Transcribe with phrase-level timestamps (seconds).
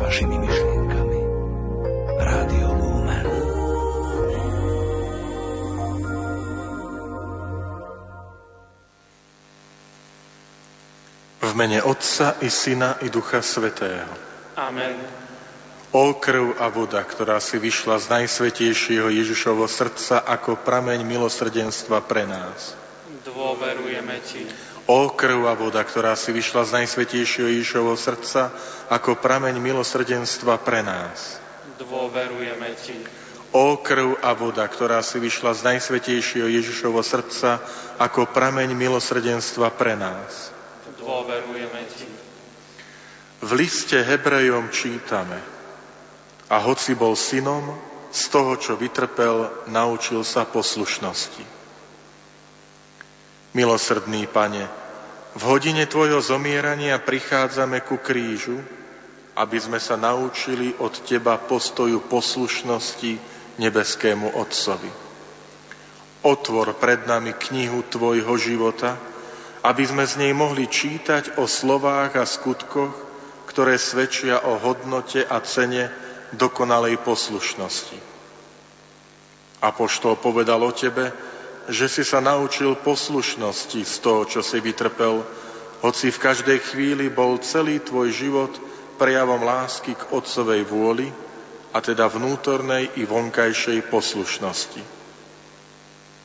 [0.00, 1.18] vašimi myšlienkami.
[2.16, 3.26] Rádio Lumen.
[11.40, 14.08] V mene Otca i Syna i Ducha Svetého.
[14.56, 14.96] Amen.
[15.92, 22.24] O krv a voda, ktorá si vyšla z najsvetejšieho Ježišovho srdca ako prameň milosrdenstva pre
[22.24, 22.72] nás.
[23.26, 24.69] Dôverujeme Ti.
[24.90, 28.50] O krv a voda, ktorá si vyšla z najsvetejšieho Ježišovho srdca
[28.90, 31.38] ako prameň milosrdenstva pre nás.
[31.78, 32.98] Dôverujeme Ti.
[33.54, 37.62] O krv a voda, ktorá si vyšla z najsvetejšieho Ježišovho srdca
[38.02, 40.50] ako prameň milosrdenstva pre nás.
[40.98, 42.10] Dôverujeme Ti.
[43.46, 45.38] V liste Hebrejom čítame
[46.50, 47.62] a hoci bol synom,
[48.10, 51.62] z toho, čo vytrpel, naučil sa poslušnosti.
[53.54, 54.66] Milosrdný pane,
[55.30, 58.58] v hodine Tvojho zomierania prichádzame ku krížu,
[59.38, 63.12] aby sme sa naučili od Teba postoju poslušnosti
[63.62, 64.90] nebeskému Otcovi.
[66.26, 68.98] Otvor pred nami knihu Tvojho života,
[69.62, 72.92] aby sme z nej mohli čítať o slovách a skutkoch,
[73.46, 75.94] ktoré svedčia o hodnote a cene
[76.34, 77.98] dokonalej poslušnosti.
[79.60, 81.12] Apoštol povedal o tebe,
[81.68, 85.26] že si sa naučil poslušnosti z toho, čo si vytrpel,
[85.84, 88.52] hoci v každej chvíli bol celý tvoj život
[88.96, 91.08] prejavom lásky k Otcovej vôli,
[91.70, 94.82] a teda vnútornej i vonkajšej poslušnosti.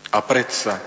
[0.10, 0.82] A predsa,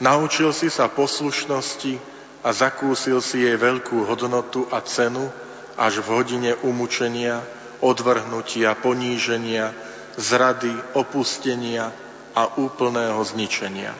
[0.00, 2.00] Naučil si sa poslušnosti
[2.40, 5.28] a zakúsil si jej veľkú hodnotu a cenu
[5.76, 7.44] až v hodine umúčenia,
[7.84, 9.76] odvrhnutia, poníženia,
[10.16, 11.92] zrady, opustenia
[12.34, 13.94] a úplného zničenia.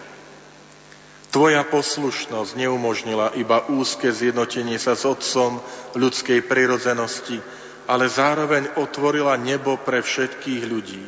[1.30, 5.62] Tvoja poslušnosť neumožnila iba úzke zjednotenie sa s Otcom
[5.94, 7.38] ľudskej prirodzenosti,
[7.86, 11.06] ale zároveň otvorila nebo pre všetkých ľudí.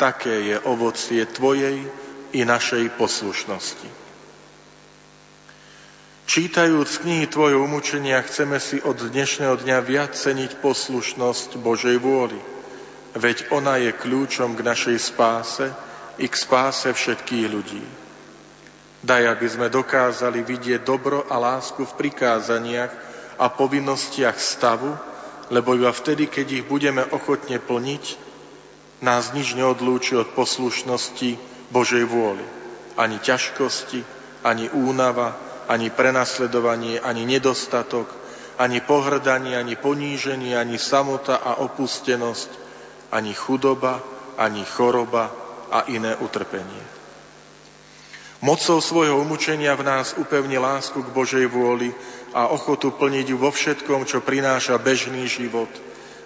[0.00, 1.84] Také je ovocie Tvojej
[2.32, 4.00] i našej poslušnosti.
[6.24, 12.38] Čítajúc knihy Tvojho umúčenia, chceme si od dnešného dňa viac ceniť poslušnosť Božej vôli,
[13.18, 17.84] veď ona je kľúčom k našej spáse i k spáse všetkých ľudí.
[19.00, 22.92] Daj, aby sme dokázali vidieť dobro a lásku v prikázaniach
[23.40, 24.92] a povinnostiach stavu,
[25.48, 28.04] lebo iba vtedy, keď ich budeme ochotne plniť,
[29.00, 31.40] nás nič neodlúči od poslušnosti
[31.72, 32.44] Božej vôli.
[33.00, 34.04] Ani ťažkosti,
[34.44, 35.32] ani únava,
[35.64, 38.12] ani prenasledovanie, ani nedostatok,
[38.60, 42.50] ani pohrdanie, ani poníženie, ani samota a opustenosť,
[43.08, 44.04] ani chudoba,
[44.36, 45.32] ani choroba
[45.70, 46.82] a iné utrpenie.
[48.40, 51.92] Mocou svojho umúčenia v nás upevni lásku k Božej vôli
[52.32, 55.68] a ochotu plniť ju vo všetkom, čo prináša bežný život,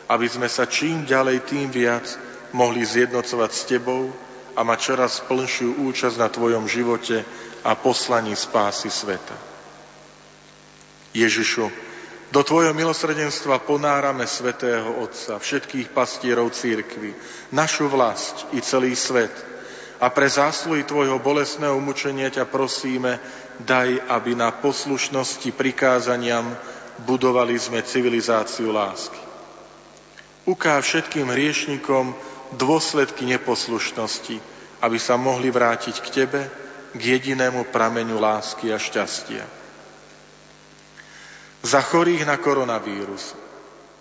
[0.07, 2.07] aby sme sa čím ďalej, tým viac
[2.55, 4.15] mohli zjednocovať s Tebou
[4.55, 7.27] a mať čoraz plnšiu účasť na Tvojom živote
[7.67, 9.35] a poslaní spásy sveta.
[11.11, 11.67] Ježišu,
[12.35, 17.15] do Tvojho milosrdenstva ponárame Svetého Otca, všetkých pastierov církvy,
[17.55, 19.31] našu vlast i celý svet.
[20.03, 23.23] A pre zásluhy Tvojho bolesného mučenia ťa prosíme,
[23.63, 26.43] daj, aby na poslušnosti prikázaniam
[27.07, 29.23] budovali sme civilizáciu lásky.
[30.43, 32.19] Ukáž všetkým hriešnikom,
[32.59, 34.43] dôsledky neposlušnosti,
[34.83, 36.43] aby sa mohli vrátiť k Tebe,
[36.99, 39.64] k jedinému prameňu lásky a šťastia.
[41.65, 43.33] Za chorých na koronavírus,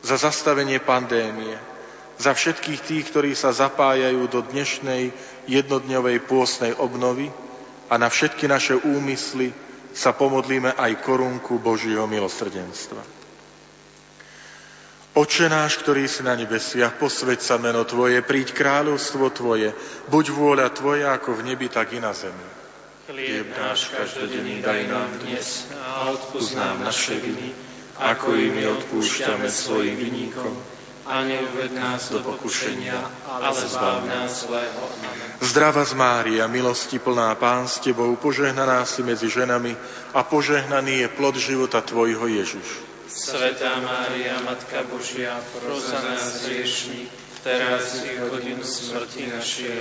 [0.03, 1.55] za zastavenie pandémie,
[2.19, 5.15] za všetkých tých, ktorí sa zapájajú do dnešnej
[5.47, 7.31] jednodňovej pôsnej obnovy
[7.87, 9.55] a na všetky naše úmysly
[9.95, 12.99] sa pomodlíme aj korunku Božieho milosrdenstva.
[15.13, 19.69] Oče náš, ktorý si na nebesiach, posveď sa meno Tvoje, príď kráľovstvo Tvoje,
[20.09, 22.62] buď vôľa Tvoja ako v nebi, tak i na zemi.
[23.03, 27.51] Chlieb náš každodenný daj nám dnes a odpúsť nám naše viny,
[27.99, 30.55] ako i my odpúšťame svojim vinníkom.
[31.03, 32.95] A neuved nás do pokušenia,
[33.27, 34.87] ale zbav nás zlého.
[35.43, 39.75] Zdrava z Mária, milosti plná Pán s Tebou, požehnaná si medzi ženami
[40.15, 42.67] a požehnaný je plod života Tvojho Ježiš.
[43.11, 47.11] Svetá Mária, Matka Božia, pros za nás hriešní,
[47.43, 49.75] teraz i hodinu smrti našej.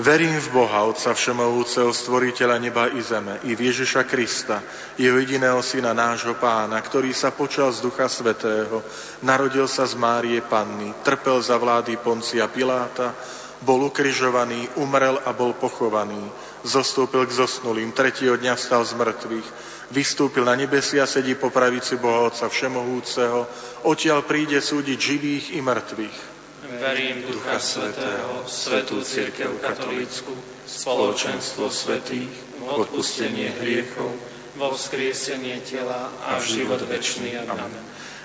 [0.00, 4.64] Verím v Boha, Otca Všemovúceho, Stvoriteľa neba i zeme, i v Ježiša Krista,
[4.96, 8.82] jeho jediného Syna, nášho Pána, ktorý sa počal z Ducha Svetého,
[9.22, 13.14] narodil sa z Márie Panny, trpel za vlády Poncia Piláta,
[13.62, 16.20] bol ukrižovaný, umrel a bol pochovaný,
[16.66, 19.48] zostúpil k zosnulým, tretieho dňa vstal z mŕtvych,
[19.92, 23.44] Vystúpil na nebesia, sedí po pravici Boha Otca Všemohúceho,
[23.84, 26.33] odtiaľ príde súdiť živých i mŕtvych.
[26.64, 30.32] Verím Ducha Svetého, Svetú Církev Katolícku,
[30.64, 32.32] spoločenstvo svetých,
[32.64, 34.08] odpustenie hriechov,
[34.56, 37.36] vo vzkriesenie tela a život večný.
[37.44, 37.68] Amen.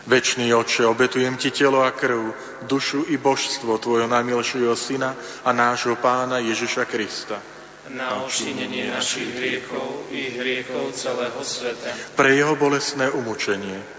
[0.08, 2.32] Večný Oče, obetujem Ti telo a krv,
[2.64, 7.44] dušu i božstvo Tvojho najmilšieho Syna a nášho Pána Ježiša Krista
[7.90, 11.90] na očinenie našich hriechov i hriechov celého sveta.
[12.14, 13.99] Pre jeho bolestné umučenie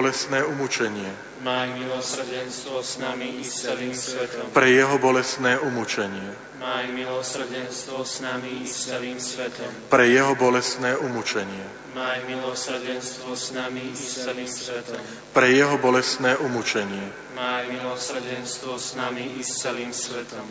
[0.00, 1.12] bolestné umučenie.
[1.44, 4.48] Maj milosrdenstvo s nami i s celým svetom.
[4.48, 6.56] Pre jeho bolestné umučenie.
[6.56, 9.68] Maj milosrdenstvo s nami i s celým svetom.
[9.92, 11.92] Pre jeho bolestné umučenie.
[11.92, 15.00] Maj milosrdenstvo s nami i s celým svetom.
[15.36, 17.36] Pre jeho bolestné umučenie.
[17.36, 20.48] Maj milosrdenstvo s nami i s celým svetom.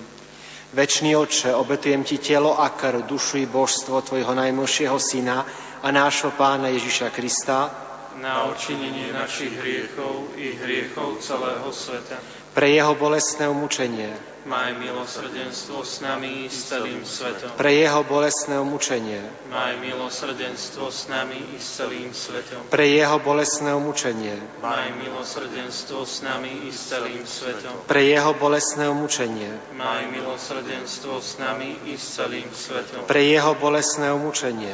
[0.78, 5.42] Večný Oče, obetujem Ti telo a krv, dušu i božstvo Tvojho najmilšieho Syna
[5.82, 7.89] a nášho Pána Ježiša Krista,
[8.20, 12.20] na očinenie našich hriechov i hriechov celého sveta.
[12.52, 14.12] Pre jeho bolestné umučenie.
[14.50, 17.54] Maj milosrdenstvo s nami i s celým svetom.
[17.60, 19.22] Pre jeho bolestné umučenie.
[19.52, 22.64] Maj milosrdenstvo s nami i s celým svetom.
[22.72, 24.36] Pre jeho bolestné umučenie.
[24.64, 27.76] Maj milosrdenstvo s nami i s celým svetom.
[27.86, 29.52] Pre jeho bolestné umučenie.
[29.76, 33.06] Maj milosrdenstvo s nami i s celým svetom.
[33.06, 34.74] Pre jeho bolestné umučenie.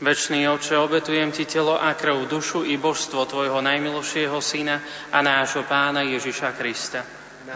[0.00, 4.80] Večný oče, obetujem Ti telo a krv, dušu i božstvo Tvojho najmilšieho Syna
[5.12, 7.04] a nášho Pána Ježiša Krista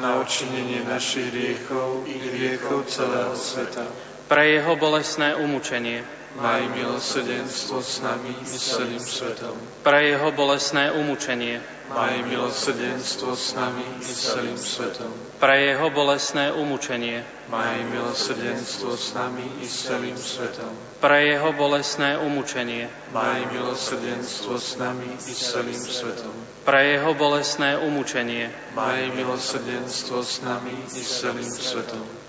[0.00, 3.84] na odčinenie našich hriechov i hriechov celého sveta.
[4.26, 6.02] Pre jeho bolestné umúčenie.
[6.34, 9.54] Maj milosrdenstvo s nami i s celým svetom.
[9.86, 11.62] Pre jeho bolestné umúčenie.
[11.92, 15.12] Maj milosrdenstvo s nami i celým svetom.
[15.36, 17.20] Pre jeho bolestné umúčenie.
[17.52, 20.72] Maj milosrdenstvo s nami i celým svetom.
[21.04, 22.88] Pre jeho bolestné umúčenie.
[23.12, 28.48] Maj milosrdenstvo s nami i celým svetom pre jeho bolestné umúčenie.
[28.72, 32.23] Maj milosrdenstvo s nami i celým svetom.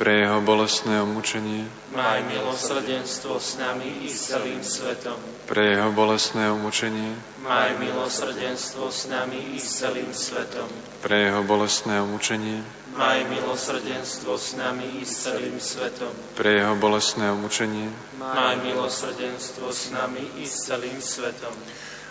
[0.00, 1.68] Pre jeho bolestné umúčenie.
[1.92, 5.20] Maj milosrdenstvo s nami i s celým svetom.
[5.44, 7.12] Pre jeho bolestné umúčenie.
[7.44, 10.64] Maj milosrdenstvo s nami i s celým svetom.
[11.04, 12.64] Pre jeho bolestné umúčenie.
[12.96, 16.16] Maj milosrdenstvo s nami i s celým svetom.
[16.32, 17.92] Pre jeho bolestné umúčenie.
[18.16, 21.52] Maj milosrdenstvo s nami i s celým svetom.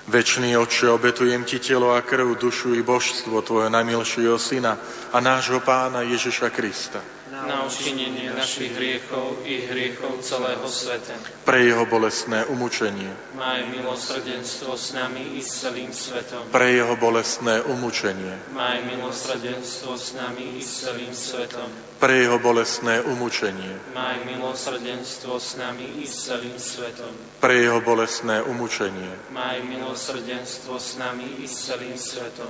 [0.06, 4.78] Večný Otče, obetujem Ti telo a krv, dušu i božstvo Tvojho najmilšieho Syna
[5.10, 11.14] a nášho Pána Ježiša Krista na učinenie našich hriechov i hriechov celého sveta.
[11.46, 13.14] Pre jeho bolestné umučenie.
[13.38, 16.50] Maj milosrdenstvo s nami i s celým svetom.
[16.50, 18.34] Pre jeho bolestné umučenie.
[18.54, 21.70] Maj milosrdenstvo s nami i s celým svetom.
[22.02, 23.74] Pre jeho bolestné umučenie.
[23.94, 27.14] Maj milosrdenstvo s nami i s celým svetom.
[27.38, 29.30] Pre jeho bolestné umučenie.
[29.30, 32.50] Maj milosrdenstvo s nami i s celým svetom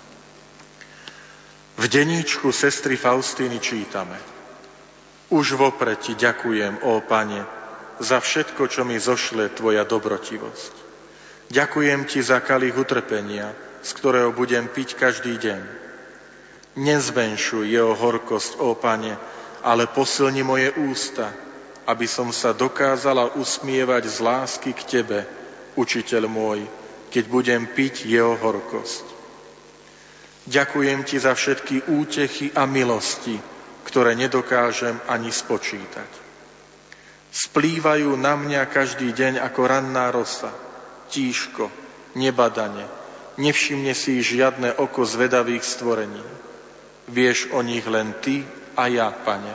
[1.81, 4.13] V deníčku sestry Faustíny čítame
[5.33, 7.41] Už vopred ti ďakujem, ó Pane,
[7.97, 10.73] za všetko, čo mi zošle Tvoja dobrotivosť.
[11.49, 15.61] Ďakujem Ti za kalich utrpenia, z ktorého budem piť každý deň.
[16.77, 19.17] Nezmenšuj jeho horkosť, ó Pane,
[19.65, 21.33] ale posilni moje ústa,
[21.89, 25.25] aby som sa dokázala usmievať z lásky k Tebe,
[25.73, 26.61] učiteľ môj,
[27.09, 29.20] keď budem piť jeho horkosť.
[30.49, 33.37] Ďakujem Ti za všetky útechy a milosti,
[33.85, 36.09] ktoré nedokážem ani spočítať.
[37.31, 40.51] Splývajú na mňa každý deň ako ranná rosa,
[41.13, 41.69] tížko,
[42.17, 42.83] nebadane,
[43.37, 46.25] nevšimne si žiadne oko zvedavých stvorení.
[47.07, 48.43] Vieš o nich len Ty
[48.75, 49.53] a ja, Pane.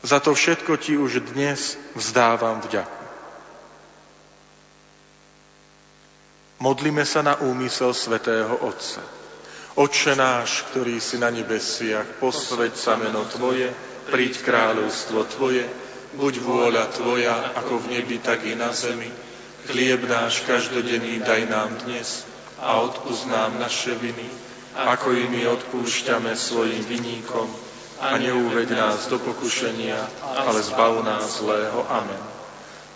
[0.00, 3.04] Za to všetko Ti už dnes vzdávam vďaku.
[6.60, 9.19] Modlíme sa na úmysel svätého Otca.
[9.78, 13.70] Otče náš, ktorý si na nebesiach, posveď sa meno Tvoje,
[14.10, 15.62] príď kráľovstvo Tvoje,
[16.18, 19.06] buď vôľa Tvoja, ako v nebi, tak i na zemi.
[19.70, 22.26] Chlieb náš každodenný daj nám dnes
[22.58, 24.26] a odpúsť nám naše viny,
[24.74, 27.46] ako i my odpúšťame svojim viníkom
[28.02, 30.02] a neúveď nás do pokušenia,
[30.50, 31.86] ale zbav nás zlého.
[31.86, 32.22] Amen.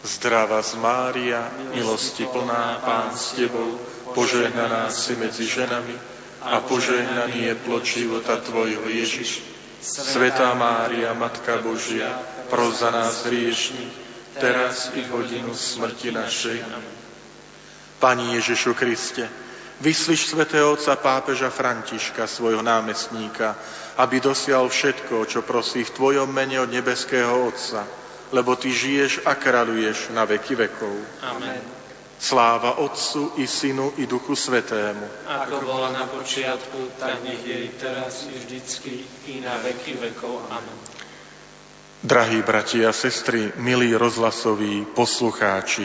[0.02, 3.78] Zdravá z Mária, milosti plná, Pán s Tebou,
[4.10, 6.13] požehnaná si medzi ženami
[6.44, 9.40] a požehnaný je plod života Tvojho Ježiš.
[9.84, 12.08] Svetá Mária, Matka Božia,
[12.48, 13.88] pros za nás hriešni,
[14.40, 16.64] teraz i hodinu smrti našej.
[18.00, 19.28] Pani Ježišu Kriste,
[19.82, 23.58] Vyslyš svätého otca pápeža Františka, svojho námestníka,
[23.98, 27.82] aby dosial všetko, čo prosí v Tvojom mene od nebeského Otca,
[28.30, 30.94] lebo Ty žiješ a kráľuješ na veky vekov.
[31.26, 31.83] Amen.
[32.24, 35.28] Sláva Otcu i Synu i Duchu Svetému.
[35.28, 40.40] Ako bola na počiatku, tak nech je teraz i vždycky i na veky vekov.
[40.48, 40.78] Amen.
[42.00, 45.84] Drahí bratia a sestry, milí rozhlasoví poslucháči,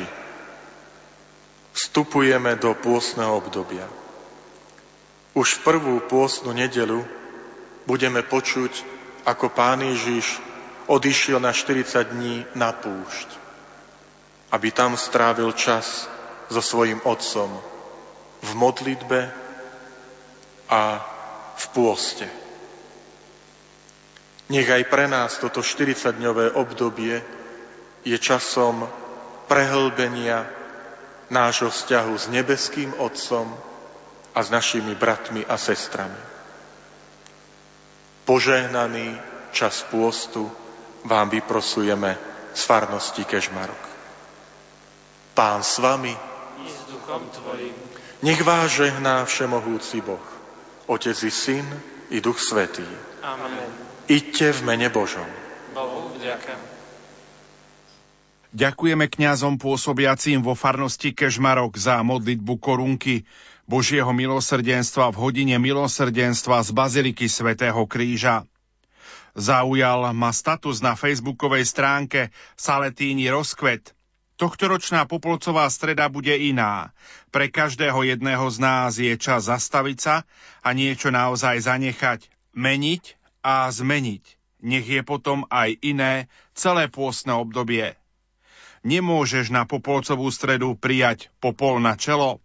[1.75, 3.91] vstupujeme do pôstneho obdobia.
[5.36, 7.03] Už v prvú pôstnu nedelu
[7.84, 8.72] budeme počuť,
[9.27, 10.39] ako pán Ježiš
[10.88, 13.27] odišiel na 40 dní na púšť,
[14.55, 16.08] aby tam strávil čas
[16.50, 17.50] so svojim otcom
[18.41, 19.20] v modlitbe
[20.70, 20.84] a
[21.56, 22.27] v pôste.
[24.50, 27.22] Nech aj pre nás toto 40-dňové obdobie
[28.01, 28.89] je časom
[29.46, 30.50] prehlbenia
[31.29, 33.53] nášho vzťahu s nebeským Otcom
[34.34, 36.18] a s našimi bratmi a sestrami.
[38.25, 39.18] Požehnaný
[39.53, 40.50] čas pôstu
[41.06, 42.18] vám vyprosujeme
[42.53, 43.84] z farnosti Kežmarok.
[45.34, 46.13] Pán s vami,
[46.89, 47.75] duchom tvojim.
[48.25, 50.25] Nech vás žehná všemohúci Boh,
[50.89, 51.65] Otec i Syn
[52.10, 52.84] i Duch Svetý.
[53.24, 53.69] Amen.
[54.10, 55.25] Iďte v mene Božom.
[55.74, 56.58] Bohu vďaka.
[58.50, 63.29] Ďakujeme kňazom pôsobiacím vo farnosti Kežmarok za modlitbu korunky
[63.69, 68.50] Božieho milosrdenstva v hodine milosrdenstva z Baziliky svätého Kríža.
[69.38, 73.93] Zaujal ma status na facebookovej stránke Saletíni rozkvet.
[74.39, 76.96] Tohtoročná Popolcová streda bude iná.
[77.27, 80.15] Pre každého jedného z nás je čas zastaviť sa
[80.63, 83.03] a niečo naozaj zanechať, meniť
[83.43, 84.24] a zmeniť.
[84.63, 88.00] nech je potom aj iné celé pôstne obdobie.
[88.88, 92.39] Nemôžeš na Popolcovú stredu prijať popol na čelo.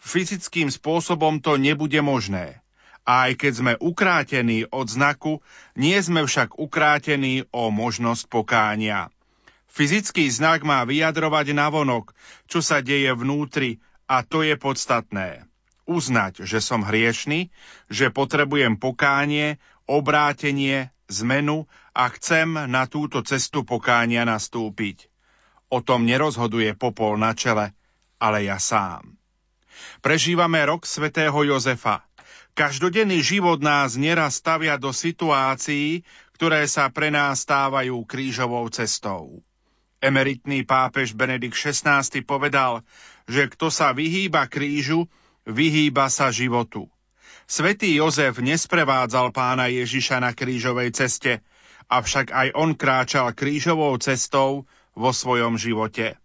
[0.00, 2.64] Fyzickým spôsobom to nebude možné.
[3.04, 5.44] A aj keď sme ukrátení od znaku,
[5.76, 9.12] nie sme však ukrátení o možnosť pokánia.
[9.74, 12.14] Fyzický znak má vyjadrovať navonok,
[12.46, 15.50] čo sa deje vnútri a to je podstatné.
[15.90, 17.50] Uznať, že som hriešný,
[17.90, 19.58] že potrebujem pokánie,
[19.90, 25.10] obrátenie, zmenu a chcem na túto cestu pokánia nastúpiť.
[25.74, 27.74] O tom nerozhoduje popol na čele,
[28.22, 29.18] ale ja sám.
[29.98, 32.06] Prežívame rok svätého Jozefa.
[32.54, 36.06] Každodenný život nás neraz stavia do situácií,
[36.38, 39.42] ktoré sa pre nás stávajú krížovou cestou.
[40.04, 42.84] Emeritný pápež Benedikt XVI povedal,
[43.24, 45.08] že kto sa vyhýba krížu,
[45.48, 46.92] vyhýba sa životu.
[47.48, 51.40] Svetý Jozef nesprevádzal pána Ježiša na krížovej ceste,
[51.88, 56.20] avšak aj on kráčal krížovou cestou vo svojom živote.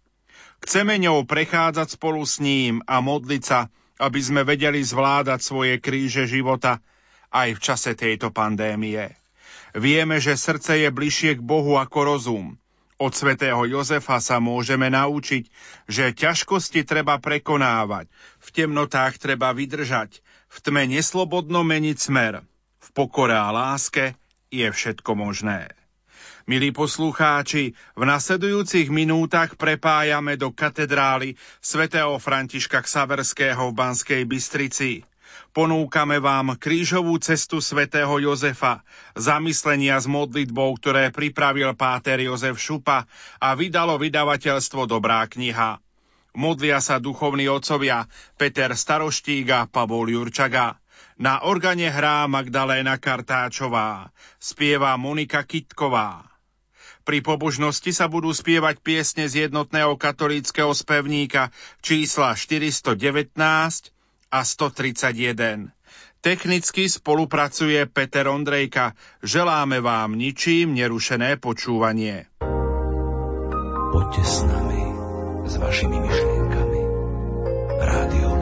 [0.60, 6.28] Chceme ňou prechádzať spolu s ním a modliť sa, aby sme vedeli zvládať svoje kríže
[6.28, 6.84] života
[7.32, 9.16] aj v čase tejto pandémie.
[9.72, 12.60] Vieme, že srdce je bližšie k Bohu ako rozum
[13.00, 15.48] od svätého Jozefa sa môžeme naučiť,
[15.88, 18.12] že ťažkosti treba prekonávať,
[18.44, 20.20] v temnotách treba vydržať,
[20.52, 22.44] v tme neslobodno meniť smer.
[22.80, 24.20] V pokore a láske
[24.52, 25.72] je všetko možné.
[26.44, 35.06] Milí poslucháči, v nasledujúcich minútach prepájame do katedrály svätého Františka Ksaverského v Banskej Bystrici.
[35.50, 38.86] Ponúkame vám krížovú cestu svätého Jozefa,
[39.18, 43.10] zamyslenia s modlitbou, ktoré pripravil páter Jozef Šupa
[43.42, 45.82] a vydalo vydavateľstvo Dobrá kniha.
[46.38, 48.06] Modlia sa duchovní otcovia
[48.38, 50.78] Peter Staroštík a Pavol Jurčaga.
[51.18, 56.30] Na organe hrá Magdaléna Kartáčová, spieva Monika Kitková.
[57.02, 61.50] Pri pobožnosti sa budú spievať piesne z jednotného katolíckého spevníka
[61.82, 62.94] čísla 419,
[64.30, 65.74] a 131.
[66.20, 68.94] Technicky spolupracuje Peter Ondrejka.
[69.24, 72.30] Želáme vám ničím nerušené počúvanie.
[73.90, 74.82] Poďte s nami,
[75.50, 76.80] s vašimi myšlienkami.
[77.80, 78.39] Rádio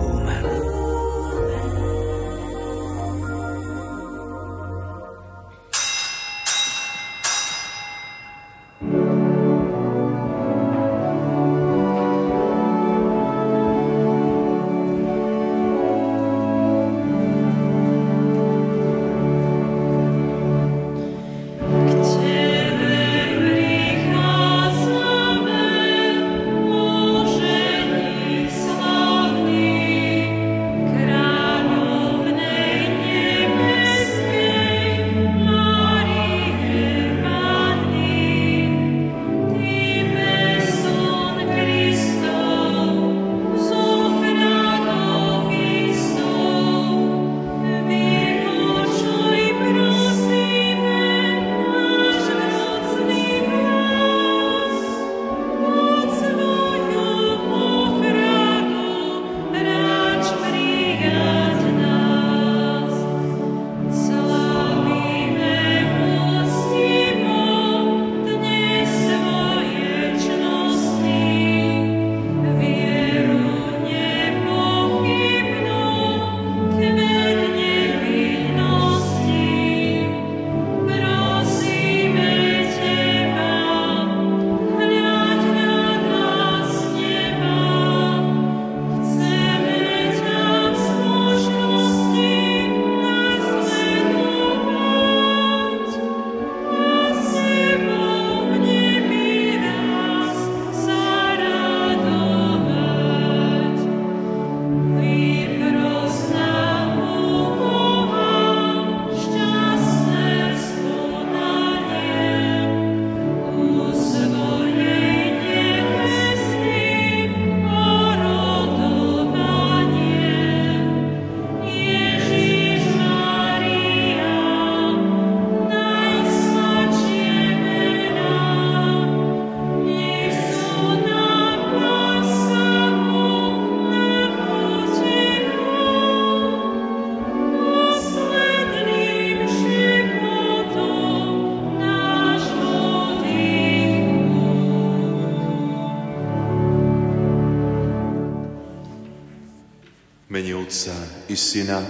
[151.48, 151.80] Syna,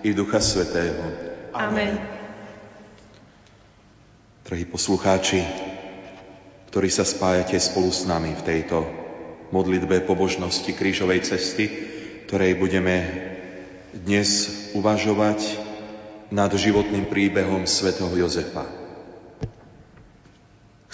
[0.00, 1.04] i Ducha Svetého.
[1.52, 2.00] Amen.
[4.48, 5.44] Drahí poslucháči,
[6.72, 8.80] ktorí sa spájate spolu s nami v tejto
[9.52, 11.68] modlitbe pobožnosti krížovej cesty,
[12.24, 12.96] ktorej budeme
[13.92, 15.60] dnes uvažovať
[16.32, 18.64] nad životným príbehom svätého Jozefa.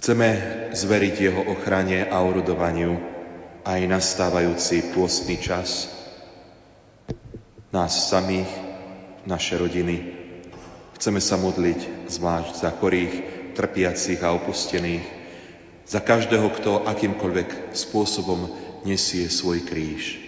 [0.02, 0.28] Chceme
[0.74, 2.98] zveriť jeho ochrane a urodovaniu
[3.62, 5.99] aj nastávajúci pôstny čas,
[7.70, 8.50] nás samých,
[9.26, 10.18] naše rodiny.
[10.98, 13.14] Chceme sa modliť zvlášť za chorých,
[13.54, 15.06] trpiacich a opustených,
[15.86, 18.50] za každého, kto akýmkoľvek spôsobom
[18.86, 20.18] nesie svoj kríž.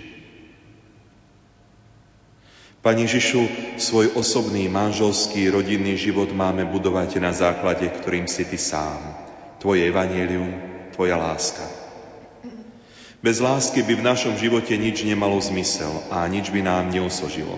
[2.83, 3.47] Pani Ježišu,
[3.79, 9.01] svoj osobný manželský rodinný život máme budovať na základe, ktorým si Ty sám.
[9.63, 10.51] Tvoje evanílium,
[10.91, 11.82] Tvoja láska.
[13.23, 17.55] Bez lásky by v našom živote nič nemalo zmysel a nič by nám neosožilo.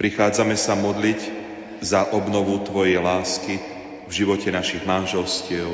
[0.00, 1.20] Prichádzame sa modliť
[1.84, 3.60] za obnovu Tvojej lásky,
[4.08, 5.68] v živote našich manželstiev,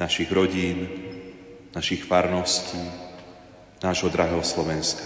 [0.00, 0.88] našich rodín,
[1.76, 2.80] našich farností,
[3.84, 5.04] nášho drahého Slovenska.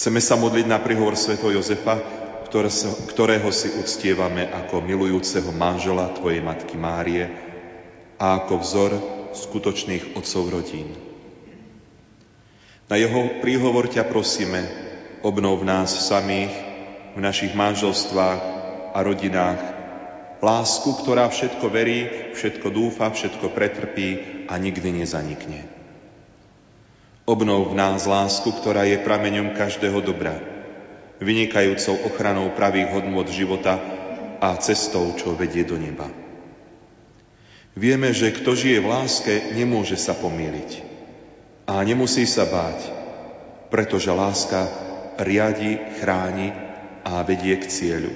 [0.00, 2.00] Chceme sa modliť na príhovor svätého Jozefa,
[3.12, 7.28] ktorého si uctievame ako milujúceho manžela Tvojej Matky Márie
[8.16, 8.92] a ako vzor
[9.34, 10.94] skutočných otcov rodín.
[12.88, 14.62] Na jeho príhovor ťa prosíme,
[15.26, 16.52] obnov nás samých,
[17.14, 18.40] v našich manželstvách
[18.94, 19.74] a rodinách
[20.44, 22.04] Lásku, ktorá všetko verí,
[22.36, 24.08] všetko dúfa, všetko pretrpí
[24.44, 25.64] a nikdy nezanikne.
[27.24, 30.36] Obnov v nás lásku, ktorá je prameňom každého dobra,
[31.16, 33.80] vynikajúcou ochranou pravých hodnôt života
[34.44, 36.12] a cestou, čo vedie do neba.
[37.74, 40.86] Vieme, že kto žije v láske, nemôže sa pomýliť.
[41.66, 42.86] A nemusí sa báť,
[43.66, 44.70] pretože láska
[45.18, 46.54] riadi, chráni
[47.02, 48.14] a vedie k cieľu.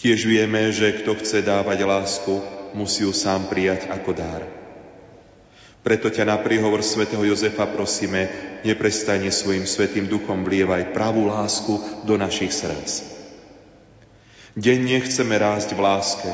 [0.00, 2.40] Tiež vieme, že kto chce dávať lásku,
[2.72, 4.42] musí ju sám prijať ako dár.
[5.84, 8.28] Preto ťa na príhovor svätého Jozefa prosíme,
[8.64, 13.20] neprestane svojim svetým duchom vlievaj pravú lásku do našich srdc.
[14.56, 16.30] Denne chceme rásť v láske,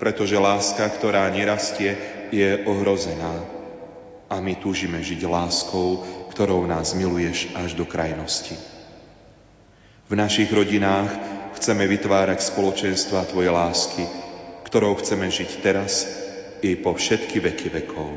[0.00, 1.94] pretože láska, ktorá nerastie,
[2.32, 3.44] je ohrozená.
[4.32, 6.00] A my túžime žiť láskou,
[6.32, 8.56] ktorou nás miluješ až do krajnosti.
[10.08, 11.12] V našich rodinách
[11.60, 14.08] chceme vytvárať spoločenstva Tvojej lásky,
[14.66, 16.08] ktorou chceme žiť teraz
[16.64, 18.10] i po všetky veky vekov.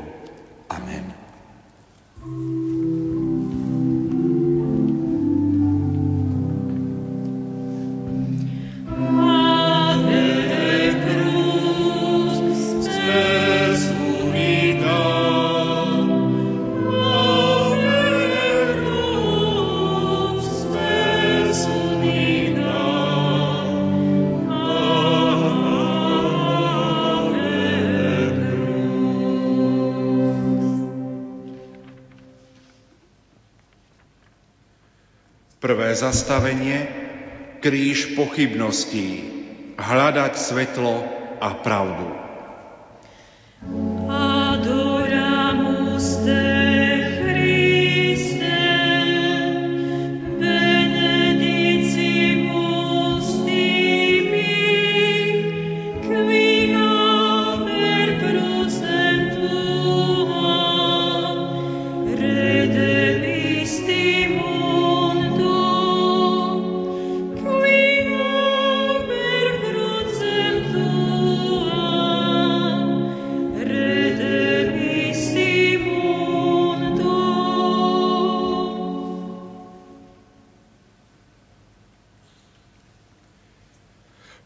[0.72, 1.06] Amen.
[35.94, 36.86] Zastavenie,
[37.62, 39.24] kríž pochybností,
[39.78, 40.94] hľadať svetlo
[41.40, 42.23] a pravdu.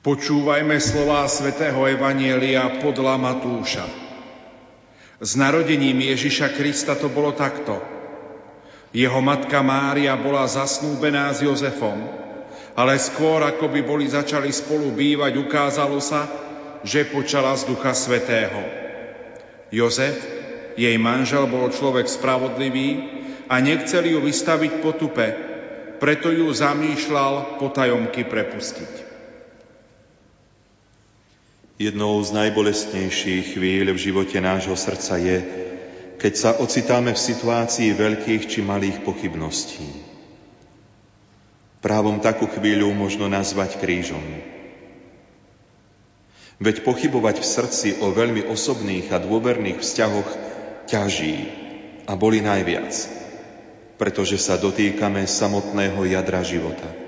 [0.09, 3.85] Počúvajme slová svätého Evanielia podľa Matúša.
[5.21, 7.77] S narodením Ježiša Krista to bolo takto.
[8.97, 12.09] Jeho matka Mária bola zasnúbená s Jozefom,
[12.73, 16.25] ale skôr ako by boli začali spolu bývať, ukázalo sa,
[16.81, 18.65] že počala z Ducha Svetého.
[19.69, 20.17] Jozef,
[20.81, 22.89] jej manžel, bol človek spravodlivý
[23.53, 25.27] a nechceli ju vystaviť potupe,
[26.01, 29.08] preto ju zamýšľal potajomky prepustiť.
[31.79, 35.39] Jednou z najbolestnejších chvíľ v živote nášho srdca je,
[36.19, 39.87] keď sa ocitáme v situácii veľkých či malých pochybností.
[41.79, 44.27] Právom takú chvíľu možno nazvať krížom.
[46.59, 50.31] Veď pochybovať v srdci o veľmi osobných a dôverných vzťahoch
[50.91, 51.47] ťaží
[52.11, 52.91] a boli najviac,
[54.03, 57.08] pretože sa dotýkame samotného jadra života.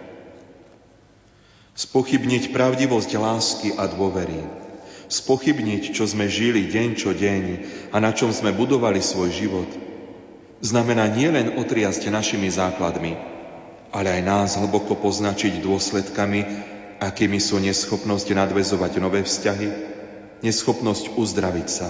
[1.81, 4.45] Spochybniť pravdivosť lásky a dôvery.
[5.09, 7.45] Spochybniť, čo sme žili deň čo deň
[7.88, 9.71] a na čom sme budovali svoj život,
[10.61, 13.16] znamená nielen otriasť našimi základmi,
[13.97, 16.40] ale aj nás hlboko poznačiť dôsledkami,
[17.01, 19.69] akými sú neschopnosť nadvezovať nové vzťahy,
[20.45, 21.88] neschopnosť uzdraviť sa.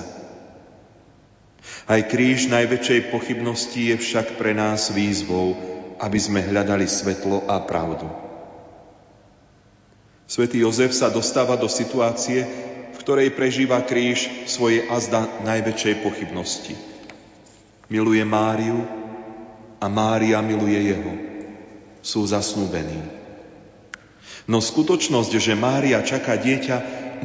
[1.91, 5.59] Aj kríž najväčšej pochybnosti je však pre nás výzvou,
[5.99, 8.30] aby sme hľadali svetlo a pravdu.
[10.31, 12.47] Svetý Jozef sa dostáva do situácie,
[12.95, 16.79] v ktorej prežíva kríž svoje azda najväčšej pochybnosti.
[17.91, 18.79] Miluje Máriu
[19.83, 21.13] a Mária miluje jeho.
[22.07, 23.03] Sú zasnúbení.
[24.47, 26.77] No skutočnosť, že Mária čaká dieťa,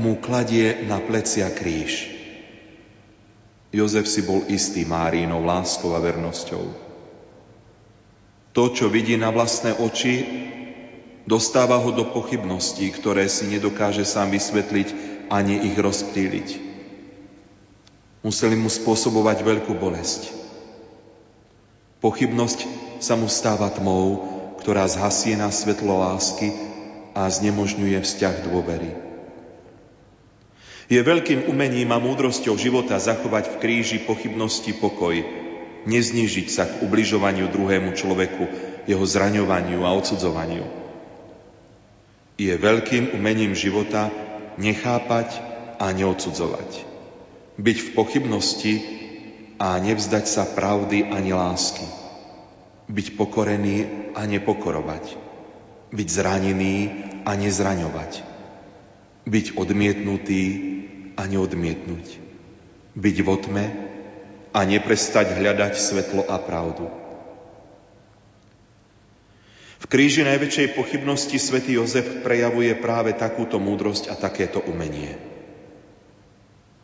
[0.02, 2.10] mu kladie na plecia kríž.
[3.70, 6.66] Jozef si bol istý Márinou láskou a vernosťou.
[8.58, 10.26] To, čo vidí na vlastné oči,
[11.26, 14.88] dostáva ho do pochybností, ktoré si nedokáže sám vysvetliť
[15.30, 16.50] ani ich rozptýliť.
[18.26, 20.34] Museli mu spôsobovať veľkú bolesť.
[22.02, 22.60] Pochybnosť
[23.02, 24.22] sa mu stáva tmou,
[24.62, 26.54] ktorá zhasie na svetlo lásky
[27.14, 28.94] a znemožňuje vzťah dôvery.
[30.86, 35.18] Je veľkým umením a múdrosťou života zachovať v kríži pochybnosti pokoj,
[35.90, 38.44] neznižiť sa k ubližovaniu druhému človeku,
[38.86, 40.85] jeho zraňovaniu a odsudzovaniu.
[42.36, 44.12] Je veľkým umením života
[44.60, 45.40] nechápať
[45.80, 46.84] a neodsudzovať.
[47.56, 48.74] Byť v pochybnosti
[49.56, 51.88] a nevzdať sa pravdy ani lásky.
[52.92, 55.16] Byť pokorený a nepokorovať.
[55.96, 56.76] Byť zranený
[57.24, 58.12] a nezraňovať.
[59.24, 60.44] Byť odmietnutý
[61.16, 62.20] a neodmietnúť.
[63.00, 63.66] Byť v otme
[64.52, 67.05] a neprestať hľadať svetlo a pravdu.
[69.76, 75.16] V kríži najväčšej pochybnosti svätý Jozef prejavuje práve takúto múdrosť a takéto umenie.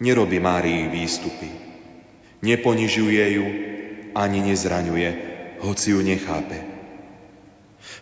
[0.01, 1.71] Nerobí Márii výstupy
[2.41, 3.45] Neponižuje ju
[4.17, 5.09] ani nezraňuje,
[5.61, 6.57] hoci ju nechápe.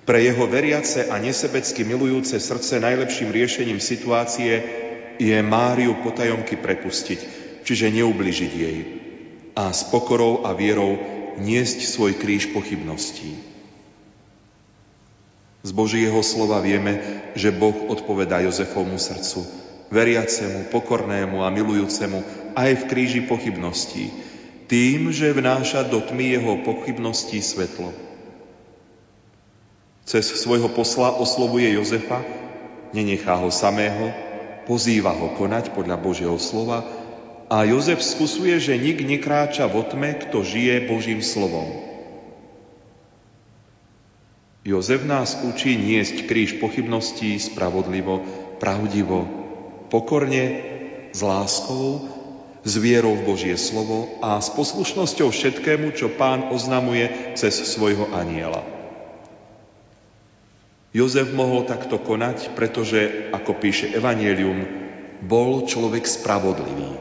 [0.08, 4.63] Pre jeho veriace a nesebecky milujúce srdce najlepším riešením situácie
[5.19, 7.19] je Máriu potajomky prepustiť,
[7.67, 8.80] čiže neubližiť jej
[9.60, 10.95] a s pokorou a vierou
[11.43, 13.59] niesť svoj kríž pochybností.
[15.60, 17.04] Z Božieho slova vieme,
[17.36, 19.43] že Boh odpovedá Jozefovmu srdcu,
[19.91, 22.24] veriacemu, pokornému a milujúcemu
[22.56, 24.08] aj v kríži pochybností,
[24.72, 27.91] tým, že vnáša do tmy jeho pochybností svetlo.
[30.08, 32.24] Cez svojho posla oslovuje Jozefa,
[32.95, 34.15] nenechá ho samého,
[34.63, 36.86] pozýva ho konať podľa Božieho slova
[37.50, 41.88] a Jozef skúsuje, že nik nekráča vo tme, kto žije Božím slovom.
[44.69, 48.21] Jozef nás učí niesť kríž pochybností spravodlivo,
[48.62, 49.25] pravdivo,
[49.89, 50.62] pokorne,
[51.10, 52.05] s láskou
[52.62, 58.62] s vierou v Božie slovo a s poslušnosťou všetkému, čo pán oznamuje cez svojho aniela.
[60.93, 64.69] Jozef mohol takto konať, pretože, ako píše Evangelium,
[65.25, 66.93] bol človek spravodlivý.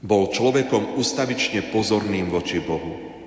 [0.00, 3.19] Bol človekom ustavične pozorným voči Bohu.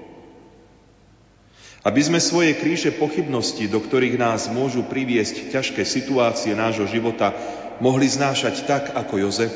[1.83, 7.35] Aby sme svoje kríže pochybnosti, do ktorých nás môžu priviesť ťažké situácie nášho života,
[7.83, 9.51] mohli znášať tak, ako Jozef,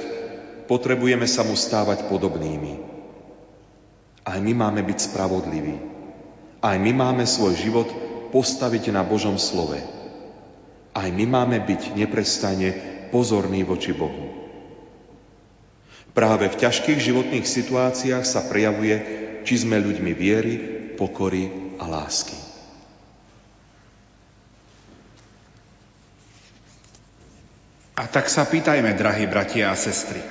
[0.68, 2.84] potrebujeme sa mu stávať podobnými.
[4.28, 5.76] Aj my máme byť spravodliví.
[6.60, 7.88] Aj my máme svoj život
[8.36, 9.80] postaviť na Božom slove.
[10.92, 12.70] Aj my máme byť neprestajne
[13.08, 14.36] pozorní voči Bohu.
[16.12, 19.00] Práve v ťažkých životných situáciách sa prejavuje,
[19.48, 20.54] či sme ľuďmi viery,
[21.00, 22.38] pokory a lásky.
[27.98, 30.22] A tak sa pýtajme, drahí bratia a sestry.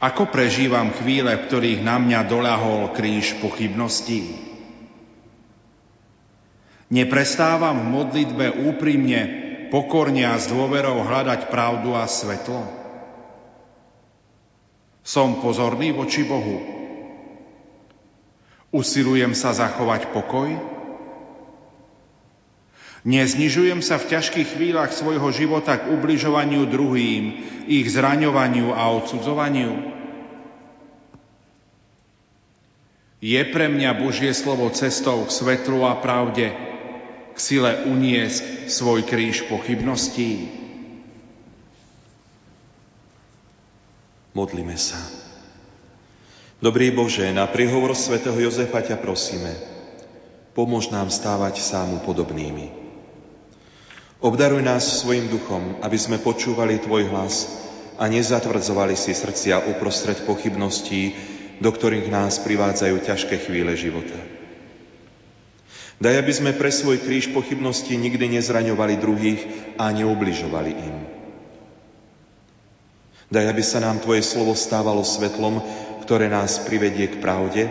[0.00, 4.32] Ako prežívam chvíle, v ktorých na mňa doľahol kríž pochybností?
[6.88, 9.20] Neprestávam v modlitbe úprimne,
[9.68, 12.64] pokorne a s dôverou hľadať pravdu a svetlo?
[15.04, 16.79] Som pozorný voči Bohu?
[18.70, 20.54] Usilujem sa zachovať pokoj?
[23.02, 29.90] Neznižujem sa v ťažkých chvíľach svojho života k ubližovaniu druhým, ich zraňovaniu a odsudzovaniu?
[33.20, 36.52] Je pre mňa Božie slovo cestou k svetlu a pravde,
[37.34, 40.48] k sile uniesť svoj kríž pochybností?
[44.36, 45.29] Modlíme sa.
[46.60, 49.48] Dobrý Bože, na prihovor svätého Jozefa ťa prosíme,
[50.52, 52.68] pomôž nám stávať sámu podobnými.
[54.20, 57.48] Obdaruj nás svojim duchom, aby sme počúvali Tvoj hlas
[57.96, 61.16] a nezatvrdzovali si srdcia uprostred pochybností,
[61.64, 64.20] do ktorých nás privádzajú ťažké chvíle života.
[65.96, 69.40] Daj, aby sme pre svoj kríž pochybností nikdy nezraňovali druhých
[69.80, 70.96] a neubližovali im.
[73.32, 75.64] Daj, aby sa nám Tvoje slovo stávalo svetlom,
[76.10, 77.70] ktoré nás privedie k pravde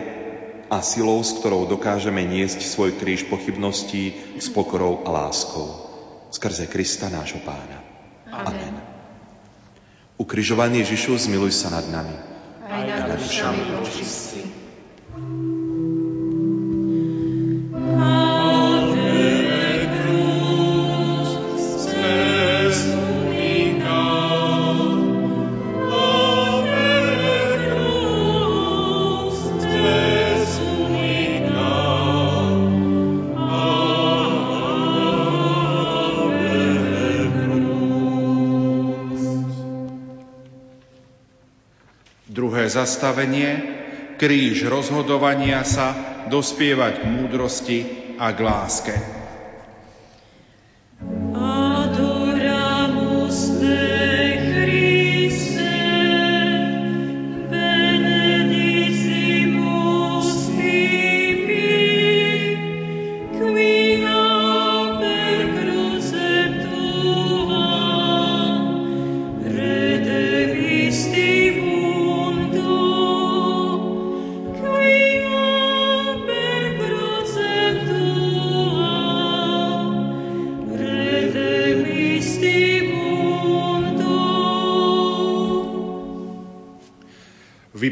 [0.72, 5.68] a silou, s ktorou dokážeme niesť svoj kríž pochybností s pokorou a láskou.
[6.32, 7.84] Skrze Krista nášho Pána.
[8.32, 8.48] Amen.
[8.48, 8.74] Amen.
[10.16, 12.16] Ukrižovaný Ježišu, zmiluj sa nad nami.
[12.64, 14.40] Aj nad dušami očistí.
[42.70, 43.50] Zastavenie,
[44.16, 45.92] kríž rozhodovania sa,
[46.30, 47.78] dospievať k múdrosti
[48.16, 49.19] a k láske.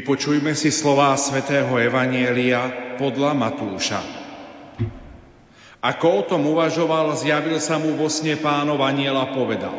[0.09, 4.01] Vypočujme si slová svätého Evanielia podľa Matúša.
[5.85, 9.77] Ako o tom uvažoval, zjavil sa mu vo sne pánov aniela povedal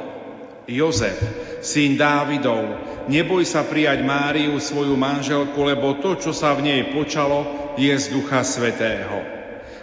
[0.71, 1.19] Jozef,
[1.67, 2.63] syn Dávidov,
[3.11, 8.15] neboj sa prijať Máriu, svoju manželku, lebo to, čo sa v nej počalo, je z
[8.15, 9.27] Ducha Svetého.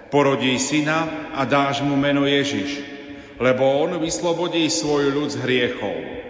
[0.08, 2.88] Porodí syna a dáš mu meno Ježiš,
[3.36, 6.27] lebo on vyslobodí svoj ľud z hriechov.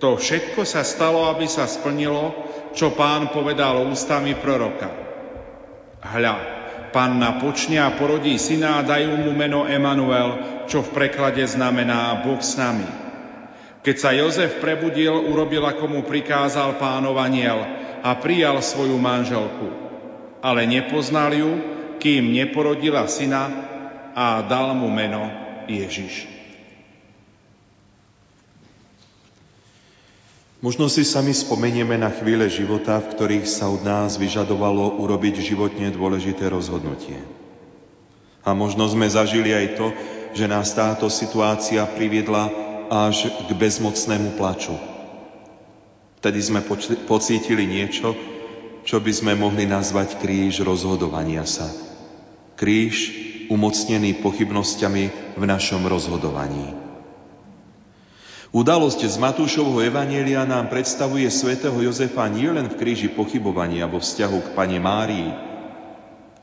[0.00, 2.32] To všetko sa stalo, aby sa splnilo,
[2.72, 4.88] čo pán povedal ústami proroka.
[6.00, 6.36] Hľa,
[6.88, 12.40] panna počne a porodí syna a dajú mu meno Emanuel, čo v preklade znamená Boh
[12.40, 12.88] s nami.
[13.84, 17.60] Keď sa Jozef prebudil, urobil, ako mu prikázal pánov aniel
[18.00, 19.68] a prijal svoju manželku.
[20.40, 21.50] Ale nepoznal ju,
[22.00, 23.52] kým neporodila syna
[24.16, 25.28] a dal mu meno
[25.68, 26.39] Ježiš.
[30.60, 35.88] Možno si sami spomenieme na chvíle života, v ktorých sa od nás vyžadovalo urobiť životne
[35.88, 37.16] dôležité rozhodnutie.
[38.44, 39.88] A možno sme zažili aj to,
[40.36, 42.52] že nás táto situácia priviedla
[42.92, 44.76] až k bezmocnému plaču.
[46.20, 46.60] Vtedy sme
[47.08, 48.12] pocítili niečo,
[48.84, 51.72] čo by sme mohli nazvať kríž rozhodovania sa.
[52.60, 53.16] Kríž
[53.48, 55.04] umocnený pochybnosťami
[55.40, 56.89] v našom rozhodovaní.
[58.50, 64.48] Udalosť z Matúšovho Evanielia nám predstavuje svätého Jozefa nielen v kríži pochybovania vo vzťahu k
[64.58, 65.30] Pane Márii,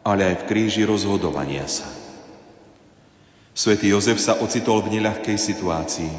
[0.07, 1.83] ale aj v kríži rozhodovania sa.
[3.51, 6.15] Svetý Jozef sa ocitol v neľahkej situácii.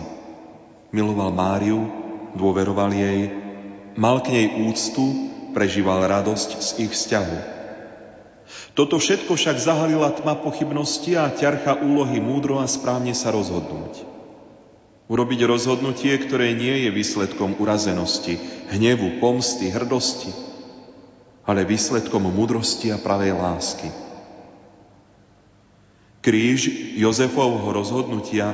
[0.93, 1.89] Miloval Máriu,
[2.37, 3.33] dôveroval jej,
[3.97, 7.39] mal k nej úctu, prežíval radosť z ich vzťahu.
[8.77, 14.18] Toto všetko však zahalila tma pochybnosti a ťarcha úlohy múdro a správne sa rozhodnúť.
[15.09, 18.37] Urobiť rozhodnutie, ktoré nie je výsledkom urazenosti,
[18.69, 20.29] hnevu, pomsty, hrdosti,
[21.49, 23.89] ale výsledkom múdrosti a pravej lásky.
[26.21, 26.69] Kríž
[27.01, 28.53] Jozefovho rozhodnutia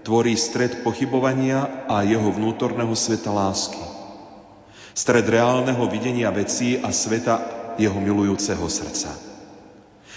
[0.00, 3.82] tvorí stred pochybovania a jeho vnútorného sveta lásky.
[4.96, 7.42] Stred reálneho videnia vecí a sveta
[7.76, 9.12] jeho milujúceho srdca.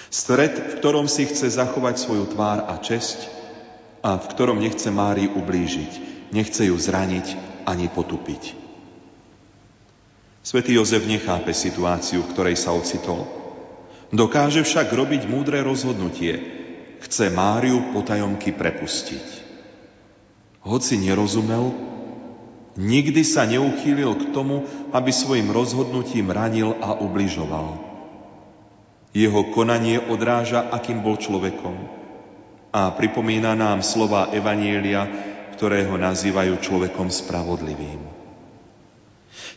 [0.08, 3.39] Stred, v ktorom si chce zachovať svoju tvár a česť,
[4.00, 5.92] a v ktorom nechce Mári ublížiť,
[6.32, 7.36] nechce ju zraniť
[7.68, 8.56] ani potupiť.
[10.40, 13.28] Svetý Jozef nechápe situáciu, v ktorej sa ocitol.
[14.10, 16.40] Dokáže však robiť múdre rozhodnutie.
[17.04, 19.52] Chce Máriu potajomky prepustiť.
[20.64, 21.72] Hoci nerozumel,
[22.76, 27.80] nikdy sa neuchýlil k tomu, aby svojim rozhodnutím ranil a ubližoval.
[29.12, 31.99] Jeho konanie odráža, akým bol človekom
[32.70, 35.10] a pripomína nám slova Evanielia,
[35.58, 38.20] ktoré ho nazývajú človekom spravodlivým.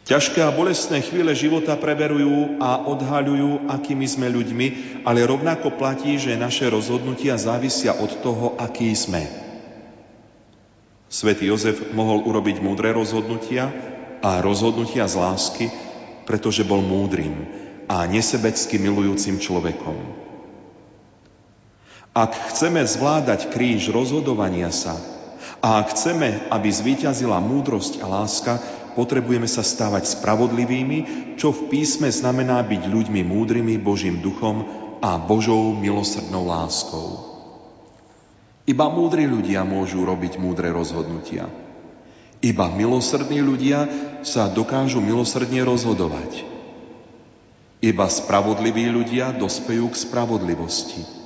[0.03, 4.67] Ťažké a bolestné chvíle života preverujú a odhaľujú, akými sme ľuďmi,
[5.07, 9.23] ale rovnako platí, že naše rozhodnutia závisia od toho, aký sme.
[11.07, 13.71] Svetý Jozef mohol urobiť múdre rozhodnutia
[14.25, 15.67] a rozhodnutia z lásky,
[16.27, 17.47] pretože bol múdrym
[17.87, 20.22] a nesebecky milujúcim človekom.
[22.13, 25.01] Ak chceme zvládať kríž rozhodovania sa
[25.65, 28.61] a ak chceme, aby zvíťazila múdrosť a láska,
[28.93, 30.99] potrebujeme sa stávať spravodlivými,
[31.41, 34.69] čo v písme znamená byť ľuďmi múdrymi Božím duchom
[35.01, 37.33] a Božou milosrdnou láskou.
[38.69, 41.49] Iba múdri ľudia môžu robiť múdre rozhodnutia.
[42.45, 43.89] Iba milosrdní ľudia
[44.21, 46.45] sa dokážu milosrdne rozhodovať.
[47.81, 51.22] Iba spravodliví ľudia dospejú k spravodlivosti.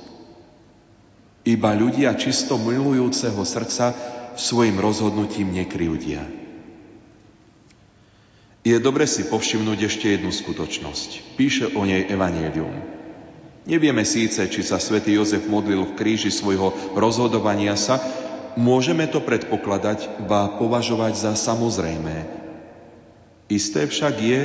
[1.47, 3.95] Iba ľudia čisto milujúceho srdca
[4.35, 6.27] svojim rozhodnutím nekryvdia.
[8.67, 11.39] Je dobre si povšimnúť ešte jednu skutočnosť.
[11.39, 12.75] Píše o nej Evangelium.
[13.63, 18.03] Nevieme síce, či sa svätý Jozef modlil v kríži svojho rozhodovania sa,
[18.59, 22.27] môžeme to predpokladať, ba považovať za samozrejmé.
[23.47, 24.41] Isté však je,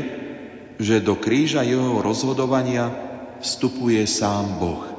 [0.78, 2.94] že do kríža jeho rozhodovania
[3.42, 4.91] vstupuje sám Boh.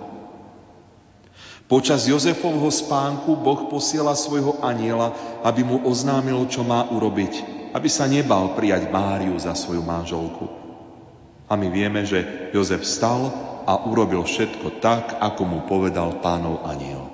[1.72, 5.16] Počas Jozefovho spánku Boh posiela svojho aniela,
[5.48, 7.34] aby mu oznámil, čo má urobiť,
[7.72, 10.46] aby sa nebal prijať Máriu za svoju manželku.
[11.48, 13.32] A my vieme, že Jozef stal
[13.64, 17.08] a urobil všetko tak, ako mu povedal pánov aniel.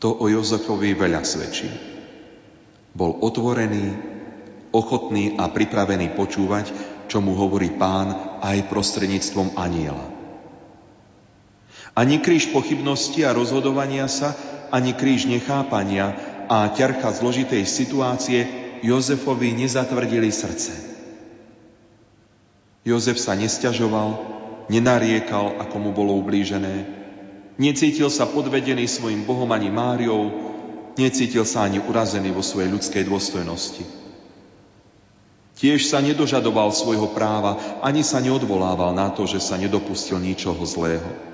[0.00, 1.68] To o Jozefovi veľa svedčí.
[2.92, 3.96] Bol otvorený,
[4.72, 6.72] ochotný a pripravený počúvať,
[7.08, 10.19] čo mu hovorí pán aj prostredníctvom aniela.
[12.00, 14.32] Ani kríž pochybnosti a rozhodovania sa,
[14.72, 16.16] ani kríž nechápania
[16.48, 18.40] a ťarcha zložitej situácie
[18.80, 20.72] Jozefovi nezatvrdili srdce.
[22.88, 24.16] Jozef sa nesťažoval,
[24.72, 26.88] nenariekal, ako mu bolo ublížené.
[27.60, 30.32] Necítil sa podvedený svojim Bohom ani Máriou,
[30.96, 33.84] necítil sa ani urazený vo svojej ľudskej dôstojnosti.
[35.60, 41.28] Tiež sa nedožadoval svojho práva, ani sa neodvolával na to, že sa nedopustil ničoho zlého.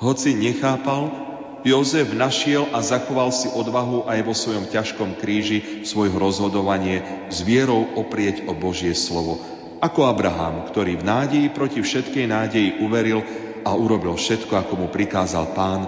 [0.00, 1.12] Hoci nechápal,
[1.60, 7.84] Jozef našiel a zachoval si odvahu aj vo svojom ťažkom kríži svojho rozhodovanie s vierou
[8.00, 9.36] oprieť o Božie slovo,
[9.84, 13.20] ako Abraham, ktorý v nádeji proti všetkej nádeji uveril
[13.60, 15.84] a urobil všetko, ako mu prikázal pán,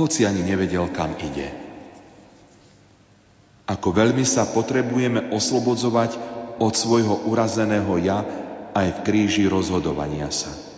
[0.00, 1.52] hoci ani nevedel, kam ide.
[3.68, 6.16] Ako veľmi sa potrebujeme oslobodzovať
[6.56, 8.24] od svojho urazeného ja
[8.72, 10.71] aj v kríži rozhodovania sa.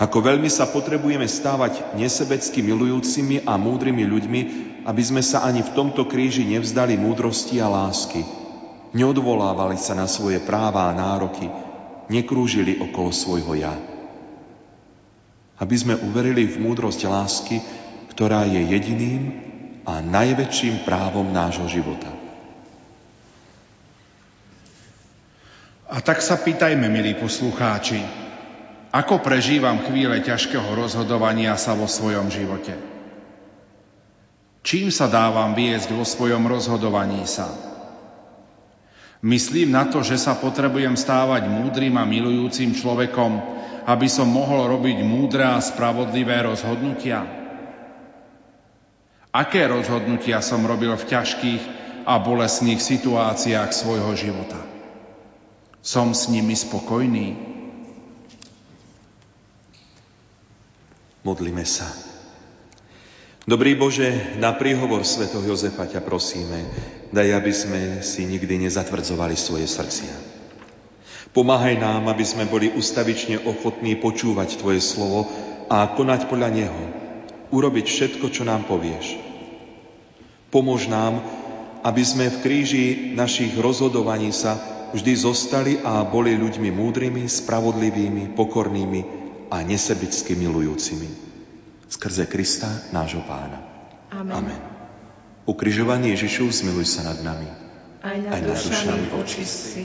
[0.00, 4.40] Ako veľmi sa potrebujeme stávať nesebecky milujúcimi a múdrymi ľuďmi,
[4.88, 8.24] aby sme sa ani v tomto kríži nevzdali múdrosti a lásky–
[8.90, 11.46] neodvolávali sa na svoje práva a nároky,
[12.10, 13.74] nekrúžili okolo svojho ja.
[15.60, 17.56] Aby sme uverili v múdrosť lásky,
[18.10, 19.22] ktorá je jediným
[19.84, 22.08] a najväčším právom nášho života.
[25.90, 27.98] A tak sa pýtajme, milí poslucháči,
[28.90, 32.74] ako prežívam chvíle ťažkého rozhodovania sa vo svojom živote?
[34.66, 37.48] Čím sa dávam viesť vo svojom rozhodovaní sa?
[39.22, 43.32] Myslím na to, že sa potrebujem stávať múdrym a milujúcim človekom,
[43.86, 47.24] aby som mohol robiť múdre a spravodlivé rozhodnutia.
[49.30, 51.62] Aké rozhodnutia som robil v ťažkých
[52.08, 54.58] a bolestných situáciách svojho života?
[55.78, 57.59] Som s nimi spokojný?
[61.20, 61.84] Modlíme sa.
[63.44, 66.64] Dobrý Bože, na príhovor svätého Jozefa ťa prosíme,
[67.12, 70.16] daj, aby sme si nikdy nezatvrdzovali svoje srdcia.
[71.36, 75.28] Pomáhaj nám, aby sme boli ustavične ochotní počúvať Tvoje slovo
[75.68, 76.82] a konať podľa Neho.
[77.52, 79.20] Urobiť všetko, čo nám povieš.
[80.48, 81.20] Pomôž nám,
[81.84, 84.56] aby sme v kríži našich rozhodovaní sa
[84.96, 91.30] vždy zostali a boli ľuďmi múdrymi, spravodlivými, pokornými a nesebicky milujúcimi
[91.90, 93.58] skrze Krista, nášho pána.
[94.14, 94.34] Amen.
[94.34, 94.60] Amen.
[95.44, 97.50] Ukrižovaný Ježišu, zmiluj sa nad nami.
[98.00, 99.82] Aj nad, nad dušami očistci.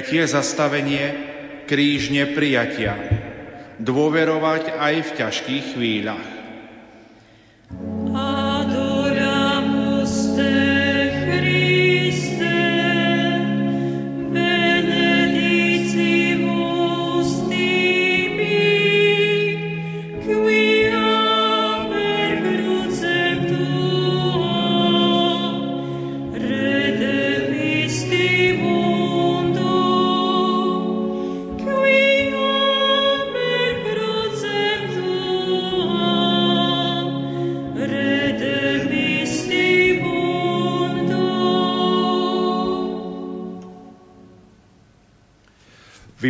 [0.00, 1.12] Tretie zastavenie
[1.68, 2.96] kríž neprijatia.
[3.76, 6.39] Dôverovať aj v ťažkých chvíľach.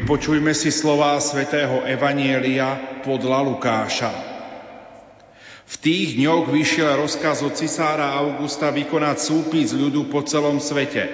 [0.01, 4.09] Vypočujme si slová svätého Evanielia podľa Lukáša.
[5.69, 11.05] V tých dňoch vyšiel rozkaz od cisára Augusta vykonať súpis ľudu po celom svete.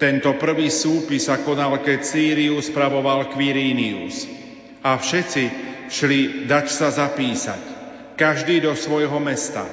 [0.00, 4.24] Tento prvý súpis sa konal, keď Sirius spravoval Quirinius.
[4.80, 5.44] A všetci
[5.92, 7.60] šli dať sa zapísať,
[8.16, 9.68] každý do svojho mesta.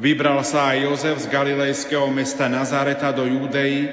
[0.00, 3.92] Vybral sa aj Jozef z galilejského mesta Nazareta do Judei,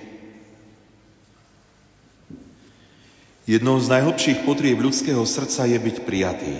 [3.51, 6.55] Jednou z najhlbších potrieb ľudského srdca je byť prijatý.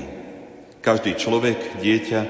[0.84, 2.22] Každý človek, dieťa,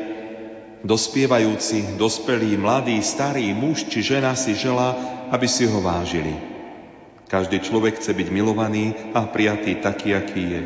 [0.85, 4.93] dospievajúci, dospelý, mladý, starý, muž či žena si želá,
[5.33, 6.37] aby si ho vážili.
[7.25, 10.63] Každý človek chce byť milovaný a prijatý taký, aký je.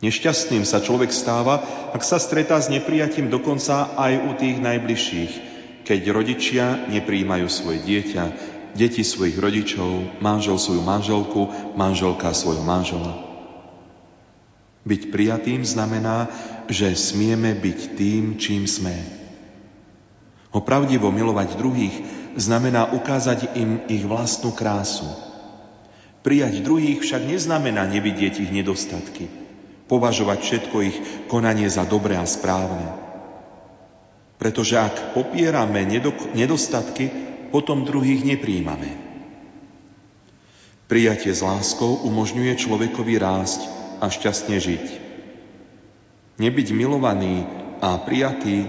[0.00, 1.60] Nešťastným sa človek stáva,
[1.92, 5.32] ak sa stretá s neprijatím dokonca aj u tých najbližších,
[5.84, 8.24] keď rodičia nepríjmajú svoje dieťa,
[8.74, 13.30] deti svojich rodičov, manžel svoju manželku, manželka svojho manžela.
[14.80, 16.32] Byť prijatým znamená,
[16.70, 18.96] že smieme byť tým, čím sme.
[20.50, 21.96] Opravdivo milovať druhých
[22.34, 25.06] znamená ukázať im ich vlastnú krásu.
[26.20, 29.28] Prijať druhých však neznamená nevidieť ich nedostatky,
[29.88, 30.96] považovať všetko ich
[31.28, 32.92] konanie za dobré a správne.
[34.40, 35.84] Pretože ak popierame
[36.32, 39.10] nedostatky, potom druhých nepríjmame.
[40.90, 43.60] Prijatie s láskou umožňuje človekovi rásť
[44.02, 44.86] a šťastne žiť.
[46.40, 47.46] Nebyť milovaný
[47.78, 48.66] a prijatý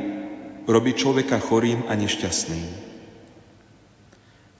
[0.69, 2.69] robí človeka chorým a nešťastným.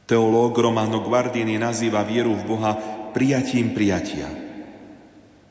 [0.10, 2.74] Teológ Romano Guardini nazýva vieru v Boha
[3.14, 4.28] prijatím prijatia.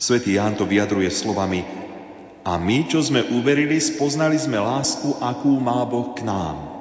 [0.01, 1.63] Svetý Ján to vyjadruje slovami
[2.41, 6.80] a my, čo sme uverili, spoznali sme lásku, akú má Boh k nám.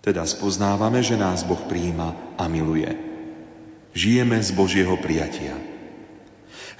[0.00, 2.88] Teda spoznávame, že nás Boh príjima a miluje.
[3.92, 5.52] Žijeme z Božieho prijatia.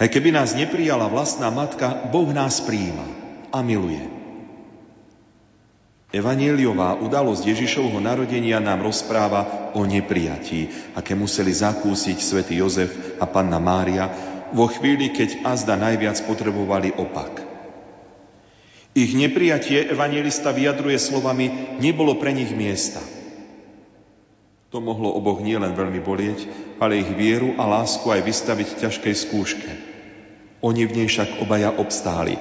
[0.00, 3.04] Aj keby nás neprijala vlastná matka, Boh nás príjima
[3.52, 4.20] a miluje.
[6.10, 13.62] Evanieliová udalosť Ježišovho narodenia nám rozpráva o neprijatí, aké museli zakúsiť svätý Jozef a panna
[13.62, 14.10] Mária
[14.50, 17.49] vo chvíli, keď azda najviac potrebovali opak.
[19.00, 23.00] Ich neprijatie evangelista vyjadruje slovami nebolo pre nich miesta.
[24.68, 26.44] To mohlo oboch nielen veľmi bolieť,
[26.76, 29.70] ale ich vieru a lásku aj vystaviť ťažkej skúške.
[30.60, 32.36] Oni v nej však obaja obstáli.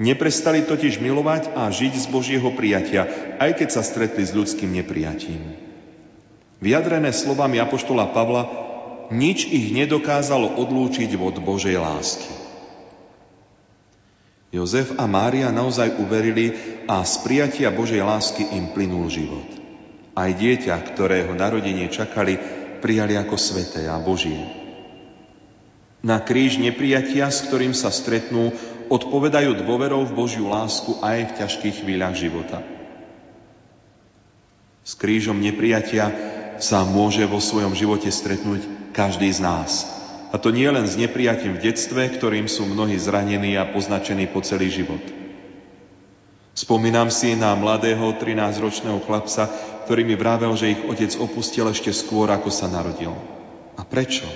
[0.00, 3.04] Neprestali totiž milovať a žiť z Božieho prijatia,
[3.36, 5.52] aj keď sa stretli s ľudským neprijatím.
[6.64, 8.48] Vyjadrené slovami Apoštola Pavla,
[9.12, 12.43] nič ich nedokázalo odlúčiť od Božej lásky.
[14.54, 16.54] Jozef a Mária naozaj uverili
[16.86, 19.50] a z prijatia Božej lásky im plynul život.
[20.14, 22.38] Aj dieťa, ktorého narodenie čakali,
[22.78, 24.38] prijali ako sveté a Božie.
[26.06, 28.54] Na kríž neprijatia, s ktorým sa stretnú,
[28.94, 32.62] odpovedajú dôverou v Božiu lásku aj v ťažkých chvíľach života.
[34.86, 36.14] S krížom neprijatia
[36.62, 39.72] sa môže vo svojom živote stretnúť každý z nás–
[40.34, 44.42] a to nie len s neprijatím v detstve, ktorým sú mnohí zranení a poznačení po
[44.42, 44.98] celý život.
[46.58, 49.46] Spomínam si na mladého 13-ročného chlapca,
[49.86, 53.14] ktorý mi vravel, že ich otec opustil ešte skôr, ako sa narodil.
[53.78, 54.26] A prečo?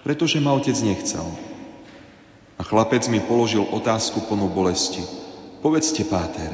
[0.00, 1.24] Pretože ma otec nechcel.
[2.56, 5.04] A chlapec mi položil otázku plnú bolesti.
[5.60, 6.48] Povedzte, páter,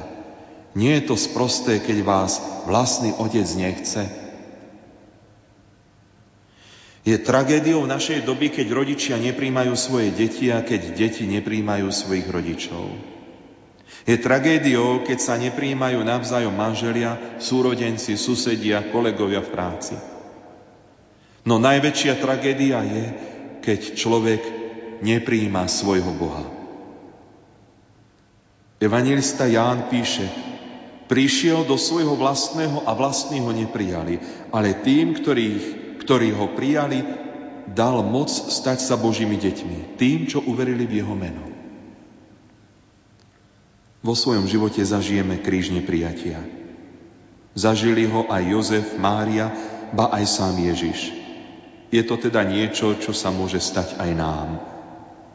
[0.75, 4.20] nie je to sprosté, keď vás vlastný otec nechce?
[7.01, 12.93] Je tragédiou našej doby, keď rodičia nepríjmajú svoje deti a keď deti nepríjmajú svojich rodičov.
[14.05, 19.97] Je tragédiou, keď sa nepríjmajú navzájom manželia, súrodenci, susedia, kolegovia v práci.
[21.45, 23.05] No najväčšia tragédia je,
[23.65, 24.43] keď človek
[25.01, 26.45] nepríjma svojho Boha.
[28.81, 30.25] Evangelista Ján píše,
[31.09, 34.21] prišiel do svojho vlastného a vlastní ho neprijali,
[34.53, 37.05] ale tým, ktorých ktorí ho prijali,
[37.71, 41.45] dal moc stať sa Božími deťmi, tým, čo uverili v jeho meno.
[44.01, 46.41] Vo svojom živote zažijeme kríž neprijatia.
[47.53, 49.53] Zažili ho aj Jozef, Mária,
[49.93, 51.13] ba aj sám Ježiš.
[51.91, 54.49] Je to teda niečo, čo sa môže stať aj nám.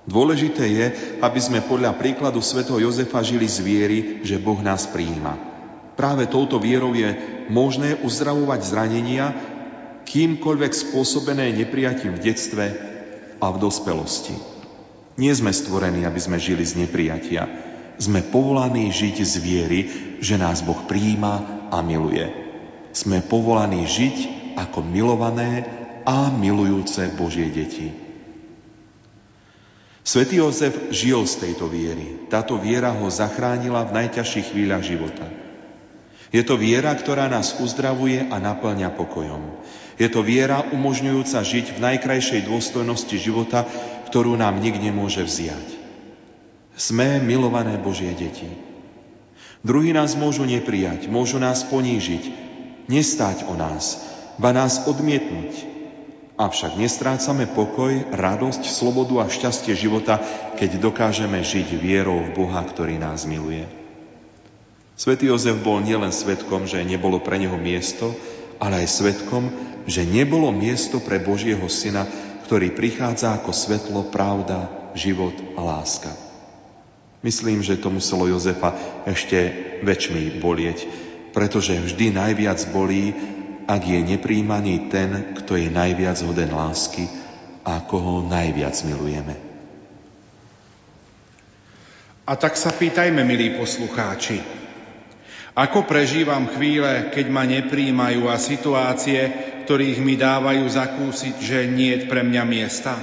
[0.06, 0.86] Dôležité je,
[1.22, 5.38] aby sme podľa príkladu svätého Jozefa žili z viery, že Boh nás prijíma.
[5.96, 7.16] Práve touto vierou je
[7.50, 9.26] možné uzdravovať zranenia,
[10.06, 12.66] kýmkoľvek spôsobené nepriatím v detstve
[13.42, 14.38] a v dospelosti.
[15.16, 17.48] Nie sme stvorení, aby sme žili z nepriatia.
[17.96, 19.80] Sme povolaní žiť z viery,
[20.20, 22.28] že nás Boh prijíma a miluje.
[22.92, 24.18] Sme povolaní žiť
[24.60, 25.68] ako milované
[26.04, 27.92] a milujúce Božie deti.
[30.06, 32.30] Svetý Jozef žil z tejto viery.
[32.30, 35.26] Táto viera ho zachránila v najťažších chvíľach života.
[36.30, 39.42] Je to viera, ktorá nás uzdravuje a naplňa pokojom.
[39.96, 43.64] Je to viera umožňujúca žiť v najkrajšej dôstojnosti života,
[44.12, 45.68] ktorú nám nik nemôže vziať.
[46.76, 48.52] Sme milované Božie deti.
[49.64, 52.24] Druhí nás môžu neprijať, môžu nás ponížiť,
[52.92, 54.04] nestáť o nás,
[54.36, 55.76] ba nás odmietnúť,
[56.36, 60.20] Avšak nestrácame pokoj, radosť, slobodu a šťastie života,
[60.60, 63.64] keď dokážeme žiť vierou v Boha, ktorý nás miluje.
[65.00, 68.12] Svetý Jozef bol nielen svetkom, že nebolo pre neho miesto,
[68.60, 69.48] ale aj svetkom,
[69.86, 72.06] že nebolo miesto pre Božieho Syna,
[72.46, 76.14] ktorý prichádza ako svetlo, pravda, život a láska.
[77.26, 78.78] Myslím, že to muselo Jozefa
[79.10, 79.50] ešte
[79.82, 80.86] väčšmi bolieť,
[81.34, 83.18] pretože vždy najviac bolí,
[83.66, 87.10] ak je nepríjmaný ten, kto je najviac hoden lásky
[87.66, 89.34] a koho najviac milujeme.
[92.26, 94.42] A tak sa pýtajme, milí poslucháči,
[95.58, 102.06] ako prežívam chvíle, keď ma nepríjmajú a situácie, ktorých mi dávajú zakúsiť, že nie je
[102.06, 102.94] pre mňa miesta?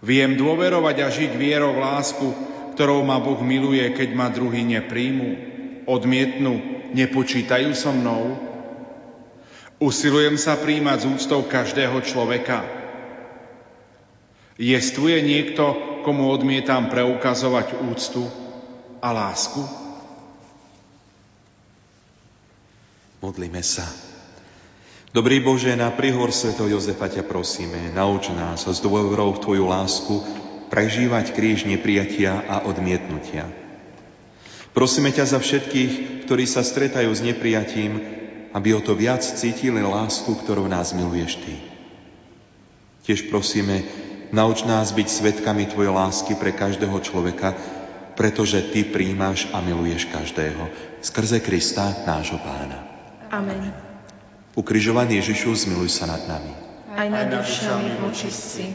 [0.00, 2.26] Viem dôverovať a žiť vierou v lásku,
[2.72, 5.28] ktorou ma Boh miluje, keď ma druhý nepríjmu,
[5.84, 8.50] odmietnú, nepočítajú so mnou,
[9.80, 12.60] Usilujem sa príjmať z úctou každého človeka.
[14.60, 15.72] Jestvuje niekto,
[16.04, 18.28] komu odmietam preukazovať úctu
[19.00, 19.64] a lásku?
[23.24, 24.09] Modlíme sa.
[25.10, 30.22] Dobrý Bože, na príhor Sveto Jozefa ťa prosíme, nauč nás s dôverou v Tvoju lásku
[30.70, 33.50] prežívať kríž neprijatia a odmietnutia.
[34.70, 37.98] Prosíme ťa za všetkých, ktorí sa stretajú s neprijatím,
[38.54, 41.54] aby o to viac cítili lásku, ktorou nás miluješ Ty.
[43.10, 43.82] Tiež prosíme,
[44.30, 47.58] nauč nás byť svetkami Tvojej lásky pre každého človeka,
[48.14, 50.70] pretože Ty príjmaš a miluješ každého.
[51.02, 52.78] Skrze Krista, nášho Pána.
[53.34, 53.89] Amen.
[54.58, 56.52] Ukrižovaný Ježišu, zmiluj sa nad nami.
[56.90, 58.74] Aj nad dušami očistci.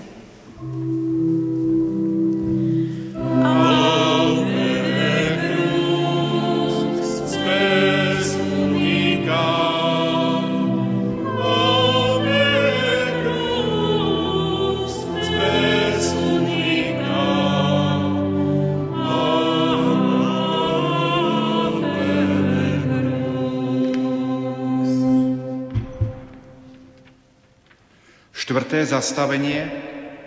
[28.56, 29.68] Štvrté zastavenie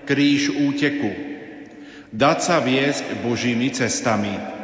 [0.04, 1.08] Kríž úteku.
[2.12, 4.57] Dať sa viesť Božími cestami.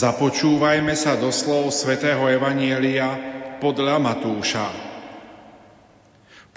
[0.00, 3.20] Započúvajme sa do slov svätého Evanielia
[3.60, 4.72] podľa Matúša.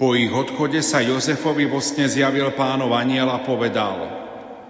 [0.00, 4.00] Po ich odchode sa Jozefovi vo sne zjavil pánov aniel a povedal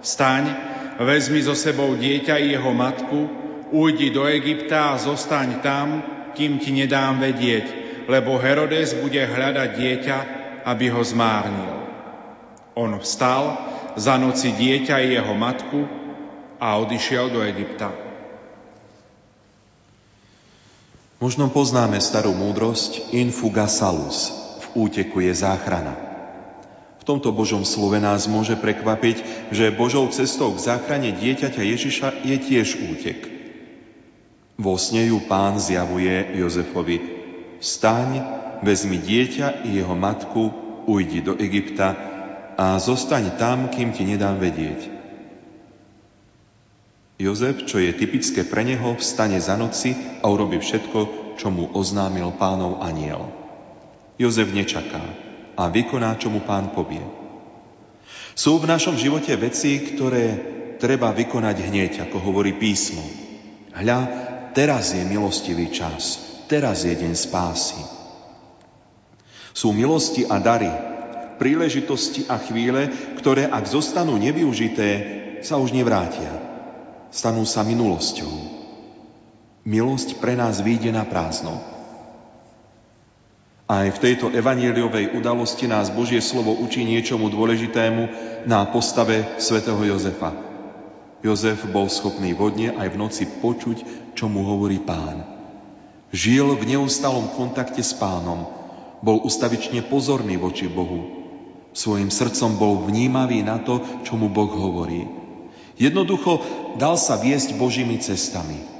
[0.03, 0.51] Staň,
[0.99, 3.19] vezmi so sebou dieťa i jeho matku,
[3.71, 5.87] ujdi do Egypta a zostaň tam,
[6.35, 7.65] kým ti nedám vedieť,
[8.11, 10.17] lebo Herodes bude hľadať dieťa,
[10.67, 11.75] aby ho zmárnil.
[12.75, 13.55] On vstal,
[13.95, 15.79] za noci dieťa i jeho matku
[16.59, 18.04] a odišiel do Egypta.
[21.15, 25.95] Možno poznáme starú múdrosť in fuga salus, v úteku je záchrana.
[26.99, 32.35] V tomto Božom slove nás môže prekvapiť, že Božou cestou k záchrane dieťaťa Ježiša je
[32.35, 33.19] tiež útek.
[34.59, 36.97] Vo sne ju pán zjavuje Jozefovi
[37.63, 38.19] Staň,
[38.59, 40.51] vezmi dieťa i jeho matku,
[40.83, 41.95] ujdi do Egypta
[42.59, 44.94] a zostaň tam, kým ti nedám vedieť.
[47.15, 50.99] Jozef, čo je typické pre neho, vstane za noci a urobí všetko,
[51.39, 53.31] čo mu oznámil pánov aniel.
[54.19, 55.03] Jozef nečaká
[55.55, 57.03] a vykoná, čo mu pán povie.
[58.35, 60.25] Sú v našom živote veci, ktoré
[60.75, 63.03] treba vykonať hneď, ako hovorí písmo.
[63.71, 63.99] Hľa,
[64.51, 66.19] teraz je milostivý čas,
[66.51, 67.79] teraz je deň spásy.
[69.55, 70.67] Sú milosti a dary,
[71.39, 72.91] príležitosti a chvíle,
[73.23, 74.89] ktoré ak zostanú nevyužité,
[75.47, 76.54] sa už nevrátia.
[77.15, 78.27] Stanú sa minulosťou.
[79.63, 81.63] Milosť pre nás vyjde na prázdno.
[83.71, 88.03] Aj v tejto evaníliovej udalosti nás Božie slovo učí niečomu dôležitému
[88.51, 90.35] na postave svätého Jozefa.
[91.23, 95.23] Jozef bol schopný vodne aj v noci počuť, čo mu hovorí pán.
[96.11, 98.43] Žil v neustalom kontakte s pánom,
[98.99, 101.23] bol ustavične pozorný voči Bohu.
[101.71, 105.24] Svojim srdcom bol vnímavý na to, čo mu Boh hovorí.
[105.75, 106.39] Jednoducho
[106.79, 108.75] dal sa viesť Božími cestami.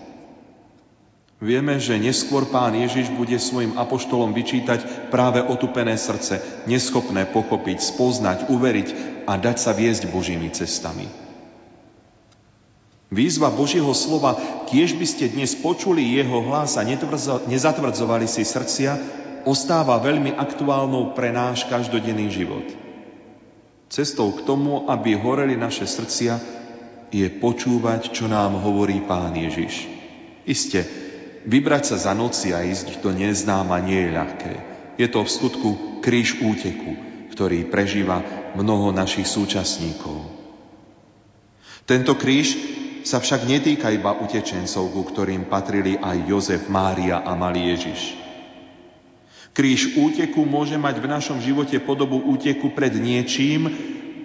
[1.44, 8.48] Vieme, že neskôr pán Ježiš bude svojim apoštolom vyčítať práve otupené srdce, neschopné pochopiť, spoznať,
[8.48, 8.88] uveriť
[9.28, 11.12] a dať sa viesť Božími cestami.
[13.12, 14.40] Výzva Božieho slova,
[14.72, 16.88] kiež by ste dnes počuli jeho hlas a
[17.46, 18.98] nezatvrdzovali si srdcia,
[19.46, 22.66] ostáva veľmi aktuálnou pre náš každodenný život.
[23.92, 26.65] Cestou k tomu, aby horeli naše srdcia,
[27.16, 29.88] je počúvať, čo nám hovorí Pán Ježiš.
[30.44, 30.84] Isté,
[31.46, 34.54] Vybrať sa za noci a ísť do neznáma nie je ľahké.
[34.98, 35.70] Je to v skutku
[36.02, 36.98] kríž úteku,
[37.30, 38.26] ktorý prežíva
[38.58, 40.26] mnoho našich súčasníkov.
[41.86, 42.58] Tento kríž
[43.06, 48.18] sa však netýka iba utečencov, ku ktorým patrili aj Jozef, Mária a malý Ježiš.
[49.54, 53.70] Kríž úteku môže mať v našom živote podobu úteku pred niečím,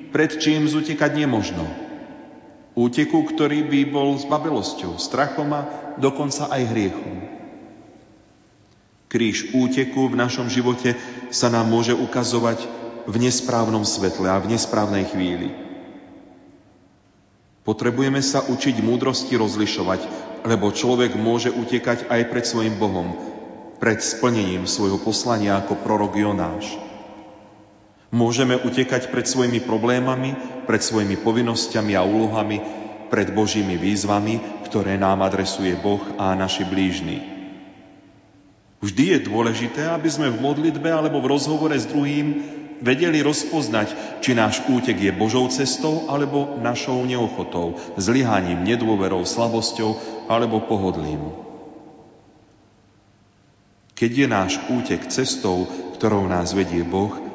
[0.09, 1.90] pred čím zutekať nemožno.
[2.79, 5.67] Úteku, ktorý by bol s babelosťou, strachom a
[5.99, 7.15] dokonca aj hriechom.
[9.11, 10.95] Kríž úteku v našom živote
[11.35, 12.63] sa nám môže ukazovať
[13.11, 15.51] v nesprávnom svetle a v nesprávnej chvíli.
[17.67, 20.01] Potrebujeme sa učiť múdrosti rozlišovať,
[20.47, 23.19] lebo človek môže utekať aj pred svojim Bohom,
[23.83, 26.90] pred splnením svojho poslania ako prorok Jonáš.
[28.11, 30.35] Môžeme utekať pred svojimi problémami,
[30.67, 32.59] pred svojimi povinnosťami a úlohami,
[33.07, 37.23] pred Božími výzvami, ktoré nám adresuje Boh a naši blížni.
[38.83, 43.93] Vždy je dôležité, aby sme v modlitbe alebo v rozhovore s druhým vedeli rozpoznať,
[44.25, 51.31] či náš útek je Božou cestou alebo našou neochotou, zlyhaním, nedôverou, slabosťou alebo pohodlím.
[54.01, 55.69] Keď je náš útek cestou,
[56.01, 57.30] ktorou nás vedie Boh,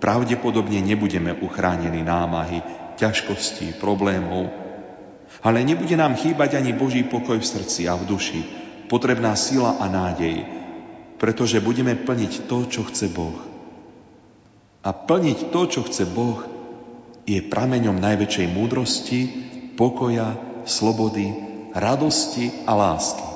[0.00, 2.64] pravdepodobne nebudeme uchránení námahy,
[2.96, 4.48] ťažkostí, problémov,
[5.44, 8.40] ale nebude nám chýbať ani Boží pokoj v srdci a v duši,
[8.90, 10.42] potrebná sila a nádej,
[11.20, 13.38] pretože budeme plniť to, čo chce Boh.
[14.80, 16.42] A plniť to, čo chce Boh,
[17.28, 19.20] je prameňom najväčšej múdrosti,
[19.78, 20.34] pokoja,
[20.66, 21.30] slobody,
[21.76, 23.29] radosti a lásky.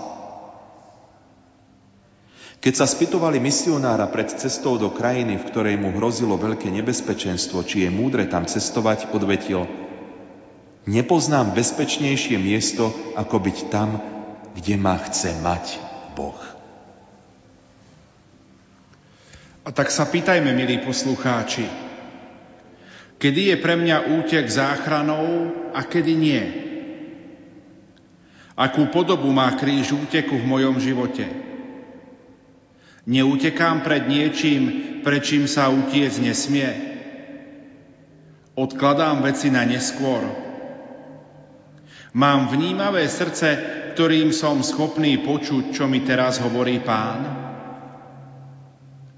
[2.64, 7.84] Keď sa spytovali misionára pred cestou do krajiny, v ktorej mu hrozilo veľké nebezpečenstvo, či
[7.84, 9.68] je múdre tam cestovať, odvetil
[10.88, 14.00] Nepoznám bezpečnejšie miesto, ako byť tam,
[14.56, 15.80] kde ma chce mať
[16.16, 16.40] Boh.
[19.64, 21.68] A tak sa pýtajme, milí poslucháči,
[23.16, 26.42] kedy je pre mňa útek záchranou a kedy nie?
[28.56, 31.53] Akú podobu má kríž úteku v mojom živote?
[33.04, 34.62] Neutekám pred niečím,
[35.04, 36.72] prečím sa utiec nesmie.
[38.56, 40.24] Odkladám veci na neskôr.
[42.16, 43.58] Mám vnímavé srdce,
[43.92, 47.20] ktorým som schopný počuť, čo mi teraz hovorí pán?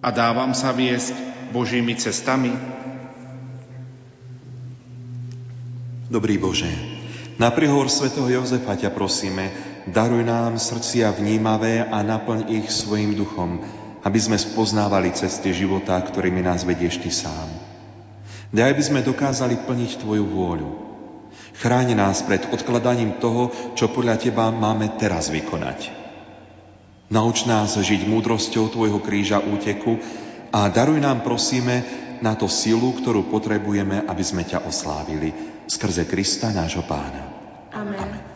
[0.02, 1.14] A dávam sa viesť
[1.52, 2.50] Božími cestami?
[6.06, 6.70] Dobrý Bože,
[7.36, 13.62] na prihor svätého Jozefa ťa prosíme, Daruj nám srdcia vnímavé a naplň ich svojim duchom,
[14.02, 17.48] aby sme spoznávali cesty života, ktorými nás vedieš Ty sám.
[18.50, 20.70] Daj, aby sme dokázali plniť Tvoju vôľu.
[21.62, 25.94] Chráň nás pred odkladaním toho, čo podľa Teba máme teraz vykonať.
[27.06, 30.02] Nauč nás žiť múdrosťou Tvojho kríža úteku
[30.50, 31.86] a daruj nám, prosíme,
[32.18, 35.30] na to silu, ktorú potrebujeme, aby sme ťa oslávili.
[35.70, 37.22] Skrze Krista, nášho pána.
[37.70, 37.94] Amen.
[37.94, 38.35] Amen.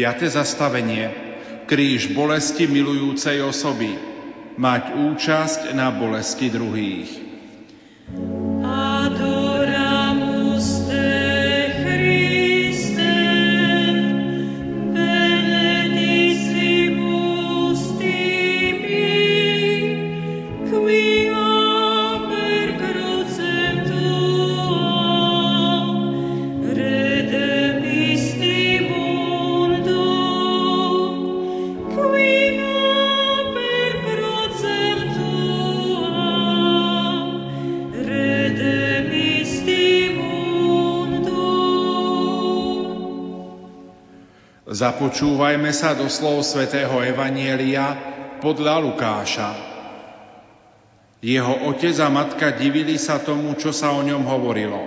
[0.00, 1.12] Piate zastavenie.
[1.68, 4.00] Kríž bolesti milujúcej osoby.
[4.56, 7.29] Mať účasť na bolesti druhých.
[44.70, 47.90] Započúvajme sa do slov svätého Evanielia
[48.38, 49.50] podľa Lukáša.
[51.18, 54.78] Jeho otec a matka divili sa tomu, čo sa o ňom hovorilo.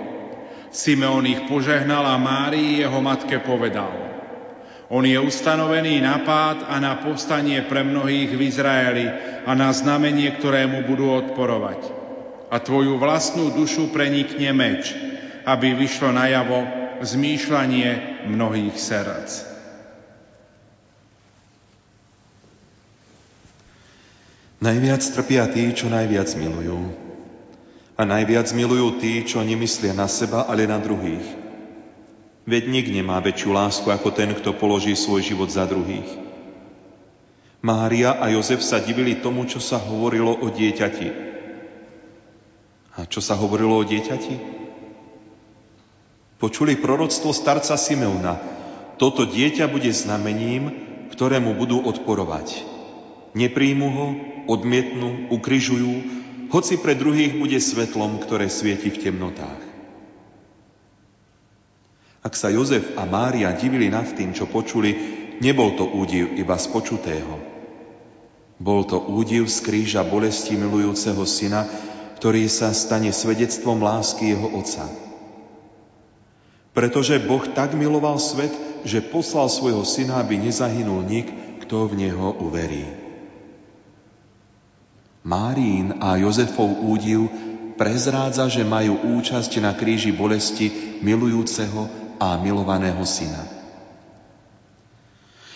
[0.72, 3.92] Simeon ich požehnal a Márii jeho matke povedal.
[4.88, 9.06] On je ustanovený na pád a na povstanie pre mnohých v Izraeli
[9.44, 11.80] a na znamenie, ktorému budú odporovať.
[12.48, 14.96] A tvoju vlastnú dušu prenikne meč,
[15.44, 16.64] aby vyšlo najavo
[17.04, 19.53] zmýšľanie mnohých srdc.
[24.64, 26.88] Najviac trpia tí, čo najviac milujú.
[28.00, 31.20] A najviac milujú tí, čo nemyslia na seba, ale na druhých.
[32.48, 36.08] Veď nik nemá väčšiu lásku ako ten, kto položí svoj život za druhých.
[37.60, 41.08] Mária a Jozef sa divili tomu, čo sa hovorilo o dieťati.
[42.96, 44.36] A čo sa hovorilo o dieťati?
[46.40, 48.40] Počuli proroctvo starca Simeona.
[48.96, 50.72] Toto dieťa bude znamením,
[51.12, 52.64] ktorému budú odporovať.
[53.36, 54.06] Nepríjmu ho,
[54.46, 55.92] odmietnú, ukryžujú,
[56.54, 59.62] hoci pre druhých bude svetlom, ktoré svieti v temnotách.
[62.24, 64.96] Ak sa Jozef a Mária divili nad tým, čo počuli,
[65.44, 67.36] nebol to údiv iba z počutého.
[68.56, 71.68] Bol to údiv z kríža bolesti milujúceho syna,
[72.16, 74.88] ktorý sa stane svedectvom lásky jeho otca.
[76.72, 78.50] Pretože Boh tak miloval svet,
[78.88, 81.28] že poslal svojho syna, aby nezahynul nik,
[81.66, 83.03] kto v neho uverí.
[85.24, 87.32] Márín a Jozefov údiv
[87.80, 91.88] prezrádza, že majú účasť na kríži bolesti milujúceho
[92.20, 93.40] a milovaného syna.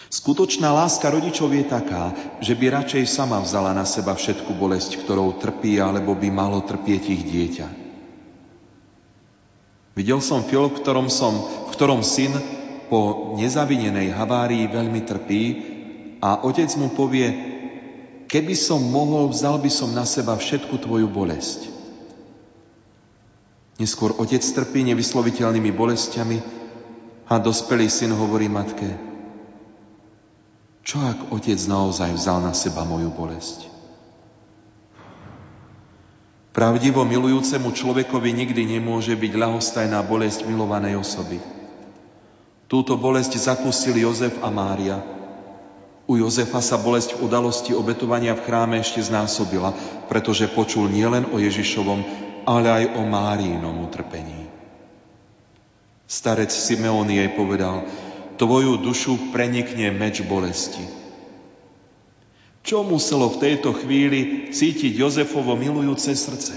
[0.08, 5.36] Skutočná láska rodičov je taká, že by radšej sama vzala na seba všetku bolesť, ktorou
[5.36, 7.68] trpí, alebo by malo trpieť ich dieťa.
[10.00, 11.36] Videl som film, v ktorom, som,
[11.68, 12.32] v ktorom syn
[12.88, 15.42] po nezavinenej havárii veľmi trpí
[16.24, 17.47] a otec mu povie,
[18.28, 21.72] Keby som mohol, vzal by som na seba všetku tvoju bolesť.
[23.80, 26.38] Neskôr otec trpí nevysloviteľnými bolestiami
[27.32, 29.08] a dospelý syn hovorí matke,
[30.84, 33.68] čo ak otec naozaj vzal na seba moju bolesť?
[36.56, 41.44] Pravdivo milujúcemu človekovi nikdy nemôže byť ľahostajná bolesť milovanej osoby.
[42.72, 45.17] Túto bolesť zakúsili Jozef a Mária,
[46.08, 49.76] u Jozefa sa bolesť udalosti obetovania v chráme ešte znásobila,
[50.08, 52.00] pretože počul nielen o Ježišovom,
[52.48, 54.48] ale aj o Márínom utrpení.
[56.08, 57.84] Starec Simeón jej povedal,
[58.40, 60.80] tvoju dušu prenikne meč bolesti.
[62.64, 66.56] Čo muselo v tejto chvíli cítiť Jozefovo milujúce srdce?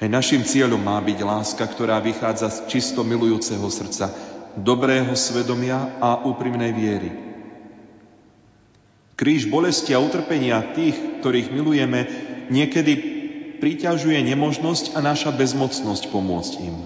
[0.00, 4.10] Aj našim cieľom má byť láska, ktorá vychádza z čisto milujúceho srdca,
[4.58, 7.10] dobrého svedomia a úprimnej viery.
[9.16, 12.10] Kríž bolesti a utrpenia tých, ktorých milujeme,
[12.50, 12.92] niekedy
[13.62, 16.76] priťažuje nemožnosť a naša bezmocnosť pomôcť im.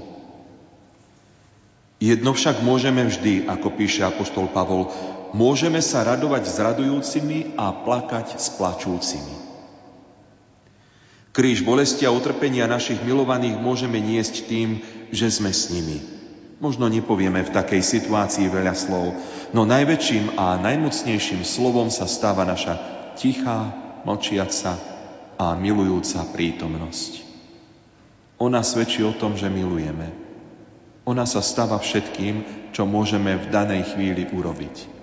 [1.97, 4.93] Jedno však môžeme vždy, ako píše apoštol Pavol,
[5.33, 9.35] môžeme sa radovať s radujúcimi a plakať s plačúcimi.
[11.33, 16.16] Kríž bolesti a utrpenia našich milovaných môžeme niesť tým, že sme s nimi.
[16.57, 19.13] Možno nepovieme v takej situácii veľa slov,
[19.53, 22.81] no najväčším a najmocnejším slovom sa stáva naša
[23.21, 23.77] tichá,
[24.09, 24.81] mlčiaca
[25.37, 27.29] a milujúca prítomnosť.
[28.41, 30.17] Ona svedčí o tom, že milujeme.
[31.05, 34.97] Ona sa stáva všetkým, čo môžeme v danej chvíli urobiť.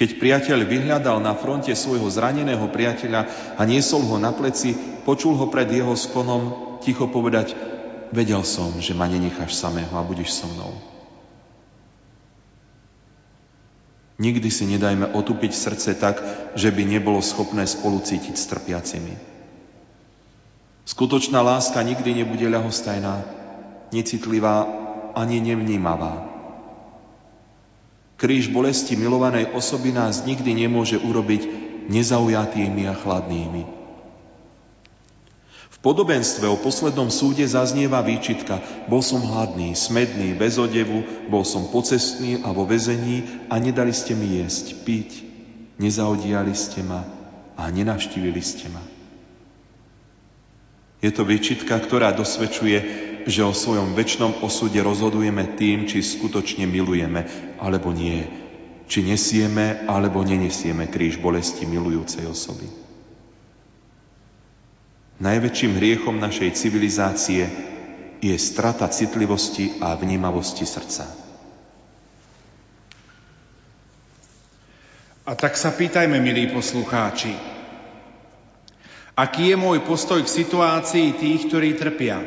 [0.00, 3.20] Keď priateľ vyhľadal na fronte svojho zraneného priateľa
[3.58, 4.72] a niesol ho na pleci,
[5.04, 7.77] počul ho pred jeho skonom ticho povedať
[8.12, 10.72] vedel som, že ma nenecháš samého a budeš so mnou.
[14.18, 16.18] Nikdy si nedajme otupiť srdce tak,
[16.58, 19.14] že by nebolo schopné spolu cítiť s trpiacimi.
[20.82, 23.22] Skutočná láska nikdy nebude ľahostajná,
[23.94, 24.66] necitlivá
[25.14, 26.26] ani nevnímavá.
[28.18, 31.46] Kríž bolesti milovanej osoby nás nikdy nemôže urobiť
[31.86, 33.77] nezaujatými a chladnými.
[35.78, 38.58] V podobenstve o poslednom súde zaznieva výčitka
[38.90, 44.18] Bol som hladný, smedný, bez odevu, bol som pocestný a vo vezení a nedali ste
[44.18, 45.10] mi jesť, piť,
[45.78, 47.06] nezaodiali ste ma
[47.54, 48.82] a nenavštívili ste ma.
[50.98, 57.22] Je to výčitka, ktorá dosvedčuje, že o svojom väčšnom osude rozhodujeme tým, či skutočne milujeme,
[57.62, 58.26] alebo nie.
[58.90, 62.87] Či nesieme, alebo nenesieme kríž bolesti milujúcej osoby.
[65.18, 67.44] Najväčším hriechom našej civilizácie
[68.22, 71.06] je strata citlivosti a vnímavosti srdca.
[75.28, 77.58] A tak sa pýtajme, milí poslucháči,
[79.18, 82.22] Aký je môj postoj k situácii tých, ktorí trpia?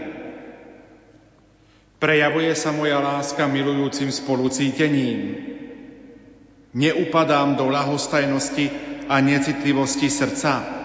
[2.03, 5.39] Prejavuje sa moja láska milujúcim spolucítením.
[6.75, 8.67] Neupadám do ľahostajnosti
[9.07, 10.80] a necitlivosti srdca.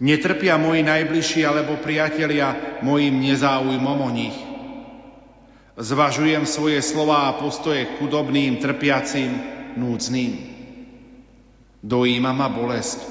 [0.00, 4.36] Netrpia moji najbližší alebo priatelia mojim nezáujmom o nich.
[5.76, 9.28] Zvažujem svoje slova a postoje chudobným, trpiacim,
[9.76, 10.32] núdznym.
[11.84, 13.04] Dojíma ma bolesť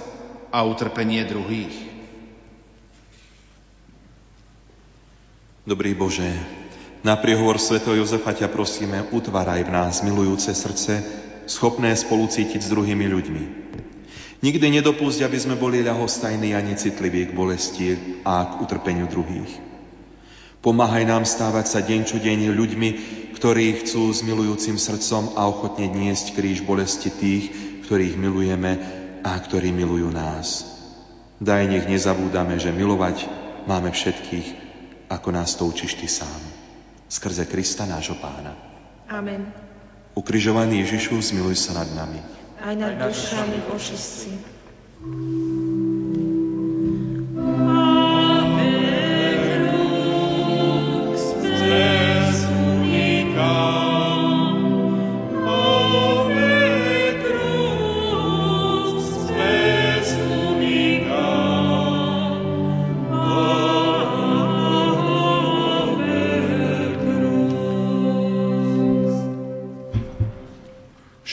[0.49, 1.73] a utrpenie druhých.
[5.69, 6.25] Dobrý Bože,
[7.05, 7.85] na priehovor Sv.
[7.85, 11.05] Jozefa ťa prosíme, utváraj v nás milujúce srdce,
[11.45, 13.68] schopné spolucítiť s druhými ľuďmi.
[14.39, 17.87] Nikdy nedopúšť, aby sme boli ľahostajní a necitliví k bolesti
[18.23, 19.51] a k utrpeniu druhých.
[20.63, 22.89] Pomáhaj nám stávať sa deň čo deň ľuďmi,
[23.35, 27.51] ktorí chcú s milujúcim srdcom a ochotne niesť kríž bolesti tých,
[27.87, 28.79] ktorých milujeme
[29.23, 30.67] a ktorí milujú nás.
[31.39, 33.27] Daj, nech nezabúdame, že milovať
[33.67, 34.47] máme všetkých,
[35.11, 36.41] ako nás to učíš Ty sám.
[37.11, 38.55] Skrze Krista nášho Pána.
[39.11, 39.51] Amen.
[40.15, 42.38] Ukrižovaný Ježišu, zmiluj sa nad nami.
[42.59, 44.31] Aj nad dušami očistci.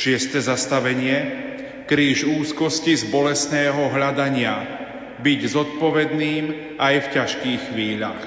[0.07, 1.19] Šieste zastavenie,
[1.91, 4.63] kríž úzkosti z bolestného hľadania,
[5.19, 8.23] byť zodpovedným aj v ťažkých chvíľach.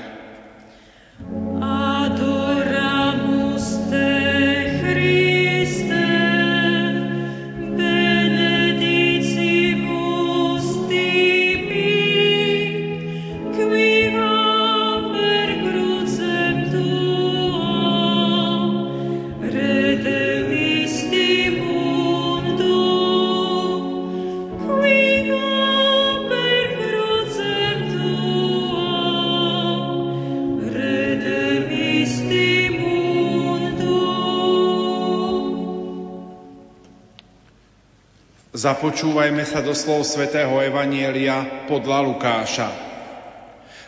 [38.60, 42.68] Započúvajme sa do slov svätého Evanielia podľa Lukáša.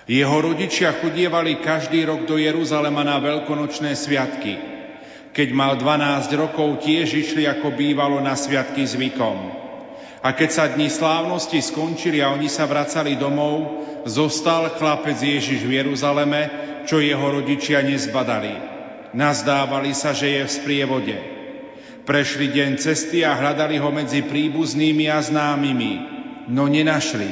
[0.07, 4.55] Jeho rodičia chodievali každý rok do Jeruzalema na veľkonočné sviatky.
[5.35, 9.59] Keď mal 12 rokov, tiež išli ako bývalo na sviatky zvykom.
[10.23, 15.83] A keď sa dni slávnosti skončili a oni sa vracali domov, zostal chlapec Ježiš v
[15.83, 16.41] Jeruzaleme,
[16.87, 18.55] čo jeho rodičia nezbadali.
[19.11, 21.30] Nazdávali sa, že je v sprievode.
[22.11, 25.93] Prešli deň cesty a hľadali ho medzi príbuznými a známymi,
[26.51, 27.31] no nenašli.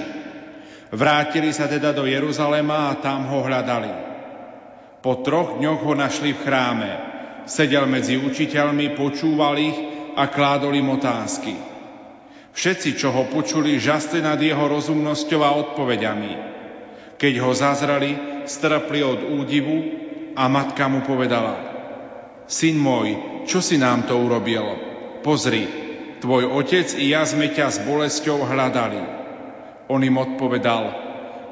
[0.95, 3.91] Vrátili sa teda do Jeruzalema a tam ho hľadali.
[5.03, 6.91] Po troch dňoch ho našli v chráme.
[7.43, 9.75] Sedel medzi učiteľmi, počúval ich
[10.15, 11.59] a kládol im otázky.
[12.55, 16.32] Všetci, čo ho počuli, žasli nad jeho rozumnosťou a odpovediami.
[17.19, 18.15] Keď ho zazrali,
[18.47, 19.75] strpli od údivu
[20.39, 21.67] a matka mu povedala–
[22.49, 24.77] Syn môj, čo si nám to urobil?
[25.25, 25.65] Pozri,
[26.21, 29.01] tvoj otec i ja sme ťa s bolesťou hľadali.
[29.89, 30.93] On im odpovedal,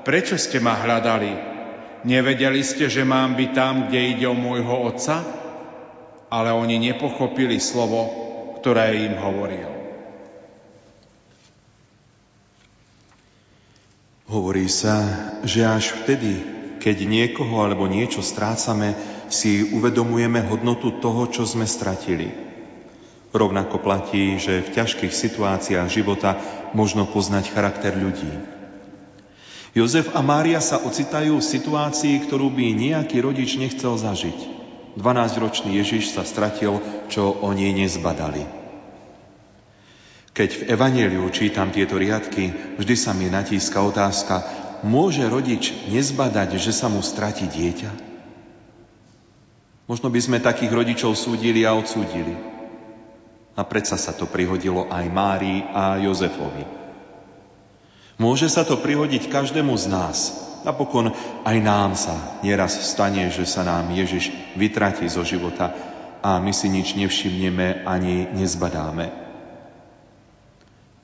[0.05, 1.33] prečo ste ma hľadali?
[2.05, 5.25] Nevedeli ste, že mám byť tam, kde ide o môjho otca?
[6.29, 8.05] Ale oni nepochopili slovo,
[8.61, 9.69] ktoré im hovoril.
[14.27, 15.01] Hovorí sa,
[15.41, 16.43] že až vtedy,
[16.77, 18.93] keď niekoho alebo niečo strácame,
[19.29, 22.31] si uvedomujeme hodnotu toho, čo sme stratili.
[23.35, 26.39] Rovnako platí, že v ťažkých situáciách života
[26.71, 28.31] možno poznať charakter ľudí.
[29.75, 34.57] Jozef a Mária sa ocitajú v situácii, ktorú by nejaký rodič nechcel zažiť.
[34.97, 36.81] 12-ročný Ježiš sa stratil,
[37.13, 38.41] čo oni nezbadali.
[40.33, 42.49] Keď v Evangeliu čítam tieto riadky,
[42.81, 44.41] vždy sa mi natíska otázka,
[44.81, 48.06] môže rodič nezbadať, že sa mu stratí dieťa?
[49.87, 52.35] Možno by sme takých rodičov súdili a odsúdili.
[53.55, 56.67] A predsa sa to prihodilo aj Márii a Jozefovi.
[58.19, 60.17] Môže sa to prihodiť každému z nás.
[60.67, 61.15] Napokon
[61.47, 65.71] aj nám sa nieraz stane, že sa nám Ježiš vytratí zo života
[66.19, 69.07] a my si nič nevšimneme ani nezbadáme.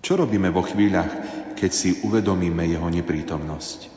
[0.04, 1.08] Čo robíme vo chvíľach,
[1.56, 3.88] keď si uvedomíme jeho neprítomnosť?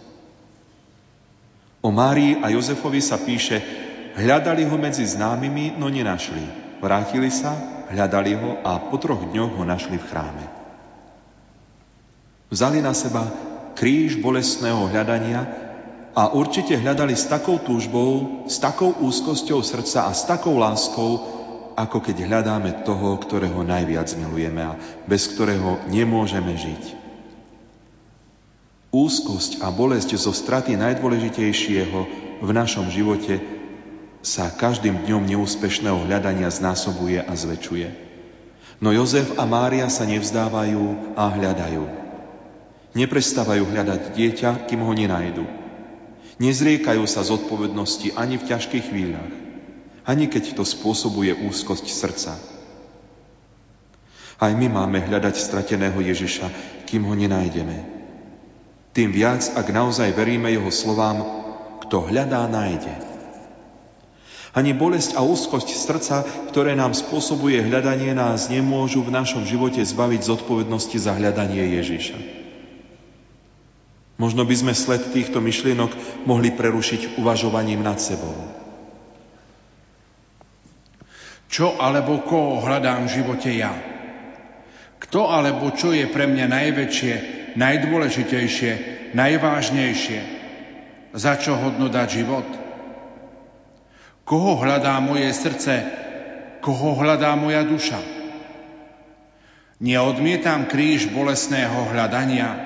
[1.82, 3.58] O Márii a Jozefovi sa píše,
[4.16, 6.64] hľadali ho medzi známymi, no nenašli.
[6.80, 7.52] Vrátili sa,
[7.92, 10.44] hľadali ho a po troch dňoch ho našli v chráme.
[12.50, 13.26] Vzali na seba
[13.76, 15.44] kríž bolestného hľadania
[16.16, 21.20] a určite hľadali s takou túžbou, s takou úzkosťou srdca a s takou láskou,
[21.76, 26.82] ako keď hľadáme toho, ktorého najviac milujeme a bez ktorého nemôžeme žiť.
[28.96, 31.98] Úzkosť a bolesť zo straty najdôležitejšieho
[32.40, 33.55] v našom živote
[34.26, 37.88] sa každým dňom neúspešného hľadania znásobuje a zväčšuje.
[38.82, 41.86] No Jozef a Mária sa nevzdávajú a hľadajú.
[42.98, 45.46] Neprestávajú hľadať dieťa, kým ho nenajdu.
[46.42, 49.46] Nezriekajú sa zodpovednosti ani v ťažkých chvíľach
[50.06, 52.32] ani keď to spôsobuje úzkosť srdca.
[54.38, 56.46] Aj my máme hľadať strateného Ježiša,
[56.86, 57.76] kým ho nenájdeme.
[58.94, 61.20] Tým viac, ak naozaj veríme jeho slovám,
[61.84, 63.15] kto hľadá, nájde.
[64.56, 70.24] Ani bolesť a úzkosť srdca, ktoré nám spôsobuje hľadanie, nás nemôžu v našom živote zbaviť
[70.24, 72.16] zodpovednosti za hľadanie Ježiša.
[74.16, 75.92] Možno by sme sled týchto myšlienok
[76.24, 78.32] mohli prerušiť uvažovaním nad sebou.
[81.52, 83.76] Čo alebo koho hľadám v živote ja?
[84.96, 87.14] Kto alebo čo je pre mňa najväčšie,
[87.60, 88.72] najdôležitejšie,
[89.12, 90.20] najvážnejšie?
[91.12, 92.65] Za čo hodno dať život?
[94.26, 95.86] Koho hľadá moje srdce?
[96.58, 98.02] Koho hľadá moja duša?
[99.78, 102.58] Neodmietam kríž bolesného hľadania.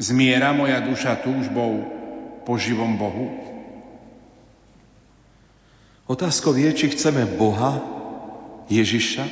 [0.00, 1.84] Zmiera moja duša túžbou
[2.48, 3.36] po živom Bohu?
[6.08, 7.76] Otázkou je, či chceme Boha,
[8.72, 9.28] Ježiša,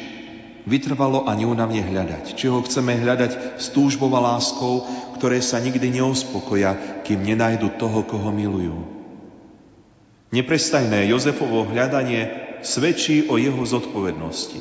[0.69, 2.37] vytrvalo a neúnavne hľadať.
[2.37, 4.85] Či ho chceme hľadať s túžbou a láskou,
[5.17, 8.94] ktoré sa nikdy neuspokoja, kým nenajdu toho, koho milujú.
[10.35, 12.27] Neprestajné Jozefovo hľadanie
[12.67, 14.59] svedčí o jeho zodpovednosti.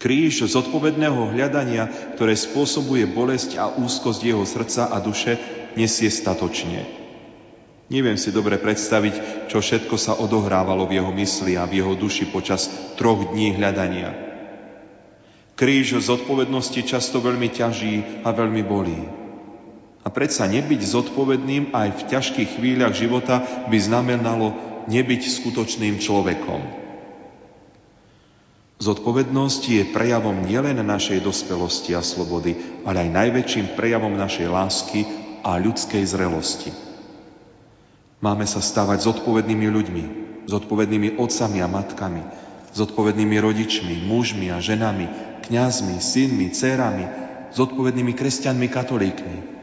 [0.00, 5.36] Kríž zodpovedného hľadania, ktoré spôsobuje bolesť a úzkosť jeho srdca a duše,
[5.76, 6.88] nesie statočne.
[7.92, 12.32] Neviem si dobre predstaviť, čo všetko sa odohrávalo v jeho mysli a v jeho duši
[12.32, 14.16] počas troch dní hľadania.
[15.60, 19.21] Kríž zodpovednosti často veľmi ťaží a veľmi bolí.
[20.02, 24.54] A predsa nebyť zodpovedným aj v ťažkých chvíľach života by znamenalo
[24.90, 26.82] nebyť skutočným človekom.
[28.82, 35.06] Zodpovednosť je prejavom nielen našej dospelosti a slobody, ale aj najväčším prejavom našej lásky
[35.46, 36.74] a ľudskej zrelosti.
[38.18, 40.04] Máme sa stávať zodpovednými ľuďmi,
[40.50, 42.22] zodpovednými otcami a matkami,
[42.74, 45.06] zodpovednými rodičmi, mužmi a ženami,
[45.46, 47.04] kňazmi, synmi, dcerami,
[47.54, 49.61] zodpovednými kresťanmi, katolíkmi.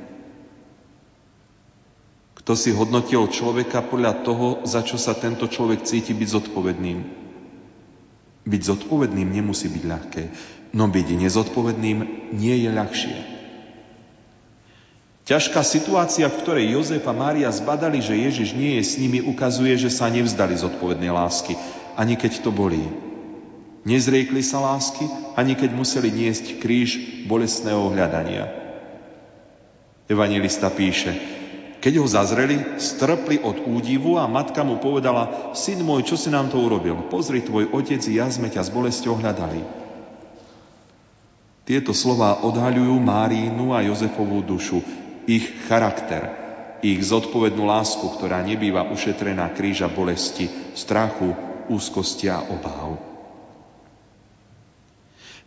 [2.40, 6.99] Kto si hodnotil človeka podľa toho, za čo sa tento človek cíti byť zodpovedným?
[8.48, 10.24] Byť zodpovedným nemusí byť ľahké,
[10.72, 11.98] no byť nezodpovedným
[12.34, 13.18] nie je ľahšie.
[15.30, 19.78] Ťažká situácia, v ktorej Jozef a Mária zbadali, že Ježiš nie je s nimi, ukazuje,
[19.78, 21.53] že sa nevzdali zodpovednej lásky,
[21.94, 22.82] ani keď to bolí.
[23.86, 25.06] Nezriekli sa lásky,
[25.38, 26.98] ani keď museli niesť kríž
[27.30, 28.49] bolestného hľadania.
[30.10, 31.14] Evangelista píše,
[31.80, 36.51] keď ho zazreli, strpli od údivu a matka mu povedala, syn môj, čo si nám
[36.51, 37.07] to urobil?
[37.07, 39.64] Pozri, tvoj otec i ja sme ťa s bolesťou hľadali.
[41.64, 44.84] Tieto slova odhaľujú Márínu a Jozefovú dušu
[45.30, 46.34] ich charakter,
[46.81, 51.38] ich zodpovednú lásku, ktorá nebýva ušetrená kríža bolesti, strachu,
[51.69, 52.97] úzkosti a obáv.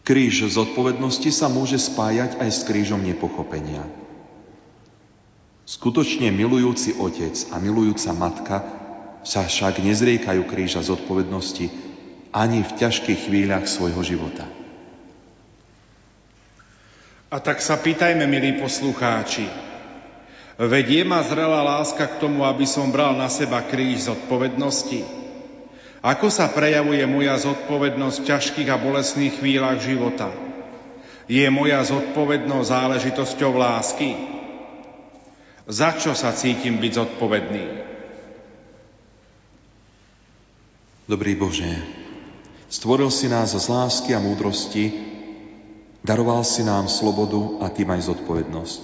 [0.07, 4.02] Kríž zodpovednosti sa môže spájať aj s krížom nepochopenia.
[5.63, 8.57] Skutočne milujúci otec a milujúca matka
[9.23, 11.71] sa však nezriekajú kríža zodpovednosti
[12.35, 14.49] ani v ťažkých chvíľach svojho života.
[17.33, 19.49] A tak sa pýtajme, milí poslucháči,
[20.61, 25.01] Veď je ma zrelá láska k tomu, aby som bral na seba kríž zodpovednosti.
[26.05, 30.29] Ako sa prejavuje moja zodpovednosť v ťažkých a bolestných chvíľach života?
[31.25, 34.42] Je moja zodpovednosť záležitosťou lásky?
[35.73, 37.65] Za čo sa cítim byť zodpovedný?
[41.09, 41.81] Dobrý Bože,
[42.69, 44.93] stvoril si nás z lásky a múdrosti,
[46.05, 48.83] daroval si nám slobodu a tým aj zodpovednosť.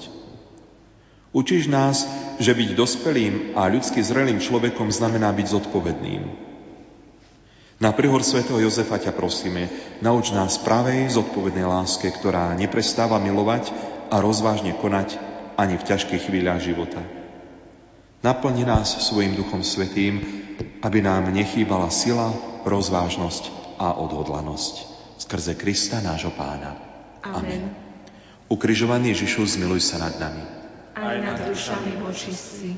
[1.36, 2.08] Učíš nás,
[2.40, 6.24] že byť dospelým a ľudsky zrelým človekom znamená byť zodpovedným.
[7.84, 9.68] Na prihor svätého Jozefa ťa prosíme,
[10.00, 13.76] nauč nás pravej, zodpovednej láske, ktorá neprestáva milovať
[14.08, 15.27] a rozvážne konať
[15.58, 17.02] ani v ťažkých chvíľach života.
[18.22, 20.22] Naplni nás svojim Duchom Svetým,
[20.82, 22.30] aby nám nechýbala sila,
[22.62, 24.74] rozvážnosť a odhodlanosť.
[25.18, 26.78] Skrze Krista nášho Pána.
[27.26, 27.74] Amen.
[28.46, 30.58] Ukrižovaný Ježišu, zmiluj sa nad nami
[30.98, 32.74] aj nad dušami očistí.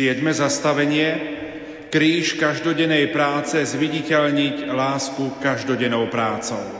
[0.00, 1.12] Siedme zastavenie.
[1.92, 6.79] Kríž každodennej práce zviditeľniť lásku každodennou prácou.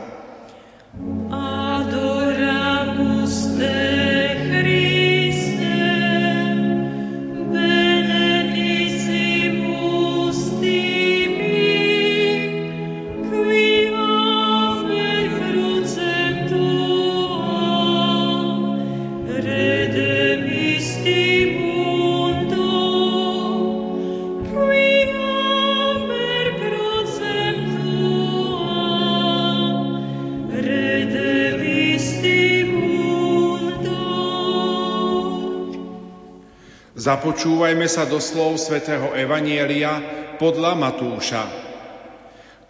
[37.11, 39.99] Započúvajme sa do slov svätého Evanielia
[40.39, 41.43] podľa Matúša.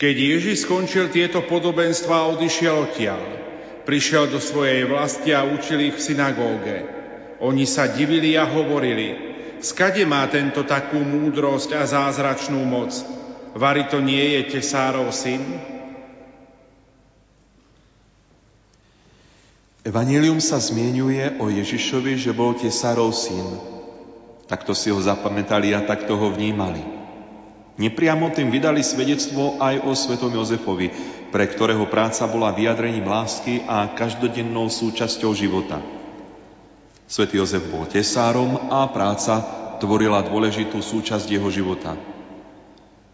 [0.01, 3.21] Keď Ježiš skončil tieto podobenstva odišiel odtiaľ,
[3.85, 6.77] prišiel do svojej vlasti a učil ich v synagóge.
[7.45, 9.12] Oni sa divili a hovorili,
[9.61, 12.97] skade má tento takú múdrosť a zázračnú moc?
[13.53, 15.45] Vary to nie je tesárov syn?
[19.85, 23.80] Evangelium sa zmienuje o Ježišovi, že bol tesárov syn.
[24.51, 26.83] Takto si ho zapamätali a takto ho vnímali.
[27.79, 30.91] Nepriamo tým vydali svedectvo aj o svetom Jozefovi,
[31.31, 35.79] pre ktorého práca bola vyjadrením lásky a každodennou súčasťou života.
[37.07, 39.39] Svetý Jozef bol tesárom a práca
[39.79, 41.95] tvorila dôležitú súčasť jeho života.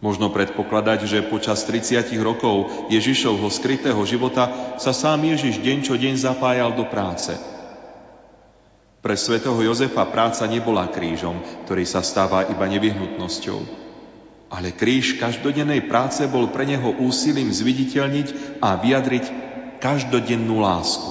[0.01, 6.17] Možno predpokladať, že počas 30 rokov Ježišovho skrytého života sa sám Ježiš deň čo deň
[6.17, 7.37] zapájal do práce–
[9.07, 13.55] pre svätého Jozefa práca nebola krížom, ktorý sa stáva iba nevyhnutnosťou.
[14.51, 19.25] Ale kríž každodennej práce bol pre neho úsilím zviditeľniť a vyjadriť
[19.79, 21.07] každodennú lásku.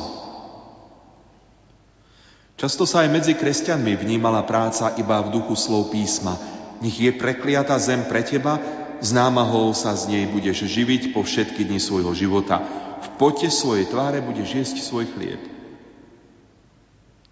[2.61, 6.37] Často sa aj medzi kresťanmi vnímala práca iba v duchu slov písma.
[6.85, 8.61] Nech je prekliata zem pre teba,
[9.01, 12.61] s námahou sa z nej budeš živiť po všetky dni svojho života.
[13.01, 15.56] V pote svojej tváre budeš jesť svoj chlieb.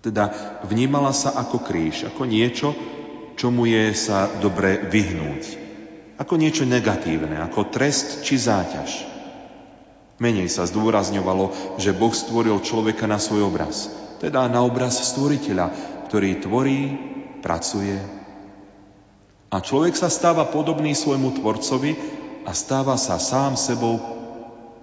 [0.05, 0.29] Teda
[0.69, 2.77] vnímala sa ako kríž, ako niečo,
[3.41, 5.65] čomu je sa dobre vyhnúť.
[6.21, 9.09] Ako niečo negatívne, ako trest či záťaž.
[10.21, 13.89] Menej sa zdôrazňovalo, že Boh stvoril človeka na svoj obraz,
[14.21, 15.73] teda na obraz stvoriteľa,
[16.07, 16.81] ktorý tvorí,
[17.43, 17.99] pracuje.
[19.51, 21.93] A človek sa stáva podobný svojmu tvorcovi
[22.45, 23.99] a stáva sa sám sebou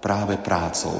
[0.03, 0.97] práve prácou.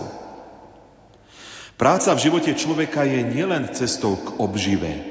[1.82, 5.02] Práca v živote človeka je nielen cestou k obžive,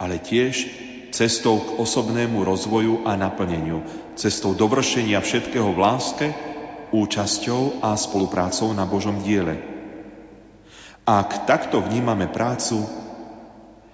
[0.00, 0.72] ale tiež
[1.12, 3.84] cestou k osobnému rozvoju a naplneniu,
[4.16, 6.26] cestou dovršenia všetkého v láske,
[6.96, 9.60] účasťou a spoluprácou na Božom diele.
[11.04, 12.88] Ak takto vnímame prácu,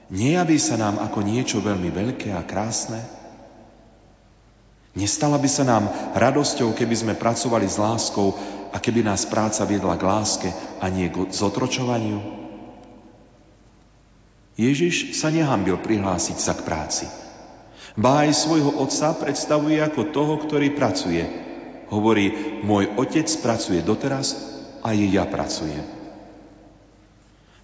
[0.06, 3.02] nejaví sa nám ako niečo veľmi veľké a krásne?
[4.94, 8.38] Nestala by sa nám radosťou, keby sme pracovali s láskou
[8.72, 10.48] a keby nás práca viedla k láske
[10.80, 12.20] a nie k zotročovaniu?
[14.58, 17.06] Ježiš sa nehambil prihlásiť sa k práci.
[17.94, 21.22] Ba aj svojho otca predstavuje ako toho, ktorý pracuje.
[21.88, 24.34] Hovorí, môj otec pracuje doteraz
[24.82, 25.82] a i ja pracujem.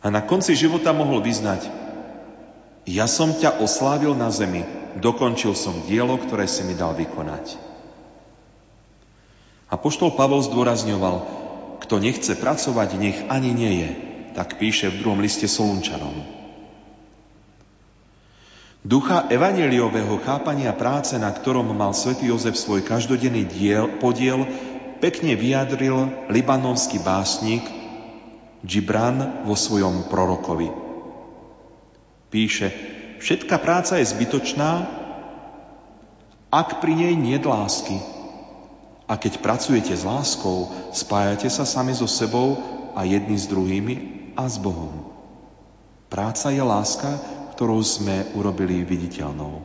[0.05, 1.85] A na konci života mohol vyznať,
[2.85, 4.60] Ja som ťa oslávil na zemi,
[5.01, 7.73] dokončil som dielo, ktoré si mi dal vykonať.
[9.69, 11.16] A poštol Pavol zdôrazňoval,
[11.85, 13.91] kto nechce pracovať, nech ani nie je.
[14.35, 16.45] Tak píše v druhom liste Solunčanom.
[18.85, 24.45] Ducha evaneliového chápania práce, na ktorom mal svätý Jozef svoj každodenný diel, podiel,
[25.01, 27.65] pekne vyjadril libanonský básnik
[28.61, 30.69] Gibran vo svojom prorokovi.
[32.28, 32.69] Píše,
[33.24, 34.85] všetká práca je zbytočná,
[36.53, 38.14] ak pri nej nie lásky.
[39.05, 42.56] A keď pracujete s láskou, spájate sa sami so sebou
[42.97, 43.94] a jedni s druhými
[44.32, 45.12] a s Bohom.
[46.09, 47.10] Práca je láska,
[47.52, 49.60] ktorou sme urobili viditeľnou.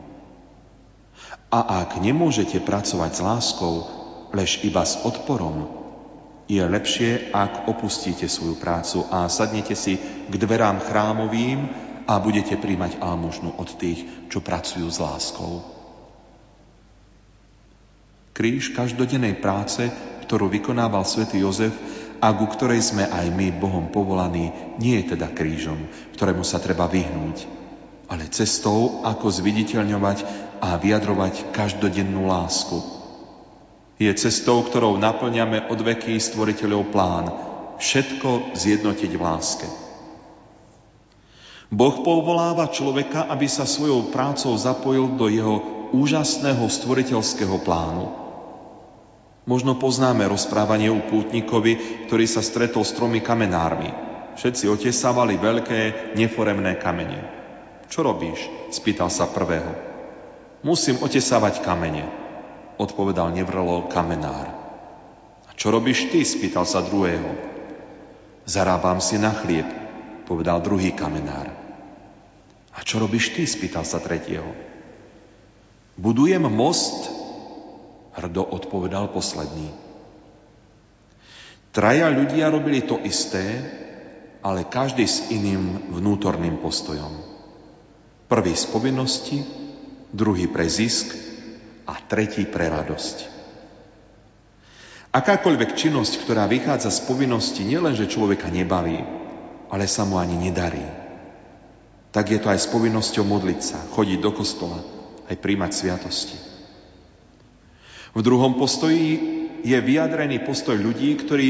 [1.50, 3.74] A ak nemôžete pracovať s láskou,
[4.30, 5.80] lež iba s odporom,
[6.50, 9.94] je lepšie, ak opustíte svoju prácu a sadnete si
[10.26, 11.70] k dverám chrámovým
[12.10, 15.62] a budete príjmať almužnu od tých, čo pracujú s láskou.
[18.40, 19.84] Kríž každodennej práce,
[20.24, 21.76] ktorú vykonával svätý Jozef
[22.24, 24.48] a ku ktorej sme aj my Bohom povolaní,
[24.80, 25.76] nie je teda krížom,
[26.16, 27.44] ktorému sa treba vyhnúť,
[28.08, 30.24] ale cestou, ako zviditeľňovať
[30.56, 32.80] a vyjadrovať každodennú lásku,
[34.00, 37.28] je cestou, ktorou naplňame od veky stvoriteľov plán.
[37.76, 39.68] Všetko zjednotiť v láske.
[41.68, 45.60] Boh povoláva človeka, aby sa svojou prácou zapojil do jeho
[45.92, 48.29] úžasného stvoriteľského plánu.
[49.48, 53.88] Možno poznáme rozprávanie u pútnikovi, ktorý sa stretol s tromi kamenármi.
[54.36, 57.20] Všetci otesávali veľké, neforemné kamene.
[57.88, 58.46] Čo robíš?
[58.70, 59.72] spýtal sa prvého.
[60.60, 62.20] Musím otesávať kamene
[62.80, 64.48] odpovedal nevrlo kamenár.
[65.44, 66.24] A čo robíš ty?
[66.24, 67.28] spýtal sa druhého.
[68.48, 69.68] Zarábam si na chlieb,
[70.24, 71.52] povedal druhý kamenár.
[72.72, 73.44] A čo robíš ty?
[73.44, 74.48] spýtal sa tretieho.
[76.00, 77.12] Budujem most,
[78.14, 79.70] hrdo odpovedal posledný.
[81.70, 83.46] Traja ľudia robili to isté,
[84.42, 87.12] ale každý s iným vnútorným postojom.
[88.26, 89.38] Prvý z povinnosti,
[90.10, 91.14] druhý pre zisk
[91.86, 93.38] a tretí pre radosť.
[95.10, 99.02] Akákoľvek činnosť, ktorá vychádza z povinnosti, nielenže človeka nebaví,
[99.70, 100.86] ale sa mu ani nedarí.
[102.10, 104.78] Tak je to aj s povinnosťou modliť sa, chodiť do kostola,
[105.30, 106.49] aj príjmať sviatosti.
[108.10, 109.18] V druhom postoji
[109.62, 111.48] je vyjadrený postoj ľudí, ktorí,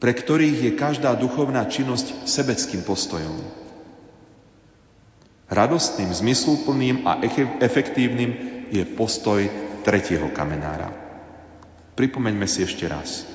[0.00, 3.36] pre ktorých je každá duchovná činnosť sebeckým postojom.
[5.50, 7.20] Radostným, zmysluplným a
[7.58, 8.30] efektívnym
[8.70, 9.42] je postoj
[9.82, 10.94] tretieho kamenára.
[11.98, 13.26] Pripomeňme si ešte raz.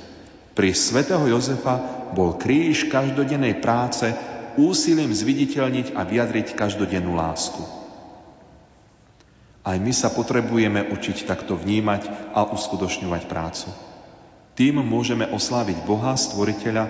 [0.56, 4.08] Pri svätého Jozefa bol kríž každodennej práce
[4.56, 7.85] úsilím zviditeľniť a vyjadriť každodennú lásku.
[9.66, 13.74] Aj my sa potrebujeme učiť takto vnímať a uskutočňovať prácu.
[14.54, 16.86] Tým môžeme osláviť Boha, Stvoriteľa,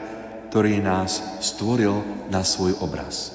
[0.52, 3.32] ktorý nás stvoril na svoj obraz.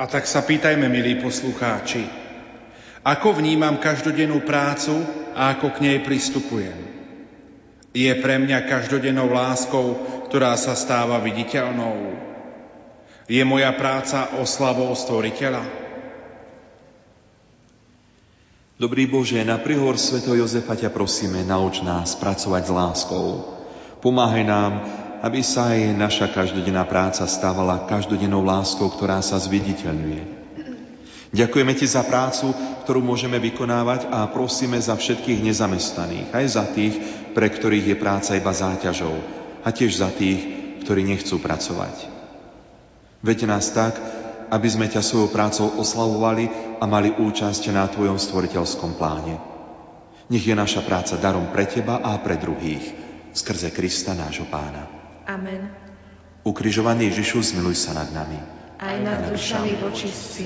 [0.00, 2.08] A tak sa pýtajme, milí poslucháči,
[3.04, 4.96] ako vnímam každodennú prácu
[5.36, 6.76] a ako k nej pristupujem?
[7.96, 12.16] Je pre mňa každodennou láskou, ktorá sa stáva viditeľnou?
[13.24, 15.79] Je moja práca oslavou stvoriteľa?
[18.80, 23.28] Dobrý Bože, na prihor Sveto Jozefa ťa prosíme, nauč nás pracovať s láskou.
[24.00, 24.72] Pomáhaj nám,
[25.20, 30.22] aby sa aj naša každodenná práca stávala každodennou láskou, ktorá sa zviditeľňuje.
[31.28, 32.56] Ďakujeme Ti za prácu,
[32.88, 36.96] ktorú môžeme vykonávať a prosíme za všetkých nezamestnaných, aj za tých,
[37.36, 39.12] pre ktorých je práca iba záťažou
[39.60, 40.40] a tiež za tých,
[40.88, 42.08] ktorí nechcú pracovať.
[43.20, 44.00] Veď nás tak,
[44.50, 49.38] aby sme ťa svojou prácou oslavovali a mali účasť na Tvojom stvoriteľskom pláne.
[50.30, 52.82] Nech je naša práca darom pre Teba a pre druhých,
[53.34, 54.86] skrze Krista nášho Pána.
[55.26, 55.70] Amen.
[56.42, 58.38] Ukrižovaný Ježišu, zmiluj sa nad nami.
[58.80, 60.44] Aj nad dušami vočistci.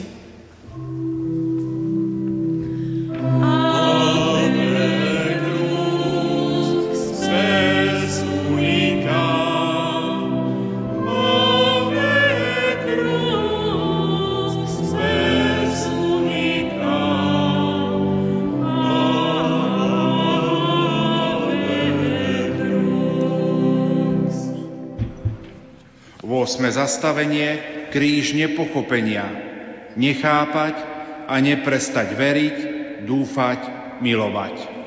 [26.64, 27.60] Sme zastavenie
[27.92, 29.28] kríž nepochopenia,
[30.00, 30.72] nechápať
[31.28, 32.56] a neprestať veriť,
[33.04, 33.60] dúfať,
[34.00, 34.83] milovať.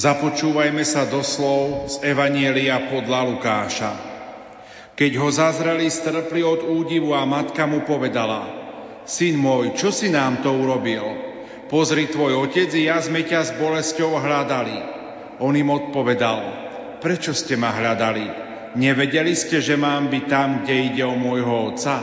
[0.00, 3.92] Započúvajme sa do slov z Evanielia podľa Lukáša.
[4.96, 8.48] Keď ho zazreli, strpli od údivu a matka mu povedala
[9.04, 11.04] Syn môj, čo si nám to urobil?
[11.68, 14.78] Pozri, tvoj otec i ja sme ťa s bolesťou hľadali.
[15.44, 16.48] On im odpovedal
[17.04, 18.24] Prečo ste ma hľadali?
[18.80, 22.00] Nevedeli ste, že mám byť tam, kde ide o môjho otca?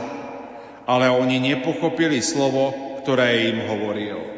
[0.86, 2.70] Ale oni nepochopili slovo,
[3.02, 4.37] ktoré im hovoril.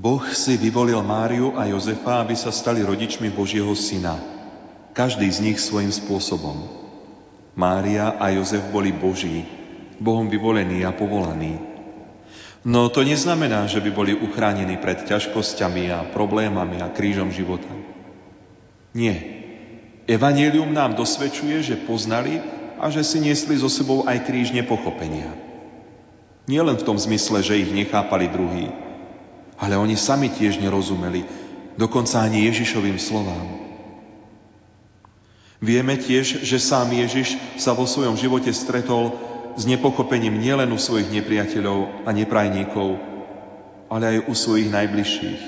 [0.00, 4.16] Boh si vyvolil Máriu a Jozefa, aby sa stali rodičmi Božieho syna.
[4.96, 6.56] Každý z nich svojím spôsobom.
[7.52, 9.44] Mária a Jozef boli Boží,
[10.00, 11.60] Bohom vyvolení a povolaní.
[12.64, 17.68] No to neznamená, že by boli uchránení pred ťažkosťami a problémami a krížom života.
[18.96, 19.20] Nie.
[20.08, 22.40] Evangelium nám dosvedčuje, že poznali
[22.80, 25.28] a že si niesli so sebou aj kríž nepochopenia.
[26.48, 28.72] Nie len v tom zmysle, že ich nechápali druhí,
[29.60, 31.28] ale oni sami tiež nerozumeli,
[31.76, 33.46] dokonca ani Ježišovým slovám.
[35.60, 39.12] Vieme tiež, že sám Ježiš sa vo svojom živote stretol
[39.60, 42.96] s nepochopením nielen u svojich nepriateľov a neprajníkov,
[43.92, 45.42] ale aj u svojich najbližších.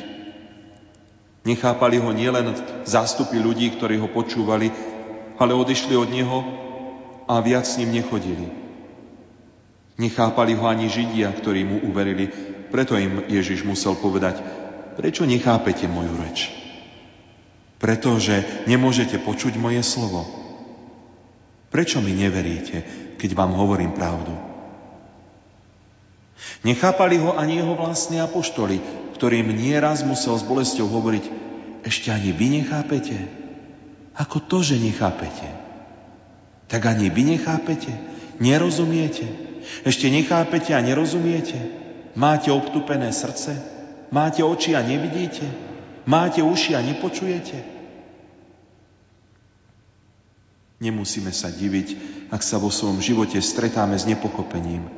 [1.49, 4.69] Nechápali ho nielen zástupy ľudí, ktorí ho počúvali,
[5.41, 6.39] ale odišli od neho
[7.25, 8.47] a viac s ním nechodili.
[9.97, 12.31] Nechápali ho ani Židia, ktorí mu uverili,
[12.73, 14.41] preto im Ježiš musel povedať,
[14.97, 16.49] prečo nechápete moju reč?
[17.77, 20.25] Pretože nemôžete počuť moje slovo.
[21.69, 22.81] Prečo mi neveríte,
[23.21, 24.33] keď vám hovorím pravdu?
[26.65, 28.81] Nechápali ho ani jeho vlastní apoštoli,
[29.19, 31.25] ktorým nieraz musel s bolesťou hovoriť,
[31.85, 33.19] ešte ani vy nechápete?
[34.17, 35.49] Ako to, že nechápete?
[36.71, 37.93] Tak ani vy nechápete?
[38.39, 39.27] Nerozumiete?
[39.83, 41.82] Ešte nechápete a nerozumiete?
[42.13, 43.57] Máte obtupené srdce?
[44.13, 45.49] Máte oči a nevidíte?
[46.05, 47.57] Máte uši a nepočujete?
[50.83, 51.89] Nemusíme sa diviť,
[52.35, 54.91] ak sa vo svojom živote stretáme s nepochopením.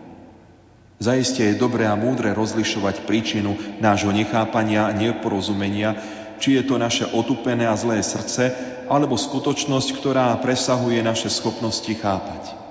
[0.97, 3.53] Zaiste je dobré a múdre rozlišovať príčinu
[3.85, 6.01] nášho nechápania a neporozumenia,
[6.41, 8.57] či je to naše otupené a zlé srdce,
[8.89, 12.64] alebo skutočnosť, ktorá presahuje naše schopnosti chápať.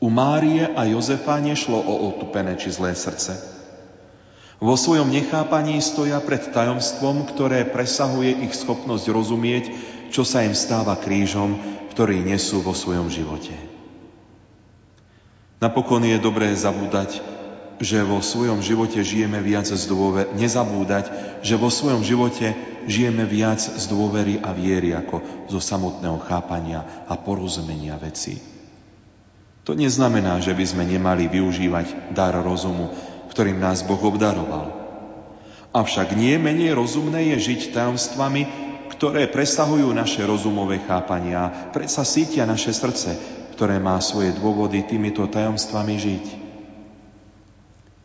[0.00, 3.36] U Márie a Jozefa nešlo o otupené či zlé srdce.
[4.56, 9.64] Vo svojom nechápaní stoja pred tajomstvom, ktoré presahuje ich schopnosť rozumieť,
[10.08, 11.56] čo sa im stáva krížom,
[11.92, 13.52] ktorý nesú vo svojom živote.
[15.60, 17.20] Napokon je dobré zabúdať,
[17.80, 21.04] že vo svojom živote žijeme viac z dôvery, nezabúdať,
[21.44, 22.52] že vo svojom živote
[22.84, 28.59] žijeme viac z dôvery a viery ako zo samotného chápania a porozumenia vecí.
[29.68, 32.90] To neznamená, že by sme nemali využívať dar rozumu,
[33.30, 34.72] ktorým nás Boh obdaroval.
[35.70, 38.42] Avšak nie menej rozumné je žiť tajomstvami,
[38.96, 43.14] ktoré presahujú naše rozumové chápania, predsa sítia naše srdce,
[43.54, 46.24] ktoré má svoje dôvody týmito tajomstvami žiť.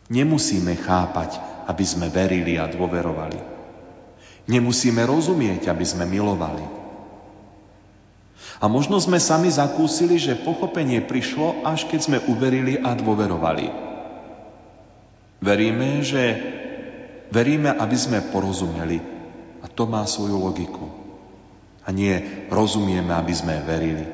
[0.06, 3.40] Nemusíme chápať, aby sme verili a dôverovali.
[4.46, 6.75] Nemusíme rozumieť, aby sme milovali.
[8.56, 13.68] A možno sme sami zakúsili, že pochopenie prišlo, až keď sme uverili a dôverovali.
[15.44, 16.22] Veríme, že
[17.28, 18.98] veríme, aby sme porozumeli.
[19.60, 20.88] A to má svoju logiku.
[21.84, 24.06] A nie rozumieme, aby sme verili.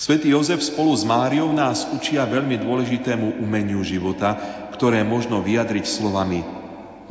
[0.00, 4.32] Svetý Jozef spolu s Máriou nás učia veľmi dôležitému umeniu života,
[4.72, 6.40] ktoré možno vyjadriť slovami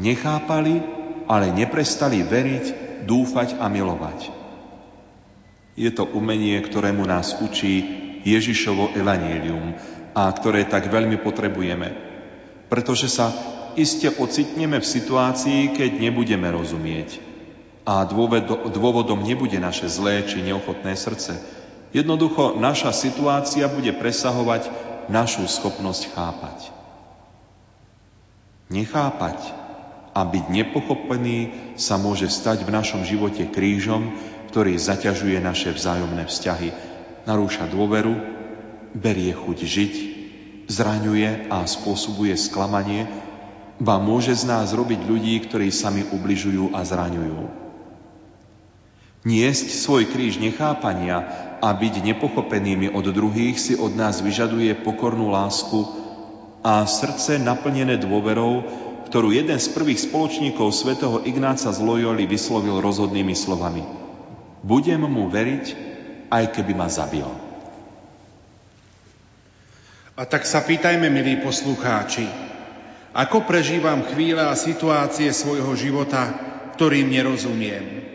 [0.01, 0.81] nechápali,
[1.29, 2.65] ale neprestali veriť,
[3.05, 4.38] dúfať a milovať.
[5.79, 7.87] Je to umenie, ktorému nás učí
[8.27, 9.79] Ježišovo evanílium
[10.11, 11.95] a ktoré tak veľmi potrebujeme.
[12.67, 13.31] Pretože sa
[13.79, 17.23] iste ocitneme v situácii, keď nebudeme rozumieť.
[17.87, 18.03] A
[18.69, 21.39] dôvodom nebude naše zlé či neochotné srdce.
[21.95, 24.69] Jednoducho naša situácia bude presahovať
[25.09, 26.59] našu schopnosť chápať.
[28.69, 29.41] Nechápať
[30.13, 31.37] a byť nepochopený
[31.81, 34.13] sa môže stať v našom živote krížom,
[34.49, 36.73] ktorý zaťažuje naše vzájomné vzťahy,
[37.29, 38.17] narúša dôveru,
[38.97, 39.93] berie chuť žiť,
[40.65, 43.05] zraňuje a spôsobuje sklamanie,
[43.77, 47.69] ba môže z nás robiť ľudí, ktorí sami ubližujú a zraňujú.
[49.29, 51.21] Niesť svoj kríž nechápania
[51.61, 55.85] a byť nepochopenými od druhých si od nás vyžaduje pokornú lásku
[56.65, 58.65] a srdce naplnené dôverou,
[59.11, 63.85] ktorú jeden z prvých spoločníkov svätého Ignáca z Loyoli vyslovil rozhodnými slovami–
[64.63, 65.65] budem mu veriť,
[66.29, 67.25] aj keby ma zabil.
[70.19, 72.27] A tak sa pýtajme, milí poslucháči,
[73.09, 76.29] Ako prežívam chvíle a situácie svojho života,
[76.77, 78.05] ktorým nerozumiem?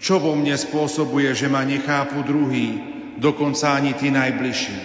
[0.00, 2.80] Čo vo mne spôsobuje, že ma nechápu druhý,
[3.20, 4.80] dokonca ani tí najbližší?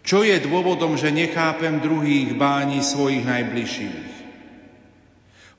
[0.00, 4.19] Čo je dôvodom, že nechápem druhých báni svojich najbližších?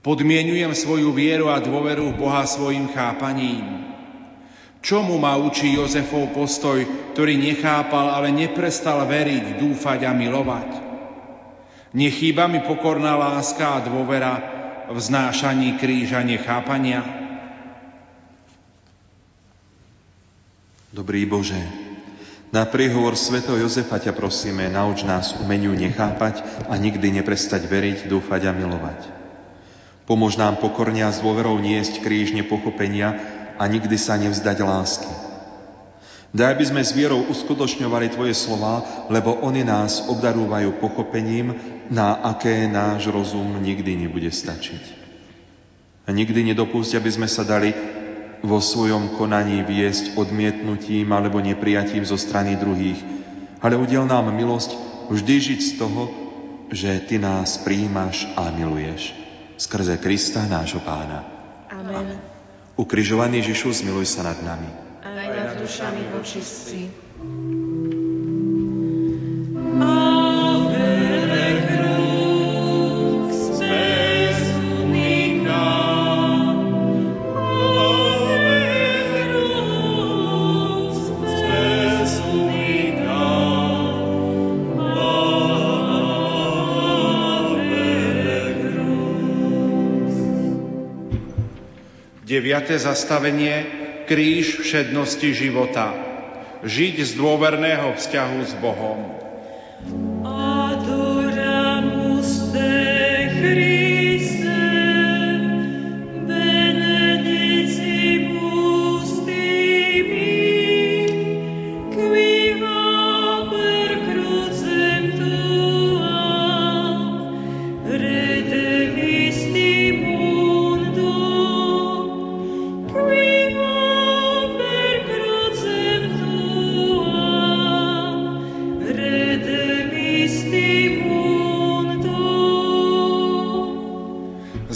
[0.01, 3.85] Podmienujem svoju vieru a dôveru v Boha svojim chápaním.
[4.81, 6.81] Čomu ma učí Jozefov postoj,
[7.13, 10.69] ktorý nechápal, ale neprestal veriť, dúfať a milovať?
[11.93, 14.33] Nechýba mi pokorná láska a dôvera
[14.89, 17.05] v znášaní kríža nechápania?
[20.89, 21.61] Dobrý Bože,
[22.49, 23.45] na príhovor Sv.
[23.45, 29.20] Jozefa ťa prosíme, nauč nás umeniu nechápať a nikdy neprestať veriť, dúfať a milovať.
[30.09, 33.21] Pomôž nám pokorne a dôverou niesť kríž nepochopenia
[33.61, 35.11] a nikdy sa nevzdať lásky.
[36.31, 41.53] Daj, aby sme s vierou uskutočňovali Tvoje slova, lebo oni nás obdarúvajú pochopením,
[41.91, 45.03] na aké náš rozum nikdy nebude stačiť.
[46.07, 47.75] A nikdy nedopúšť, aby sme sa dali
[48.41, 52.97] vo svojom konaní viesť odmietnutím alebo neprijatím zo strany druhých,
[53.59, 54.71] ale udel nám milosť
[55.11, 56.09] vždy žiť z toho,
[56.71, 59.20] že Ty nás príjmaš a miluješ
[59.61, 61.21] skrze Krista nášho pána.
[61.69, 62.17] Amen.
[62.81, 64.69] Ukrižovaný Ježišu, zmiluj sa nad nami.
[65.05, 66.89] Aj nad dušami vočistí.
[92.61, 93.55] Deviate zastavenie
[94.05, 95.97] Kríž všednosti života.
[96.61, 99.17] Žiť z dôverného vzťahu s Bohom.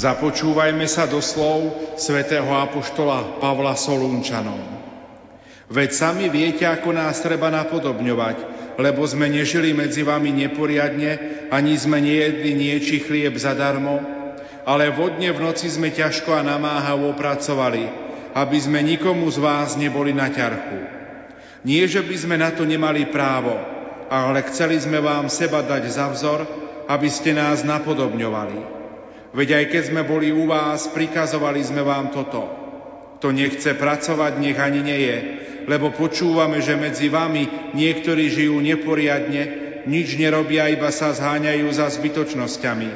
[0.06, 4.62] Započúvajme sa do slov svätého apoštola Pavla Solúnčanom.
[5.66, 8.38] Veď sami viete, ako nás treba napodobňovať,
[8.78, 11.12] lebo sme nežili medzi vami neporiadne,
[11.50, 13.98] ani sme nejedli nieči chlieb zadarmo,
[14.70, 17.90] ale vodne v noci sme ťažko a namáhavo pracovali,
[18.38, 20.86] aby sme nikomu z vás neboli na ťarchu.
[21.66, 23.58] Nie, že by sme na to nemali právo,
[24.14, 26.46] ale chceli sme vám seba dať za vzor,
[26.94, 28.75] aby ste nás napodobňovali.
[29.36, 32.48] Veď aj keď sme boli u vás, prikazovali sme vám toto.
[33.20, 35.18] To nechce pracovať, nech ani nie je,
[35.68, 39.44] lebo počúvame, že medzi vami niektorí žijú neporiadne,
[39.92, 42.90] nič nerobia, iba sa zháňajú za zbytočnosťami.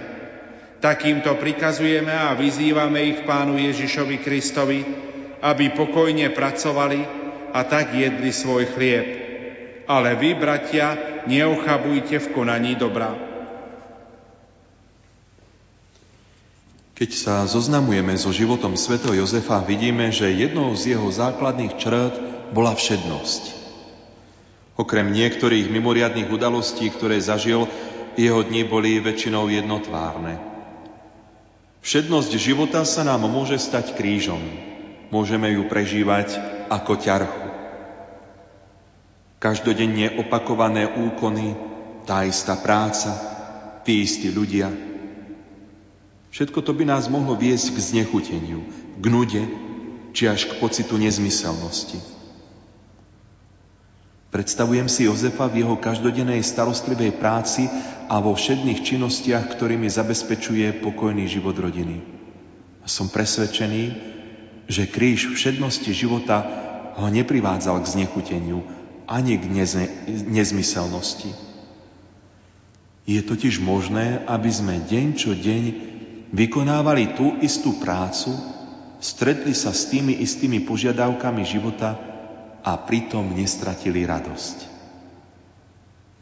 [0.79, 4.79] Takýmto prikazujeme a vyzývame ich pánu Ježišovi Kristovi,
[5.43, 6.99] aby pokojne pracovali
[7.51, 9.07] a tak jedli svoj chlieb.
[9.91, 10.95] Ale vy, bratia,
[11.27, 13.28] neochabujte v konaní dobra.
[16.99, 22.13] Keď sa zoznamujeme so životom svätého Jozefa, vidíme, že jednou z jeho základných črt
[22.51, 23.55] bola všednosť.
[24.75, 27.71] Okrem niektorých mimoriadných udalostí, ktoré zažil,
[28.19, 30.43] jeho dni boli väčšinou jednotvárne.
[31.79, 34.43] Všednosť života sa nám môže stať krížom.
[35.07, 36.35] Môžeme ju prežívať
[36.67, 37.47] ako ťarchu.
[39.39, 41.55] Každodenne opakované úkony,
[42.03, 43.15] tá istá práca,
[43.87, 44.67] tí istí ľudia–
[46.29, 48.61] Všetko to by nás mohlo viesť k znechuteniu,
[49.01, 49.43] k nude,
[50.13, 51.97] či až k pocitu nezmyselnosti.
[54.29, 57.65] Predstavujem si Jozefa v jeho každodennej starostlivej práci
[58.05, 61.97] a vo všedných činnostiach, ktorými zabezpečuje pokojný život rodiny.
[62.85, 63.83] A som presvedčený,
[64.69, 66.45] že kríž všednosti života
[66.93, 68.61] ho neprivádzal k znechuteniu
[69.09, 69.89] ani k nezne-
[70.29, 71.33] nezmyselnosti.
[73.09, 75.63] Je totiž možné, aby sme deň čo deň
[76.29, 78.33] vykonávali tú istú prácu,
[79.01, 81.97] stretli sa s tými istými požiadavkami života
[82.61, 84.79] a pritom nestratili radosť.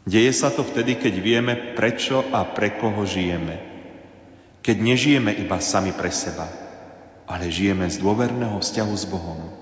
[0.08, 3.60] Deje sa to vtedy, keď vieme, prečo a pre koho žijeme.
[4.64, 6.48] Keď nežijeme iba sami pre seba,
[7.28, 9.52] ale žijeme z dôverného vzťahu s Bohom.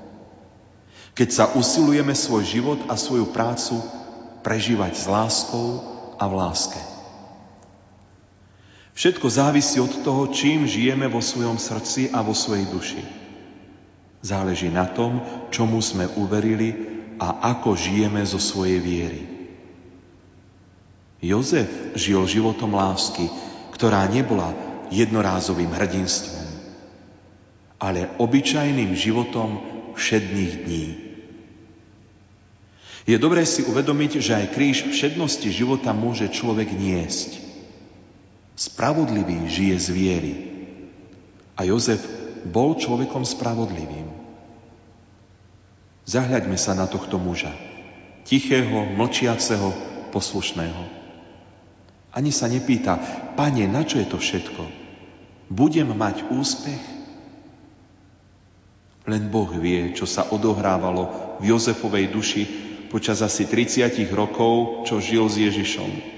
[1.18, 3.82] Keď sa usilujeme svoj život a svoju prácu
[4.46, 5.82] prežívať s láskou
[6.14, 6.95] a v láske.
[8.96, 13.02] Všetko závisí od toho, čím žijeme vo svojom srdci a vo svojej duši.
[14.24, 15.20] Záleží na tom,
[15.52, 16.72] čomu sme uverili
[17.20, 19.22] a ako žijeme zo svojej viery.
[21.20, 23.28] Jozef žil životom lásky,
[23.76, 24.56] ktorá nebola
[24.88, 26.48] jednorázovým hrdinstvom,
[27.76, 29.60] ale obyčajným životom
[29.92, 30.86] všedných dní.
[33.04, 37.45] Je dobré si uvedomiť, že aj kríž všednosti života môže človek niesť.
[38.56, 40.34] Spravodlivý žije z viery.
[41.60, 42.00] A Jozef
[42.48, 44.08] bol človekom spravodlivým.
[46.08, 47.52] Zahľaďme sa na tohto muža.
[48.24, 49.76] Tichého, mlčiaceho,
[50.08, 50.82] poslušného.
[52.16, 52.96] Ani sa nepýta,
[53.36, 54.62] pane, na čo je to všetko?
[55.52, 56.82] Budem mať úspech?
[59.06, 62.42] Len Boh vie, čo sa odohrávalo v Jozefovej duši
[62.88, 66.15] počas asi 30 rokov, čo žil s Ježišom.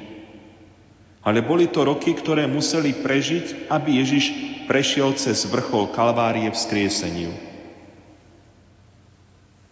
[1.28, 4.24] Ale boli to roky, ktoré museli prežiť, aby Ježiš
[4.64, 7.36] prešiel cez vrchol Kalvárie v skrieseniu.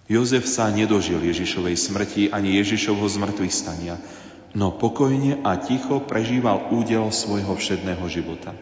[0.05, 3.97] Jozef sa nedožil Ježišovej smrti ani Ježišovho zmrtvých stania,
[4.53, 8.53] no pokojne a ticho prežíval údel svojho všedného života.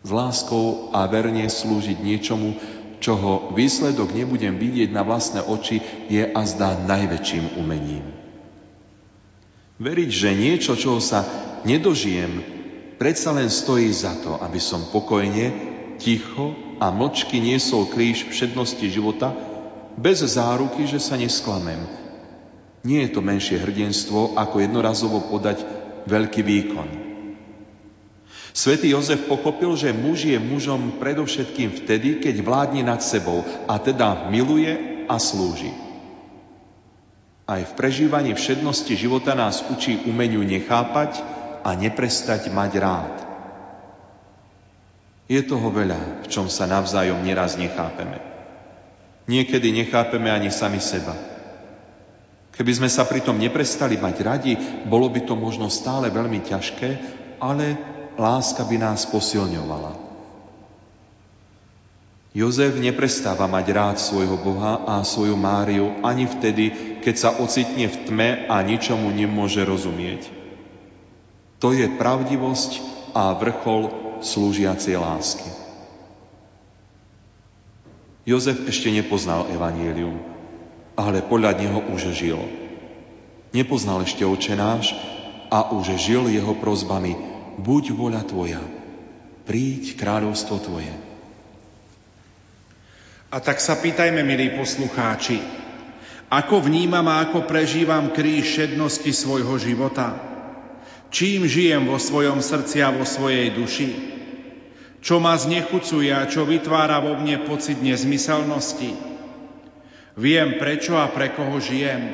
[0.00, 2.56] S láskou a verne slúžiť niečomu,
[3.04, 8.21] čoho výsledok nebudem vidieť na vlastné oči, je a zdá najväčším umením.
[9.82, 11.26] Veriť, že niečo, čoho sa
[11.66, 12.38] nedožijem,
[13.02, 15.50] predsa len stojí za to, aby som pokojne,
[15.98, 19.34] ticho a mlčky niesol kríž všednosti života,
[19.98, 21.82] bez záruky, že sa nesklamem.
[22.86, 25.66] Nie je to menšie hrdinstvo, ako jednorazovo podať
[26.06, 26.88] veľký výkon.
[28.54, 34.30] Svetý Jozef pochopil, že muž je mužom predovšetkým vtedy, keď vládne nad sebou, a teda
[34.30, 34.70] miluje
[35.10, 35.81] a slúži.
[37.42, 41.18] Aj v prežívaní všednosti života nás učí umeniu nechápať
[41.66, 43.14] a neprestať mať rád.
[45.26, 48.20] Je toho veľa, v čom sa navzájom neraz nechápeme.
[49.30, 51.14] Niekedy nechápeme ani sami seba.
[52.52, 54.52] Keby sme sa pritom neprestali mať radi,
[54.84, 56.90] bolo by to možno stále veľmi ťažké,
[57.40, 57.78] ale
[58.20, 60.01] láska by nás posilňovala.
[62.32, 67.96] Jozef neprestáva mať rád svojho Boha a svoju Máriu ani vtedy, keď sa ocitne v
[68.08, 70.32] tme a ničomu nemôže rozumieť.
[71.60, 72.80] To je pravdivosť
[73.12, 73.92] a vrchol
[74.24, 75.44] slúžiacej lásky.
[78.24, 80.16] Jozef ešte nepoznal evanílium,
[80.96, 82.40] ale podľa neho už žil.
[83.52, 84.96] Nepoznal ešte očenáš
[85.52, 87.12] a už žil jeho prozbami
[87.60, 88.64] Buď voľa Tvoja,
[89.44, 91.11] príď kráľovstvo Tvoje.
[93.32, 95.40] A tak sa pýtajme, milí poslucháči,
[96.28, 100.20] ako vnímam a ako prežívam kríž šednosti svojho života?
[101.08, 103.88] Čím žijem vo svojom srdci a vo svojej duši?
[105.00, 108.92] Čo ma znechucuje a čo vytvára vo mne pocit nezmyselnosti?
[110.20, 112.12] Viem prečo a pre koho žijem.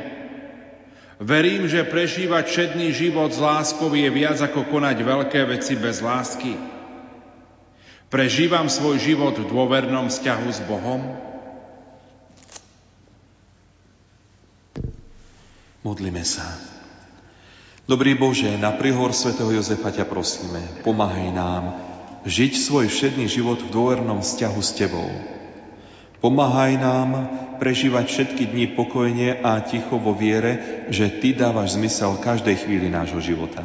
[1.18, 6.77] Verím, že prežívať všedný život s láskou je viac ako konať veľké veci bez lásky.
[8.08, 11.00] Prežívam svoj život v dôvernom vzťahu s Bohom?
[15.84, 16.44] Modlíme sa.
[17.84, 21.64] Dobrý Bože, na prihor svätého Jozefa ťa prosíme, pomáhaj nám
[22.24, 25.08] žiť svoj všedný život v dôvernom vzťahu s Tebou.
[26.24, 27.10] Pomáhaj nám
[27.60, 33.20] prežívať všetky dni pokojne a ticho vo viere, že Ty dávaš zmysel každej chvíli nášho
[33.20, 33.64] života.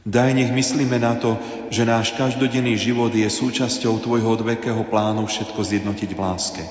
[0.00, 1.36] Daj nech myslíme na to,
[1.68, 6.64] že náš každodenný život je súčasťou Tvojho odvekého plánu všetko zjednotiť v láske.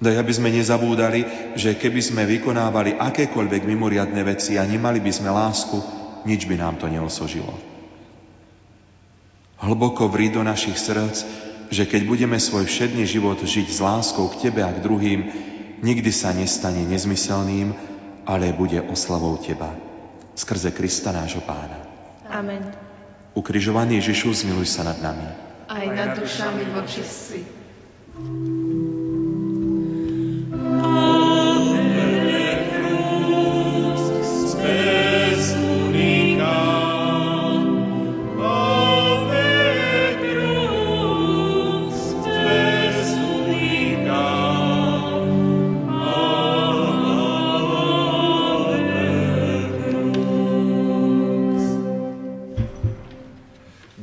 [0.00, 5.28] Daj, aby sme nezabúdali, že keby sme vykonávali akékoľvek mimoriadne veci a nemali by sme
[5.32, 5.76] lásku,
[6.24, 7.52] nič by nám to neosožilo.
[9.56, 11.16] Hlboko vrí do našich srdc,
[11.72, 15.20] že keď budeme svoj všedný život žiť s láskou k Tebe a k druhým,
[15.80, 17.72] nikdy sa nestane nezmyselným,
[18.28, 19.95] ale bude oslavou Teba.
[20.36, 21.80] Skrze Krista nášho Pána.
[22.28, 22.60] Amen.
[23.32, 25.28] Ukrižovaný Ježišu, zmiluj sa nad nami.
[25.72, 27.40] Aj nad dušami vočistí.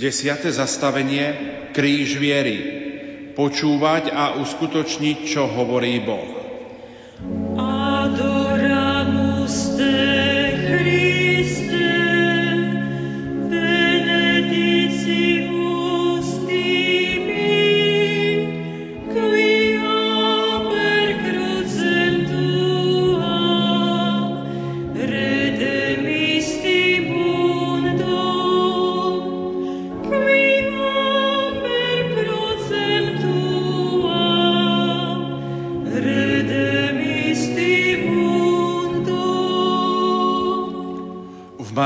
[0.04, 1.32] Desiate zastavenie
[1.72, 2.60] Kríž viery.
[3.40, 6.43] Počúvať a uskutočniť, čo hovorí Boh.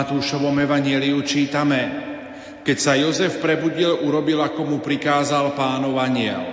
[0.07, 1.83] Matúšovom evaníliu čítame,
[2.63, 6.47] keď sa Jozef prebudil, urobil, ako mu prikázal pánov aniel.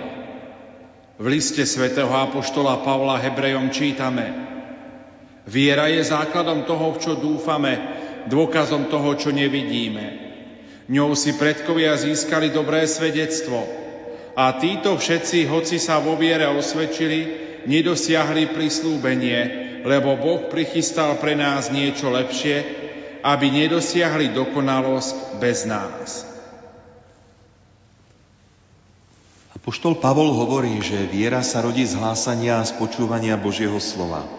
[1.15, 4.27] V liste svätého Apoštola Pavla Hebrejom čítame
[5.47, 7.79] Viera je základom toho, v čo dúfame,
[8.27, 10.03] dôkazom toho, čo nevidíme.
[10.91, 13.63] Ňou si predkovia získali dobré svedectvo.
[14.35, 17.19] A títo všetci, hoci sa vo viere osvedčili,
[17.71, 19.39] nedosiahli prislúbenie,
[19.87, 22.84] lebo Boh prichystal pre nás niečo lepšie,
[23.25, 26.29] aby nedosiahli dokonalosť bez nás.
[29.57, 34.29] Apoštol Pavol hovorí, že viera sa rodí z hlásania a z počúvania Božieho slova.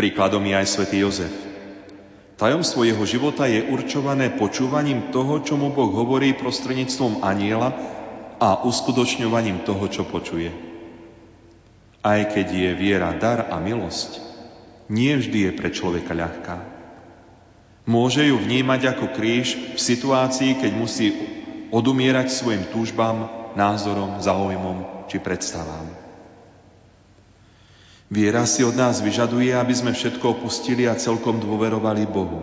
[0.00, 1.34] Príkladom je aj svätý Jozef.
[2.40, 7.76] Tajomstvo jeho života je určované počúvaním toho, čo mu Boh hovorí prostredníctvom aniela
[8.40, 10.52] a uskutočňovaním toho, čo počuje.
[12.00, 14.24] Aj keď je viera dar a milosť,
[14.88, 16.75] nie vždy je pre človeka ľahká.
[17.86, 21.06] Môže ju vnímať ako kríž v situácii, keď musí
[21.70, 25.86] odumierať svojim túžbám, názorom, záujmom či predstavám.
[28.10, 32.42] Viera si od nás vyžaduje, aby sme všetko opustili a celkom dôverovali Bohu.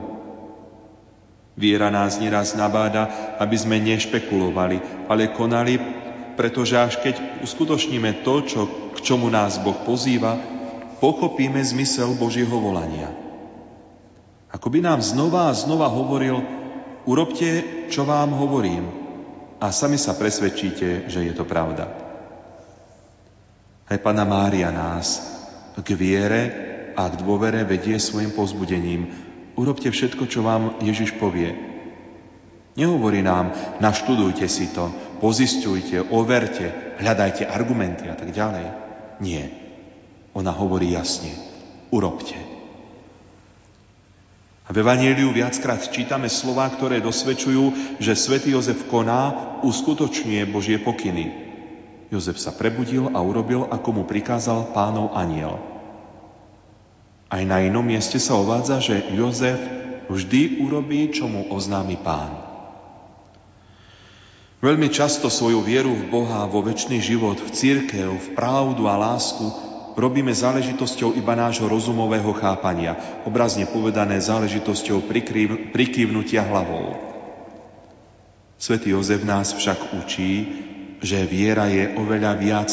[1.53, 5.77] Viera nás nieraz nabáda, aby sme nešpekulovali, ale konali
[6.33, 8.61] pretože až keď uskutočníme to, čo,
[8.93, 10.37] k čomu nás Boh pozýva,
[10.97, 13.22] pochopíme zmysel Božieho volania.
[14.53, 16.37] Ako by nám znova a znova hovoril,
[17.09, 18.85] urobte, čo vám hovorím
[19.57, 21.89] a sami sa presvedčíte, že je to pravda.
[23.89, 25.19] Aj Pana Mária nás
[25.73, 26.41] k viere
[26.93, 29.09] a k dôvere vedie svojim pozbudením.
[29.57, 31.73] Urobte všetko, čo vám Ježiš povie,
[32.73, 34.89] Nehovorí nám, naštudujte si to,
[35.21, 38.65] pozistujte, overte, hľadajte argumenty a tak ďalej.
[39.21, 39.45] Nie.
[40.33, 41.29] Ona hovorí jasne,
[41.93, 42.52] urobte.
[44.63, 51.35] A v Evangeliu viackrát čítame slova, ktoré dosvedčujú, že svätý Jozef koná, uskutočňuje Božie pokyny.
[52.07, 55.59] Jozef sa prebudil a urobil, ako mu prikázal pánov aniel.
[57.27, 59.59] Aj na inom mieste sa uvádza, že Jozef
[60.07, 62.31] vždy urobí, čo mu oznámi pán.
[64.63, 69.72] Veľmi často svoju vieru v Boha, vo väčší život, v církev, v pravdu a lásku
[69.95, 75.05] robíme záležitosťou iba nášho rozumového chápania, obrazne povedané záležitosťou
[75.71, 76.97] prikývnutia hlavou.
[78.57, 80.31] Svetý Jozef nás však učí,
[81.03, 82.69] že viera je oveľa viac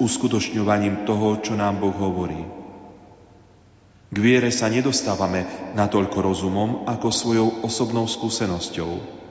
[0.00, 2.42] uskutočňovaním toho, čo nám Boh hovorí.
[4.14, 9.23] K viere sa nedostávame natoľko rozumom, ako svojou osobnou skúsenosťou.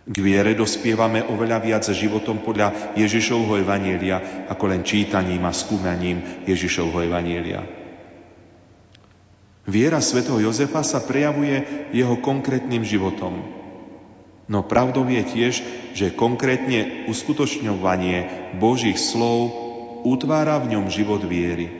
[0.00, 7.04] K viere dospievame oveľa viac životom podľa Ježišovho Evanielia, ako len čítaním a skúmaním Ježišovho
[7.04, 7.60] Evanielia.
[9.68, 13.44] Viera svätého Jozefa sa prejavuje jeho konkrétnym životom.
[14.50, 15.54] No pravdou je tiež,
[15.94, 19.52] že konkrétne uskutočňovanie Božích slov
[20.02, 21.70] utvára v ňom život viery.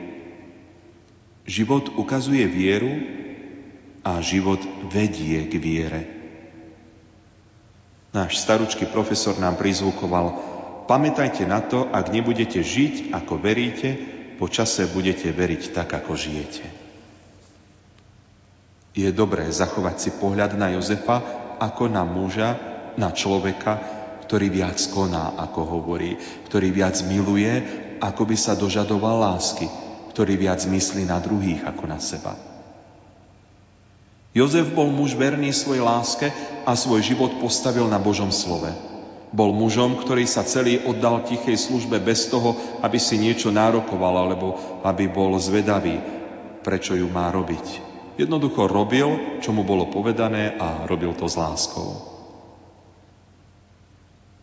[1.43, 3.01] Život ukazuje vieru
[4.05, 4.61] a život
[4.93, 6.20] vedie k viere.
[8.11, 10.35] Náš staručký profesor nám prizvukoval,
[10.83, 13.95] pamätajte na to, ak nebudete žiť, ako veríte,
[14.35, 16.65] po čase budete veriť tak, ako žijete.
[18.91, 21.23] Je dobré zachovať si pohľad na Jozefa
[21.63, 22.59] ako na muža,
[22.99, 23.79] na človeka,
[24.27, 26.19] ktorý viac koná, ako hovorí,
[26.51, 27.63] ktorý viac miluje,
[28.03, 29.71] ako by sa dožadoval lásky,
[30.11, 32.50] ktorý viac myslí na druhých ako na seba.
[34.31, 36.31] Jozef bol muž verný svojej láske
[36.63, 38.71] a svoj život postavil na Božom slove.
[39.31, 44.55] Bol mužom, ktorý sa celý oddal tichej službe bez toho, aby si niečo nárokoval alebo
[44.87, 45.99] aby bol zvedavý,
[46.63, 47.91] prečo ju má robiť.
[48.19, 52.11] Jednoducho robil, čo mu bolo povedané a robil to s láskou.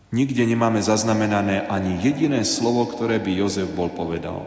[0.09, 4.41] Nikde nemáme zaznamenané ani jediné slovo, ktoré by Jozef bol povedal.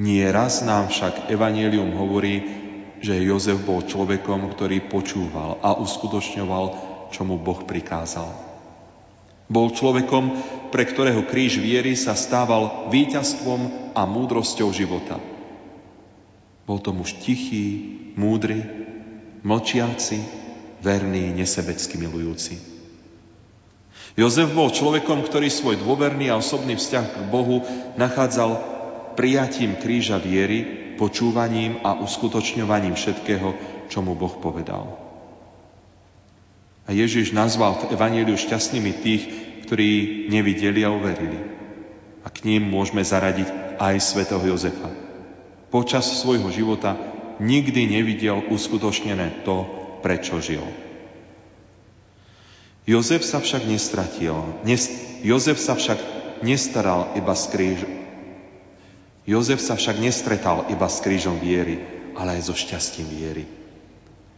[0.00, 2.65] Nie raz nám však Evangelium hovorí,
[3.00, 6.64] že Jozef bol človekom, ktorý počúval a uskutočňoval,
[7.12, 8.28] čo mu Boh prikázal.
[9.46, 10.24] Bol človekom,
[10.74, 15.22] pre ktorého kríž viery sa stával víťazstvom a múdrosťou života.
[16.66, 18.66] Bol to muž tichý, múdry,
[19.46, 20.18] mlčiaci,
[20.82, 22.58] verný, nesebecky milujúci.
[24.18, 27.62] Jozef bol človekom, ktorý svoj dôverný a osobný vzťah k Bohu
[28.00, 28.58] nachádzal
[29.14, 33.54] prijatím kríža viery počúvaním a uskutočňovaním všetkého,
[33.92, 35.06] čo mu Boh povedal.
[36.86, 39.22] A Ježiš nazval v Evangeliu šťastnými tých,
[39.66, 41.38] ktorí nevideli a uverili.
[42.22, 44.90] A k ním môžeme zaradiť aj svätého Jozefa.
[45.70, 46.94] Počas svojho života
[47.42, 49.66] nikdy nevidel uskutočnené to,
[50.00, 50.62] prečo žil.
[52.86, 54.38] Jozef sa však nestratil.
[54.62, 54.86] Nes,
[55.26, 55.98] Jozef sa však
[56.46, 57.82] nestaral iba s kríž.
[59.26, 61.82] Jozef sa však nestretal iba s krížom viery,
[62.14, 63.44] ale aj so šťastím viery.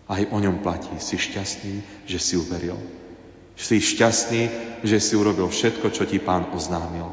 [0.08, 0.96] Aj o ňom platí.
[0.96, 2.80] Si šťastný, že si uveril.
[3.52, 4.42] Si šťastný,
[4.80, 7.12] že si urobil všetko, čo ti pán oznámil.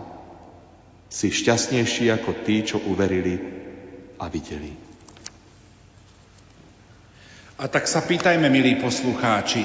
[1.11, 3.35] Si šťastnejší ako tí, čo uverili
[4.23, 4.72] a videli.
[7.60, 9.64] A tak sa pýtajme, milí poslucháči,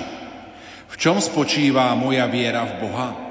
[0.91, 3.30] v čom spočíva moja viera v Boha?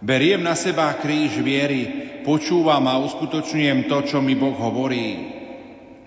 [0.00, 1.82] Beriem na seba kríž viery,
[2.24, 5.28] počúvam a uskutočňujem to, čo mi Boh hovorí.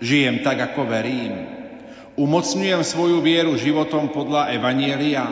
[0.02, 1.34] Žijem tak, ako verím.
[2.18, 5.30] Umocňujem svoju vieru životom podľa Evanielia.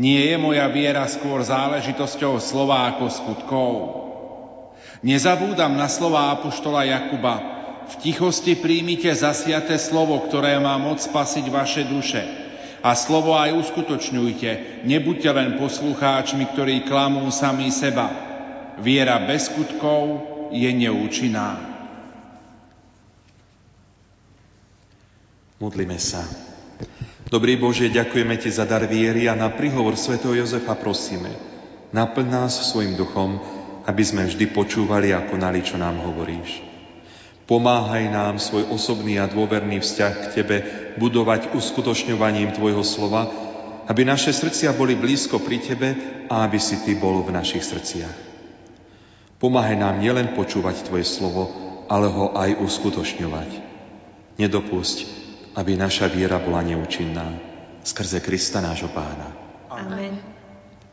[0.00, 3.72] Nie je moja viera skôr záležitosťou slova ako skutkov.
[5.04, 7.36] Nezabúdam na slova apoštola Jakuba.
[7.92, 12.39] V tichosti príjmite zasiate slovo, ktoré má moc spasiť vaše duše.
[12.80, 14.84] A slovo aj uskutočňujte.
[14.88, 18.08] Nebuďte len poslucháčmi, ktorí klamú sami seba.
[18.80, 21.60] Viera bez skutkov je neúčinná.
[25.60, 26.24] Modlíme sa.
[27.28, 31.30] Dobrý Bože, ďakujeme Ti za dar viery a na príhovor svätého Jozefa prosíme.
[31.92, 33.36] Naplň nás svojim duchom,
[33.84, 36.69] aby sme vždy počúvali a konali, čo nám hovoríš.
[37.50, 40.56] Pomáhaj nám svoj osobný a dôverný vzťah k Tebe
[41.02, 43.26] budovať uskutočňovaním Tvojho slova,
[43.90, 45.88] aby naše srdcia boli blízko pri Tebe
[46.30, 48.14] a aby si Ty bol v našich srdciach.
[49.42, 51.50] Pomáhaj nám nielen počúvať Tvoje slovo,
[51.90, 53.50] ale ho aj uskutočňovať.
[54.38, 54.98] Nedopusť,
[55.58, 57.34] aby naša viera bola neúčinná.
[57.82, 59.26] Skrze Krista nášho Pána.
[59.66, 60.22] Amen.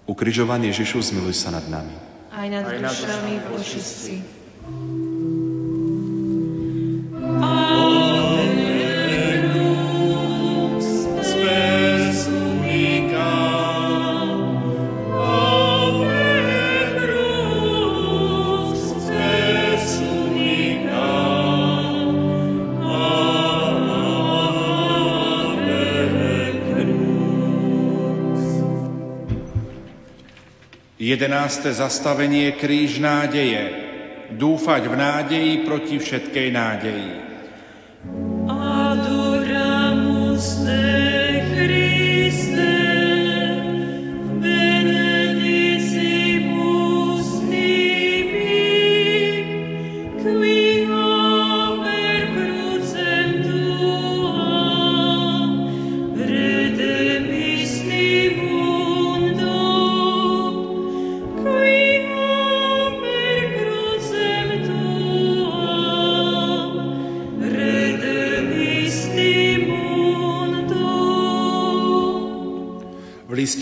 [0.09, 1.93] Ukrižovaný Ježišu, zmiluj sa nad nami.
[2.33, 4.25] Aj nad dušami Božiství.
[31.37, 31.69] 11.
[31.69, 33.85] zastavenie Kríž nádeje.
[34.33, 37.26] Dúfať v nádeji proti všetkej nádeji.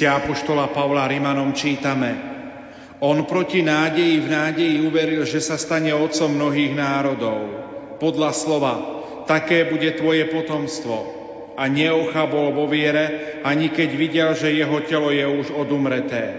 [0.06, 2.14] Liste Apoštola Pavla Rimanom čítame
[3.02, 7.42] On proti nádeji v nádeji uveril, že sa stane otcom mnohých národov.
[7.98, 8.74] Podľa slova,
[9.26, 10.98] také bude tvoje potomstvo.
[11.58, 16.38] A neochabol vo viere, ani keď videl, že jeho telo je už odumreté.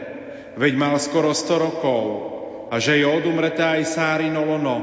[0.54, 2.02] Veď mal skoro 100 rokov
[2.70, 4.76] a že je odumreté aj Sárino lono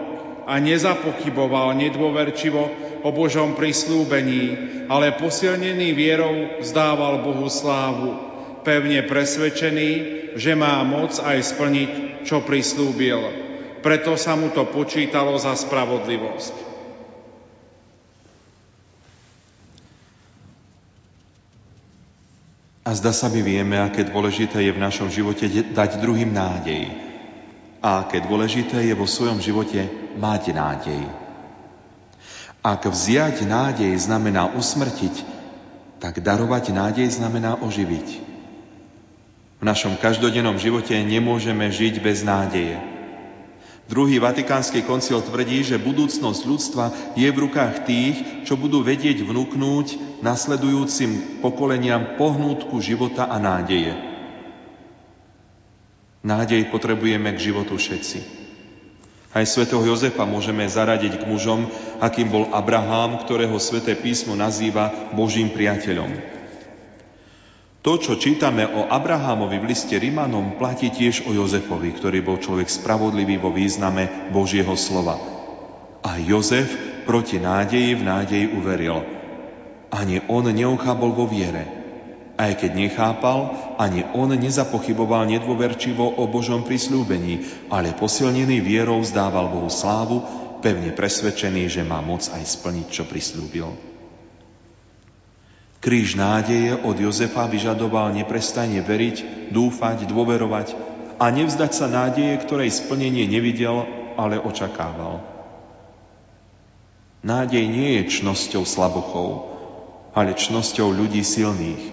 [0.44, 2.64] a nezapochyboval nedôverčivo
[3.00, 4.44] o Božom prislúbení,
[4.92, 8.33] ale posilnený vierou vzdával Bohu slávu
[8.64, 9.92] pevne presvedčený,
[10.40, 11.92] že má moc aj splniť,
[12.26, 13.20] čo prislúbil.
[13.84, 16.74] Preto sa mu to počítalo za spravodlivosť.
[22.84, 26.92] A zdá sa mi vieme, aké dôležité je v našom živote dať druhým nádej.
[27.84, 29.88] A aké dôležité je vo svojom živote
[30.20, 31.04] mať nádej.
[32.64, 35.16] Ak vziať nádej znamená usmrtiť,
[36.00, 38.33] tak darovať nádej znamená oživiť.
[39.64, 42.76] V našom každodennom živote nemôžeme žiť bez nádeje.
[43.88, 46.86] Druhý vatikánsky koncil tvrdí, že budúcnosť ľudstva
[47.16, 53.96] je v rukách tých, čo budú vedieť vnúknúť nasledujúcim pokoleniam pohnútku života a nádeje.
[56.28, 58.20] Nádej potrebujeme k životu všetci.
[59.32, 61.72] Aj svätého Jozefa môžeme zaradiť k mužom,
[62.04, 66.33] akým bol Abraham, ktorého sväté písmo nazýva Božím priateľom.
[67.84, 72.72] To, čo čítame o Abrahamovi v liste Rimanom, platí tiež o Jozefovi, ktorý bol človek
[72.72, 75.20] spravodlivý vo význame Božieho slova.
[76.00, 76.72] A Jozef
[77.04, 79.04] proti nádeji v nádeji uveril.
[79.92, 81.68] Ani on neochábol vo viere.
[82.40, 89.68] Aj keď nechápal, ani on nezapochyboval nedôverčivo o Božom prislúbení, ale posilnený vierou zdával Bohu
[89.68, 90.24] slávu,
[90.64, 93.93] pevne presvedčený, že má moc aj splniť, čo prislúbil.
[95.84, 100.80] Kríž nádeje od Jozefa vyžadoval neprestane veriť, dúfať, dôverovať
[101.20, 103.84] a nevzdať sa nádeje, ktorej splnenie nevidel,
[104.16, 105.20] ale očakával.
[107.20, 109.52] Nádej nie je čnosťou slabochov,
[110.16, 111.84] ale čnosťou ľudí silných.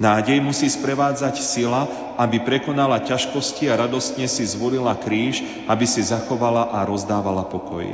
[0.00, 1.84] Nádej musí sprevádzať sila,
[2.16, 7.92] aby prekonala ťažkosti a radostne si zvolila kríž, aby si zachovala a rozdávala pokoj.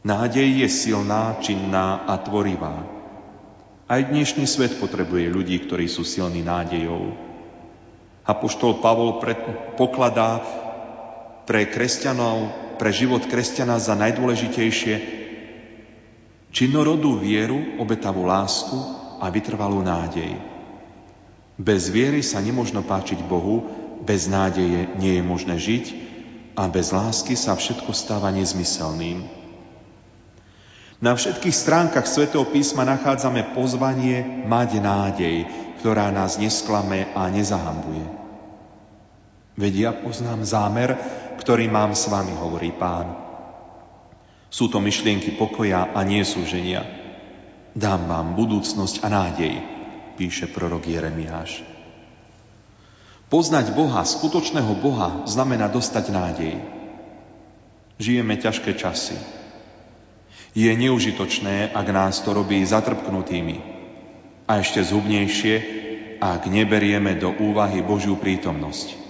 [0.00, 2.93] Nádej je silná, činná a tvorivá.
[3.84, 7.12] Aj dnešný svet potrebuje ľudí, ktorí sú silní nádejou.
[8.24, 9.36] Apoštol Pavol pred,
[9.76, 10.40] pokladá
[11.44, 12.48] pre kresťanov,
[12.80, 14.94] pre život kresťana za najdôležitejšie
[16.48, 18.80] činorodú vieru, obetavú lásku
[19.20, 20.32] a vytrvalú nádej.
[21.60, 23.68] Bez viery sa nemožno páčiť Bohu,
[24.00, 25.84] bez nádeje nie je možné žiť
[26.56, 29.43] a bez lásky sa všetko stáva nezmyselným.
[31.02, 35.36] Na všetkých stránkach svätého písma nachádzame pozvanie mať nádej,
[35.82, 38.06] ktorá nás nesklame a nezahambuje.
[39.54, 40.98] Veď ja poznám zámer,
[41.38, 43.14] ktorý mám s vami, hovorí pán.
[44.50, 46.86] Sú to myšlienky pokoja a nie súženia.
[47.74, 49.54] Dám vám budúcnosť a nádej,
[50.14, 51.66] píše prorok Jeremiáš.
[53.26, 56.54] Poznať Boha, skutočného Boha, znamená dostať nádej.
[57.98, 59.18] Žijeme ťažké časy,
[60.54, 63.58] je neužitočné, ak nás to robí zatrpknutými.
[64.46, 65.54] A ešte zhubnejšie,
[66.22, 69.02] ak neberieme do úvahy Božiu prítomnosť.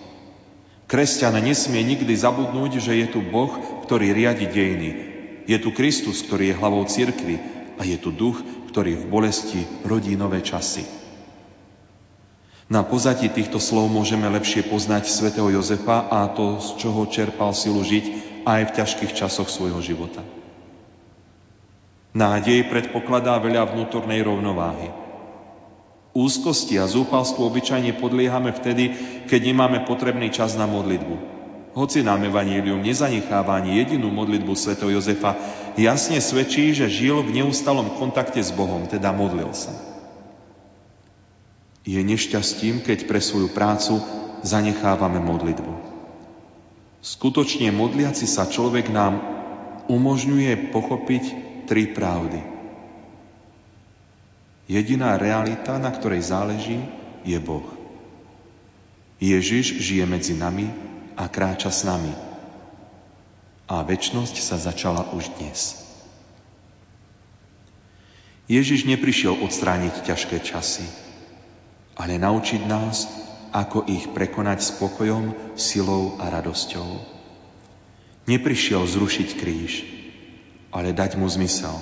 [0.89, 3.53] Kresťan nesmie nikdy zabudnúť, že je tu Boh,
[3.85, 4.91] ktorý riadi dejiny.
[5.45, 7.37] Je tu Kristus, ktorý je hlavou cirkvy
[7.77, 8.41] a je tu duch,
[8.73, 10.89] ktorý v bolesti rodí nové časy.
[12.73, 17.85] Na pozadí týchto slov môžeme lepšie poznať svätého Jozefa a to, z čoho čerpal silu
[17.85, 18.05] žiť
[18.49, 20.25] aj v ťažkých časoch svojho života.
[22.15, 24.95] Nádej predpokladá veľa vnútornej rovnováhy.
[26.15, 28.95] Úzkosti a zúfalstvu obyčajne podliehame vtedy,
[29.27, 31.35] keď nemáme potrebný čas na modlitbu.
[31.74, 34.78] Hoci nám Evanílium nezanecháva ani jedinú modlitbu sv.
[34.78, 35.35] Jozefa,
[35.74, 39.74] jasne svedčí, že žil v neustalom kontakte s Bohom, teda modlil sa.
[41.82, 43.99] Je nešťastím, keď pre svoju prácu
[44.47, 45.73] zanechávame modlitbu.
[47.03, 49.19] Skutočne modliaci sa človek nám
[49.91, 52.41] umožňuje pochopiť tri pravdy.
[54.65, 56.81] Jediná realita, na ktorej záleží,
[57.24, 57.65] je Boh.
[59.20, 60.69] Ježiš žije medzi nami
[61.16, 62.12] a kráča s nami.
[63.69, 65.85] A väčnosť sa začala už dnes.
[68.45, 70.85] Ježiš neprišiel odstrániť ťažké časy,
[71.97, 73.09] ale naučiť nás,
[73.57, 76.91] ako ich prekonať spokojom, silou a radosťou.
[78.28, 79.94] Neprišiel zrušiť kríž,
[80.75, 81.73] ale dať mu zmysel.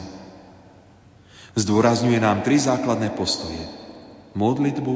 [1.56, 3.60] Zdôrazňuje nám tri základné postoje.
[4.36, 4.94] Modlitbu,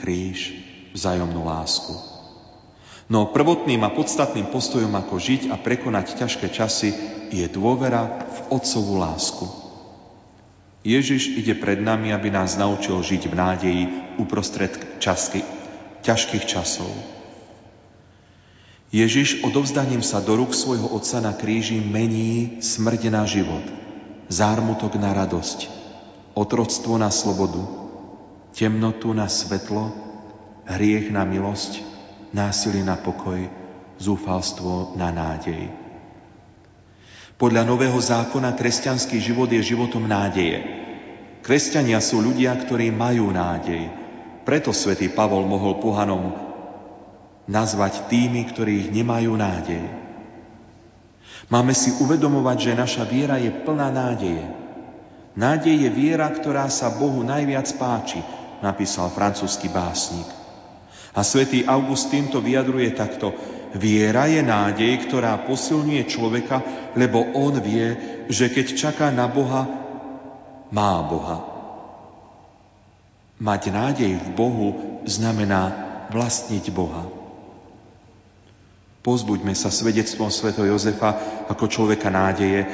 [0.00, 0.56] kríž,
[0.96, 1.92] vzájomnú lásku.
[3.04, 6.90] No prvotným a podstatným postojom, ako žiť a prekonať ťažké časy,
[7.28, 9.44] je dôvera v Otcovú lásku.
[10.84, 13.82] Ježiš ide pred nami, aby nás naučil žiť v nádeji
[14.20, 15.44] uprostred časky,
[16.04, 16.88] ťažkých časov.
[18.94, 23.66] Ježiš odovzdaním sa do rúk svojho Otca na kríži mení smrť na život,
[24.30, 25.66] zármutok na radosť,
[26.38, 27.58] otroctvo na slobodu,
[28.54, 29.90] temnotu na svetlo,
[30.70, 31.82] hriech na milosť,
[32.30, 33.42] násilie na pokoj,
[33.98, 35.74] zúfalstvo na nádej.
[37.34, 40.62] Podľa Nového zákona kresťanský život je životom nádeje.
[41.42, 43.90] Kresťania sú ľudia, ktorí majú nádej.
[44.46, 46.43] Preto svätý Pavol mohol pohanom
[47.44, 49.84] nazvať tými, ktorí nemajú nádej.
[51.52, 54.44] Máme si uvedomovať, že naša viera je plná nádeje.
[55.34, 58.22] Nádej je viera, ktorá sa Bohu najviac páči,
[58.64, 60.26] napísal francúzsky básnik.
[61.14, 63.34] A svätý Augustín to vyjadruje takto.
[63.74, 66.62] Viera je nádej, ktorá posilňuje človeka,
[66.94, 67.98] lebo on vie,
[68.30, 69.66] že keď čaká na Boha,
[70.70, 71.38] má Boha.
[73.38, 74.68] Mať nádej v Bohu
[75.06, 75.74] znamená
[76.14, 77.23] vlastniť Boha.
[79.04, 80.56] Pozbuďme sa svedectvom Sv.
[80.56, 82.64] Jozefa ako človeka nádeje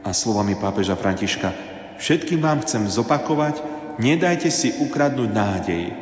[0.00, 1.52] a slovami pápeža Františka.
[2.00, 3.60] Všetkým vám chcem zopakovať,
[4.00, 5.92] nedajte si ukradnúť nádej.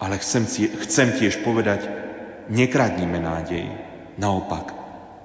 [0.00, 0.48] Ale chcem,
[0.80, 1.84] chcem tiež povedať,
[2.48, 3.68] nekradnime nádej.
[4.16, 4.72] Naopak,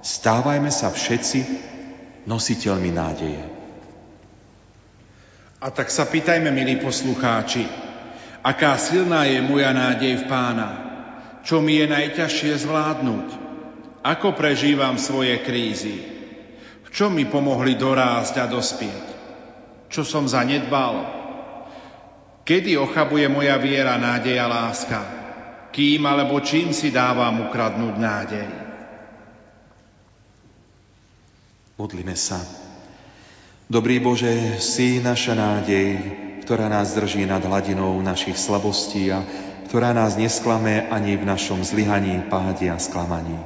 [0.03, 1.39] stávajme sa všetci
[2.27, 3.43] nositeľmi nádeje.
[5.63, 7.63] A tak sa pýtajme, milí poslucháči,
[8.43, 10.69] aká silná je moja nádej v pána–
[11.43, 13.27] čo mi je najťažšie zvládnuť,
[14.03, 16.03] Ako prežívam svoje krízy?
[16.83, 19.05] V čom mi pomohli dorásť a dospieť?
[19.87, 21.07] Čo som zanedbal?
[22.43, 24.99] Kedy ochabuje moja viera, nádej a láska?
[25.71, 28.49] Kým alebo čím si dávam ukradnúť nádej?
[31.79, 32.43] Modlíme sa.
[33.71, 35.95] Dobrý Bože, si naša nádej,
[36.43, 39.23] ktorá nás drží nad hladinou našich slabostí a
[39.73, 43.41] ktorá nás nesklame ani v našom zlyhaní, páde a sklamaní.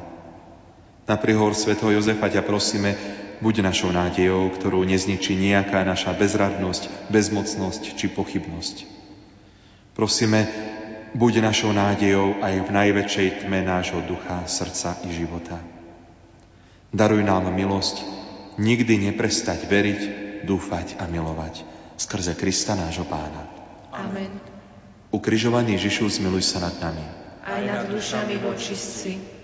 [1.07, 2.99] Na prihor svätého Jozefa ťa prosíme,
[3.39, 8.83] buď našou nádejou, ktorú nezničí nejaká naša bezradnosť, bezmocnosť či pochybnosť.
[9.95, 10.51] Prosíme,
[11.15, 15.55] buď našou nádejou aj v najväčšej tme nášho ducha, srdca i života.
[16.91, 18.03] Daruj nám milosť,
[18.59, 20.01] nikdy neprestať veriť,
[20.43, 21.63] dúfať a milovať
[21.95, 23.47] skrze Krista nášho Pána.
[23.95, 24.56] Amen.
[25.11, 27.05] Ukrižovaný Ježišu, zmiluj sa nad nami.
[27.47, 29.37] Aj nad dušami vočistci.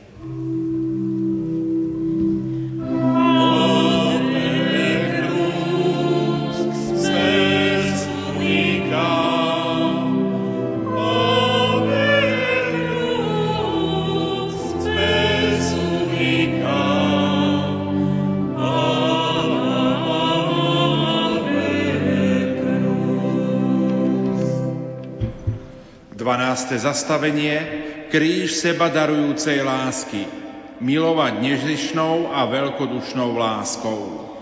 [26.24, 27.60] Dvanácté zastavenie
[28.08, 30.24] Kríž seba darujúcej lásky
[30.80, 34.33] Milovať nežišnou a veľkodušnou láskou.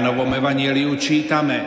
[0.00, 1.60] Jánovom evanieliu čítame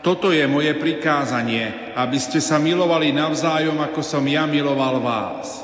[0.00, 5.60] Toto je moje prikázanie, aby ste sa milovali navzájom, ako som ja miloval vás.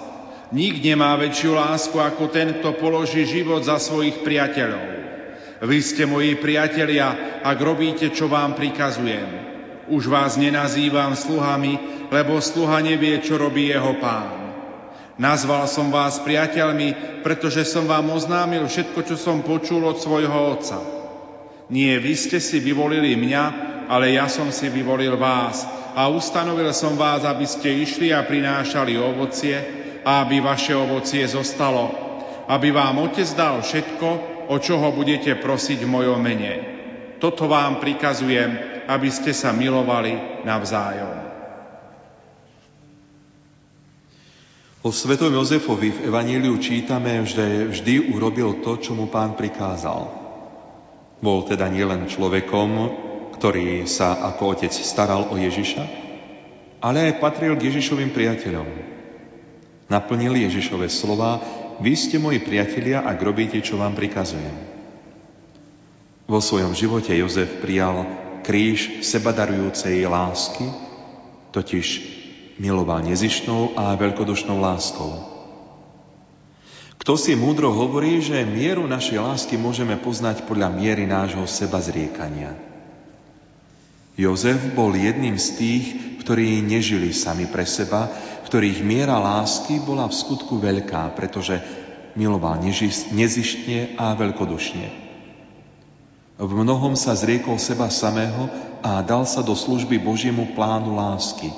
[0.52, 4.84] Nik nemá väčšiu lásku ako ten, kto položí život za svojich priateľov.
[5.64, 9.48] Vy ste moji priatelia, ak robíte, čo vám prikazujem.
[9.88, 14.52] Už vás nenazývam sluhami, lebo sluha nevie, čo robí jeho pán.
[15.16, 20.95] Nazval som vás priateľmi, pretože som vám oznámil všetko, čo som počul od svojho otca.
[21.66, 23.44] Nie vy ste si vyvolili mňa,
[23.90, 25.66] ale ja som si vyvolil vás
[25.98, 29.56] a ustanovil som vás, aby ste išli a prinášali ovocie
[30.06, 31.90] a aby vaše ovocie zostalo,
[32.46, 34.08] aby vám Otec dal všetko,
[34.46, 36.54] o čo ho budete prosiť v mojom mene.
[37.18, 41.26] Toto vám prikazujem, aby ste sa milovali navzájom.
[44.86, 50.25] O svetom Jozefovi v Evaníliu čítame, že vždy urobil to, čo mu pán prikázal.
[51.26, 52.70] Bol teda nielen človekom,
[53.34, 55.82] ktorý sa ako otec staral o Ježiša,
[56.78, 58.68] ale aj patril k Ježišovým priateľom.
[59.90, 61.42] Naplnil Ježišove slova,
[61.82, 64.54] vy ste moji priatelia, ak robíte, čo vám prikazujem.
[66.30, 68.06] Vo svojom živote Jozef prijal
[68.46, 70.70] kríž sebadarujúcej lásky,
[71.50, 71.86] totiž
[72.62, 75.35] miloval nezišnou a veľkodušnou láskou.
[77.06, 82.58] Kto si múdro hovorí, že mieru našej lásky môžeme poznať podľa miery nášho seba zriekania.
[84.18, 85.84] Jozef bol jedným z tých,
[86.26, 88.10] ktorí nežili sami pre seba,
[88.50, 91.62] ktorých miera lásky bola v skutku veľká, pretože
[92.18, 92.58] miloval
[93.14, 94.86] nezištne a veľkodušne.
[96.42, 98.50] V mnohom sa zriekol seba samého
[98.82, 101.54] a dal sa do služby Božiemu plánu lásky.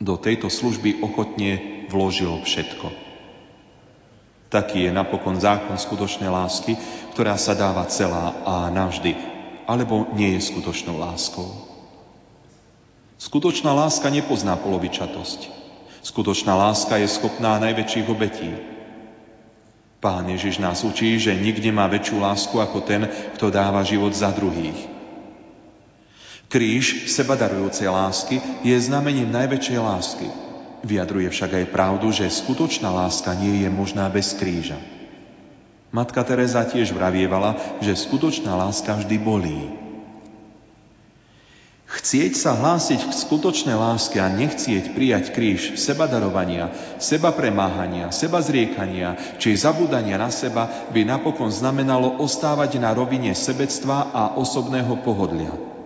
[0.00, 3.07] Do tejto služby ochotne vložil všetko.
[4.48, 6.72] Taký je napokon zákon skutočnej lásky,
[7.12, 9.12] ktorá sa dáva celá a navždy,
[9.68, 11.52] alebo nie je skutočnou láskou.
[13.20, 15.52] Skutočná láska nepozná polovičatosť.
[16.00, 18.48] Skutočná láska je schopná najväčších obetí.
[20.00, 23.04] Pán Ježiš nás učí, že nikde má väčšiu lásku ako ten,
[23.36, 24.78] kto dáva život za druhých.
[26.48, 30.28] Kríž sebadarujúcej lásky je znamením najväčšej lásky–
[30.86, 34.78] Vyjadruje však aj pravdu, že skutočná láska nie je možná bez kríža.
[35.88, 39.88] Matka Teresa tiež vravievala, že skutočná láska vždy bolí.
[41.88, 46.68] Chcieť sa hlásiť k skutočnej láske a nechcieť prijať kríž seba darovania,
[47.00, 54.12] seba premáhania, seba zriekania či zabúdania na seba by napokon znamenalo ostávať na rovine sebectva
[54.12, 55.77] a osobného pohodlia.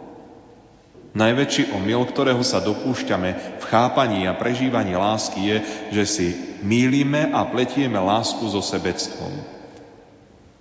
[1.12, 5.56] Najväčší omyl, ktorého sa dopúšťame v chápaní a prežívaní lásky je,
[5.92, 6.26] že si
[6.64, 9.28] mýlime a pletieme lásku so sebectvom.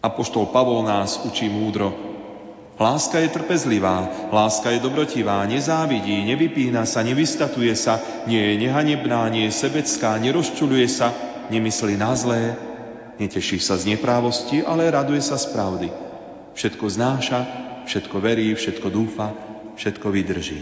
[0.03, 1.95] Apoštol Pavol nás učí múdro.
[2.75, 9.47] Láska je trpezlivá, láska je dobrotivá, nezávidí, nevypína sa, nevystatuje sa, nie je nehanebná, nie
[9.47, 11.13] je sebecká, nerozčuluje sa,
[11.53, 12.57] nemyslí na zlé,
[13.21, 15.93] neteší sa z neprávosti, ale raduje sa z pravdy.
[16.57, 17.39] Všetko znáša,
[17.85, 19.29] všetko verí, všetko dúfa,
[19.77, 20.61] všetko vydrží.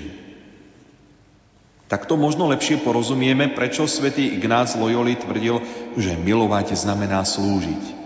[1.89, 5.57] Takto možno lepšie porozumieme, prečo svätý Ignác Loyoli tvrdil,
[5.97, 7.97] že milovať znamená slúžiť.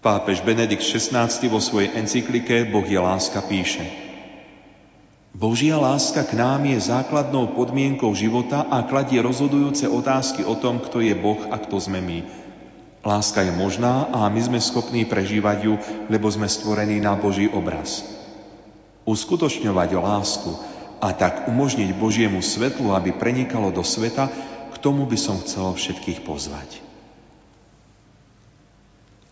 [0.00, 3.84] Pápež Benedikt XVI vo svojej encyklike Boh je láska píše
[5.34, 11.02] Božia láska k nám je základnou podmienkou života a kladie rozhodujúce otázky o tom, kto
[11.02, 12.22] je Boh a kto sme my.
[13.02, 15.74] Láska je možná a my sme schopní prežívať ju,
[16.06, 18.06] lebo sme stvorení na Boží obraz.
[19.04, 20.50] Uskutočňovať lásku
[21.04, 24.32] a tak umožniť Božiemu svetlu, aby prenikalo do sveta,
[24.72, 26.80] k tomu by som chcel všetkých pozvať.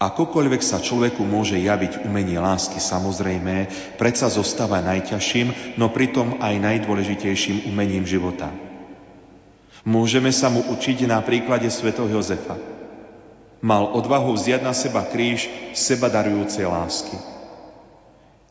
[0.02, 3.70] Akokoľvek sa človeku môže javiť umenie lásky samozrejmé,
[4.02, 8.50] predsa zostáva najťažším, no pritom aj najdôležitejším umením života.
[9.86, 12.58] Môžeme sa mu učiť na príklade svätého Jozefa.
[13.62, 17.14] Mal odvahu vziať na seba kríž seba darujúcej lásky.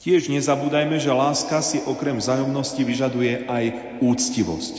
[0.01, 3.65] Tiež nezabúdajme, že láska si okrem vzájomnosti vyžaduje aj
[4.01, 4.75] úctivosť.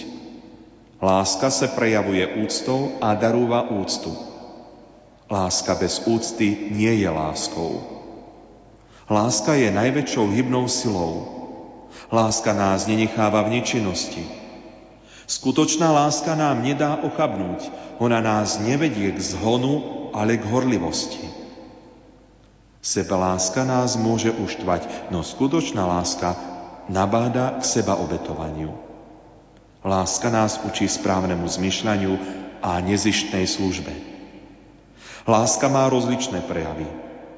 [0.99, 4.11] Láska sa prejavuje úctou a darúva úctu.
[5.31, 7.83] Láska bez úcty nie je láskou.
[9.07, 11.27] Láska je najväčšou hybnou silou.
[12.11, 14.27] Láska nás nenecháva v nečinnosti.
[15.31, 17.71] Skutočná láska nám nedá ochabnúť.
[18.03, 21.32] Ona nás nevedie k zhonu, ale k horlivosti.
[22.83, 26.35] Seba láska nás môže uštvať, no skutočná láska
[26.91, 28.75] nabáda k seba obetovaniu.
[29.87, 32.13] Láska nás učí správnemu zmyšľaniu
[32.59, 33.95] a nezištnej službe.
[35.31, 36.91] Láska má rozličné prejavy.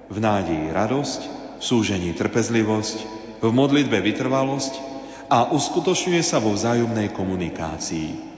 [0.09, 1.21] V nádeji radosť,
[1.61, 2.99] v súžení trpezlivosť,
[3.45, 4.81] v modlitbe vytrvalosť
[5.29, 8.33] a uskutočňuje sa vo vzájomnej komunikácii.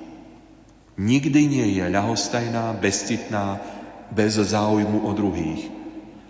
[0.99, 3.63] Nikdy nie je ľahostajná, bezcitná,
[4.11, 5.86] bez záujmu o druhých.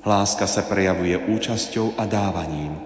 [0.06, 2.78] Láska sa prejavuje účasťou a dávaním.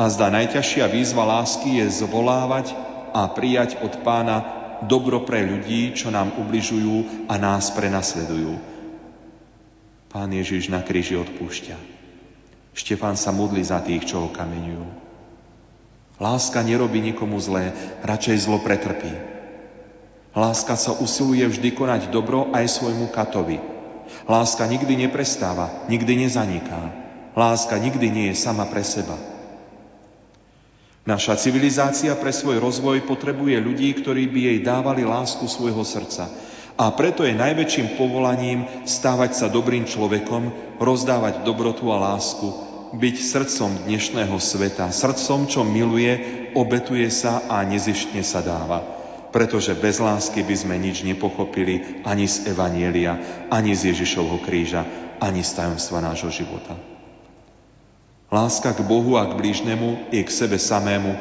[0.00, 2.72] A zdá najťažšia výzva lásky je zvolávať
[3.12, 4.40] a prijať od pána
[4.88, 8.56] dobro pre ľudí, čo nám ubližujú a nás prenasledujú.
[10.08, 11.76] Pán Ježiš na kríži odpúšťa.
[12.72, 15.12] Štefán sa modlí za tých, čo ho kameňujú.
[16.16, 19.12] Láska nerobí nikomu zlé, radšej zlo pretrpí.
[20.32, 23.79] Láska sa usiluje vždy konať dobro aj svojmu katovi.
[24.28, 26.82] Láska nikdy neprestáva, nikdy nezaniká.
[27.34, 29.14] Láska nikdy nie je sama pre seba.
[31.08, 36.28] Naša civilizácia pre svoj rozvoj potrebuje ľudí, ktorí by jej dávali lásku svojho srdca.
[36.76, 42.52] A preto je najväčším povolaním stávať sa dobrým človekom, rozdávať dobrotu a lásku,
[42.94, 46.12] byť srdcom dnešného sveta, srdcom, čo miluje,
[46.52, 48.99] obetuje sa a nezištne sa dáva.
[49.30, 54.82] Pretože bez lásky by sme nič nepochopili ani z Evanielia, ani z Ježišovho kríža,
[55.22, 56.74] ani z tajomstva nášho života.
[58.30, 61.18] Láska k Bohu a k blížnemu i k sebe samému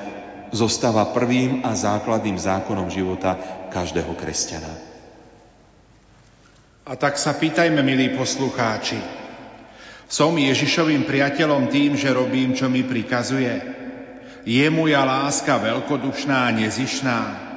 [0.53, 3.37] zostáva prvým a základným zákonom života
[3.69, 4.73] každého kresťana.
[6.89, 8.97] A tak sa pýtajme, milí poslucháči,
[10.09, 13.61] som Ježišovým priateľom tým, že robím, čo mi prikazuje?
[14.41, 17.48] Je moja láska veľkodušná a nezišná?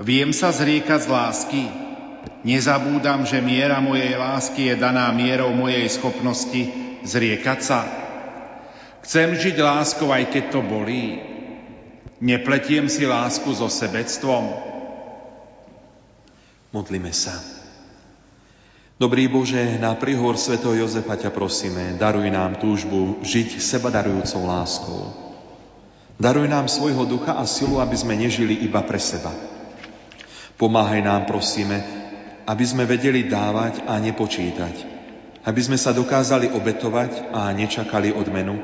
[0.00, 1.62] Viem sa zriekať z lásky?
[2.40, 6.72] Nezabúdam, že miera mojej lásky je daná mierou mojej schopnosti
[7.04, 7.84] zriekať sa?
[9.04, 11.20] Chcem žiť láskou, aj keď to bolí.
[12.20, 14.56] Nepletiem si lásku so sebectvom.
[16.72, 17.36] Modlíme sa.
[19.00, 20.60] Dobrý Bože, na príhor Sv.
[20.60, 25.00] Jozefa ťa prosíme, daruj nám túžbu žiť seba darujúcou láskou.
[26.20, 29.32] Daruj nám svojho ducha a silu, aby sme nežili iba pre seba.
[30.60, 31.80] Pomáhaj nám, prosíme,
[32.44, 35.00] aby sme vedeli dávať a nepočítať.
[35.40, 38.60] Aby sme sa dokázali obetovať a nečakali odmenu,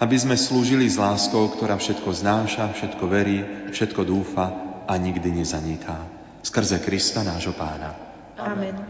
[0.00, 4.48] aby sme slúžili s láskou, ktorá všetko znáša, všetko verí, všetko dúfa
[4.88, 6.08] a nikdy nezaniká.
[6.40, 7.92] Skrze Krista nášho pána.
[8.40, 8.80] Amen.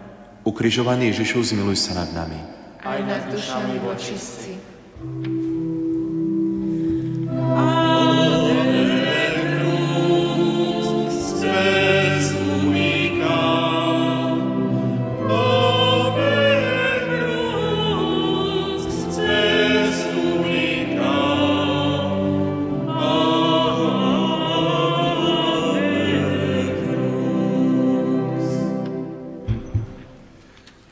[0.46, 2.38] Ukrižovaný Ježišu, zmiluj sa nad nami.
[2.86, 4.54] Aj nad dušami vočistci.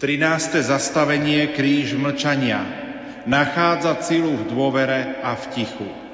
[0.08, 0.64] 13.
[0.64, 2.64] zastavenie kríž mlčania.
[3.28, 6.07] Nachádzať silu v dôvere a v tichu.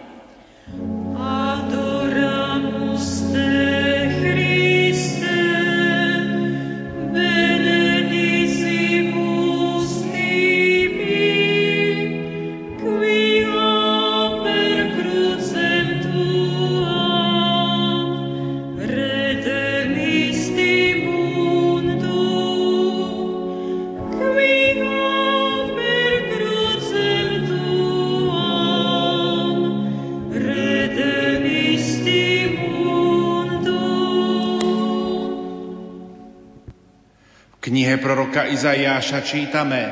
[37.64, 39.82] Knihe proroka Izaiáša čítame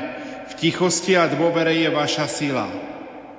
[0.49, 2.69] V tichosti a dôvere je vaša sila.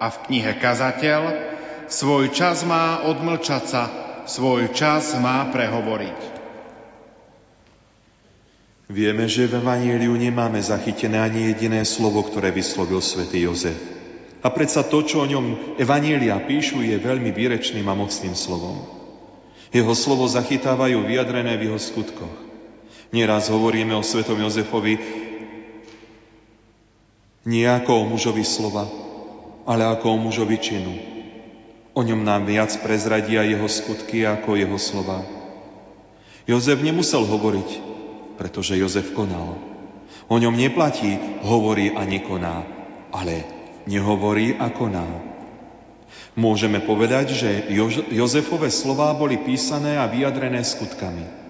[0.03, 1.55] A v knihe Kazateľ
[1.85, 3.83] Svoj čas má odmlčať sa,
[4.25, 6.21] svoj čas má prehovoriť.
[8.89, 13.77] Vieme, že v Evaníliu nemáme zachytené ani jediné slovo, ktoré vyslovil svätý Jozef.
[14.45, 18.85] A predsa to, čo o ňom Evanília píšu, je veľmi výrečným a mocným slovom.
[19.73, 22.44] Jeho slovo zachytávajú vyjadrené v jeho skutkoch.
[23.15, 24.99] Nieraz hovoríme o svetom Jozefovi
[27.47, 28.91] nie ako o mužovi slova,
[29.69, 30.95] ale ako o mužovi činu.
[31.95, 35.23] O ňom nám viac prezradia jeho skutky ako jeho slova.
[36.51, 37.71] Jozef nemusel hovoriť,
[38.35, 39.63] pretože Jozef konal.
[40.27, 41.15] O ňom neplatí,
[41.47, 42.67] hovorí a nekoná,
[43.15, 43.47] ale
[43.87, 45.07] nehovorí a koná.
[46.35, 47.71] Môžeme povedať, že
[48.11, 51.44] Jozefové slová boli písané a vyjadrené skutkami.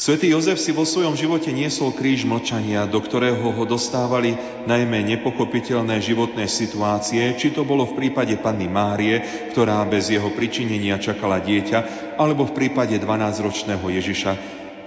[0.00, 6.00] Svetý Jozef si vo svojom živote niesol kríž mlčania, do ktorého ho dostávali najmä nepochopiteľné
[6.00, 9.20] životné situácie, či to bolo v prípade panny Márie,
[9.52, 11.78] ktorá bez jeho pričinenia čakala dieťa,
[12.16, 14.32] alebo v prípade 12-ročného Ježiša,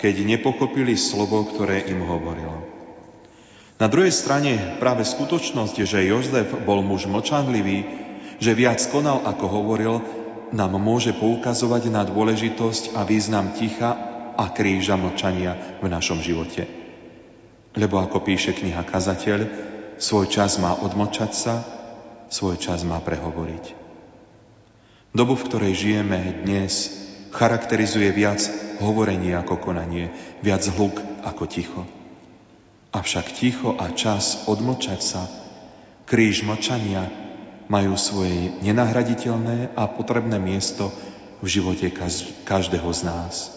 [0.01, 2.51] keď nepochopili slovo, ktoré im hovoril.
[3.75, 7.83] Na druhej strane práve skutočnosť, že Jozef bol muž mlčanlivý,
[8.39, 9.95] že viac konal ako hovoril,
[10.55, 16.67] nám môže poukazovať na dôležitosť a význam ticha a kríža mlčania v našom živote.
[17.75, 19.39] Lebo ako píše kniha Kazateľ,
[19.99, 21.63] svoj čas má odmlčať sa,
[22.27, 23.75] svoj čas má prehovoriť.
[25.15, 26.91] Dobu, v ktorej žijeme dnes,
[27.31, 28.43] charakterizuje viac
[28.83, 30.11] hovorenie ako konanie,
[30.43, 31.83] viac hluk ako ticho.
[32.91, 35.23] Avšak ticho a čas odmlčať sa,
[36.07, 37.07] kríž mlčania
[37.71, 40.91] majú svoje nenahraditeľné a potrebné miesto
[41.39, 41.91] v živote
[42.43, 43.54] každého z nás.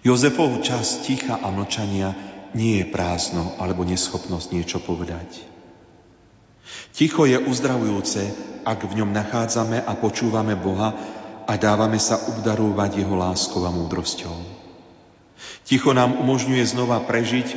[0.00, 2.16] Jozefov čas ticha a mlčania
[2.56, 5.44] nie je prázdno alebo neschopnosť niečo povedať.
[6.96, 8.22] Ticho je uzdravujúce,
[8.64, 10.96] ak v ňom nachádzame a počúvame Boha
[11.44, 14.32] a dávame sa obdarovať Jeho láskou a múdrosťou.
[15.68, 17.48] Ticho nám umožňuje znova prežiť,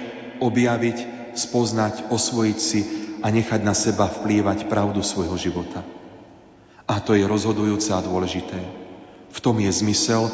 [0.44, 0.98] objaviť,
[1.34, 2.82] spoznať, osvojiť si
[3.24, 5.82] a nechať na seba vplývať pravdu svojho života.
[6.84, 8.60] A to je rozhodujúce a dôležité.
[9.34, 10.28] V tom je zmysel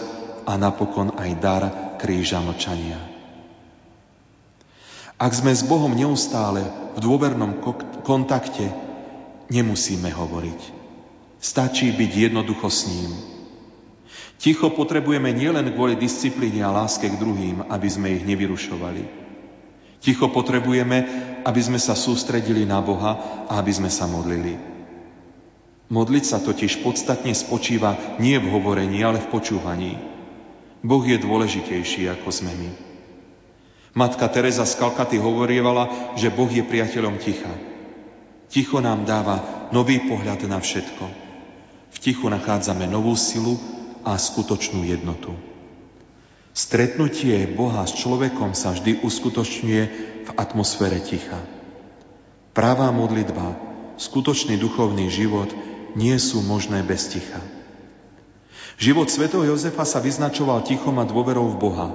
[0.50, 1.64] a napokon aj dar
[2.02, 2.98] kríža mlčania.
[5.22, 6.66] Ak sme s Bohom neustále
[6.98, 7.62] v dôvernom
[8.02, 8.74] kontakte,
[9.54, 10.62] nemusíme hovoriť.
[11.38, 13.12] Stačí byť jednoducho s ním.
[14.40, 19.04] Ticho potrebujeme nielen kvôli disciplíne a láske k druhým, aby sme ich nevyrušovali.
[20.00, 20.98] Ticho potrebujeme,
[21.44, 24.56] aby sme sa sústredili na Boha a aby sme sa modlili.
[25.92, 30.09] Modliť sa totiž podstatne spočíva nie v hovorení, ale v počúvaní.
[30.80, 32.70] Boh je dôležitejší ako sme my.
[33.98, 37.52] Matka Teresa z Kalkaty hovorievala, že Boh je priateľom ticha.
[38.48, 41.06] Ticho nám dáva nový pohľad na všetko.
[41.90, 43.58] V tichu nachádzame novú silu
[44.08, 45.36] a skutočnú jednotu.
[46.54, 49.84] Stretnutie Boha s človekom sa vždy uskutočňuje
[50.26, 51.40] v atmosfére ticha.
[52.58, 53.58] Pravá modlitba,
[54.02, 55.50] skutočný duchovný život
[55.94, 57.42] nie sú možné bez ticha.
[58.80, 61.88] Život svätého Jozefa sa vyznačoval tichom a dôverou v Boha.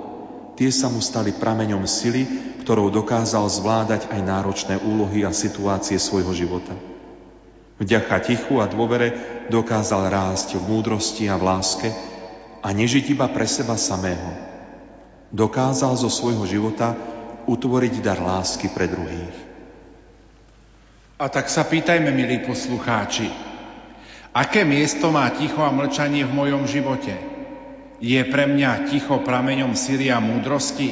[0.53, 2.29] Tie sa mu stali prameňom sily,
[2.61, 6.77] ktorou dokázal zvládať aj náročné úlohy a situácie svojho života.
[7.81, 9.17] Vďaka tichu a dôvere
[9.49, 11.89] dokázal rásť v múdrosti a v láske
[12.61, 14.37] a nežiť iba pre seba samého.
[15.33, 16.93] Dokázal zo svojho života
[17.49, 19.37] utvoriť dar lásky pre druhých.
[21.17, 23.54] A tak sa pýtajme, milí poslucháči,
[24.35, 27.15] Aké miesto má ticho a mlčanie v mojom živote?
[28.03, 30.91] Je pre mňa ticho prameňom síry a múdrosti?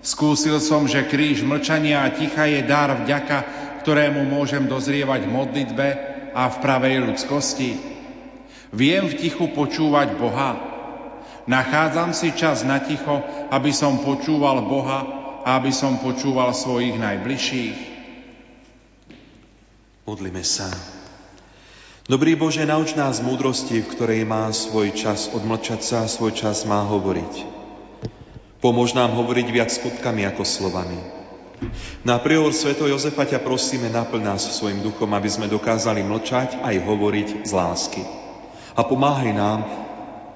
[0.00, 3.38] Skúsil som, že kríž mlčania a ticha je dar vďaka,
[3.84, 5.88] ktorému môžem dozrievať v modlitbe
[6.32, 7.70] a v pravej ľudskosti.
[8.72, 10.56] Viem v tichu počúvať Boha.
[11.44, 13.20] Nachádzam si čas na ticho,
[13.52, 15.00] aby som počúval Boha
[15.44, 17.76] a aby som počúval svojich najbližších.
[20.08, 20.93] Modlíme sa.
[22.04, 26.68] Dobrý Bože, nauč nás múdrosti, v ktorej má svoj čas odmlčať sa a svoj čas
[26.68, 27.48] má hovoriť.
[28.60, 31.00] Pomôž nám hovoriť viac skutkami ako slovami.
[32.04, 36.76] Na príhovor Sveto Jozefa ťa prosíme, naplň nás svojim duchom, aby sme dokázali mlčať aj
[36.84, 38.04] hovoriť z lásky.
[38.76, 39.64] A pomáhaj nám,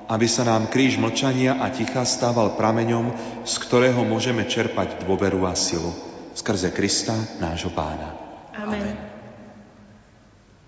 [0.08, 3.12] aby sa nám kríž mlčania a ticha stával prameňom,
[3.44, 5.92] z ktorého môžeme čerpať dôveru a silu.
[6.32, 7.12] Skrze Krista,
[7.44, 8.16] nášho pána.
[8.56, 9.07] Amen.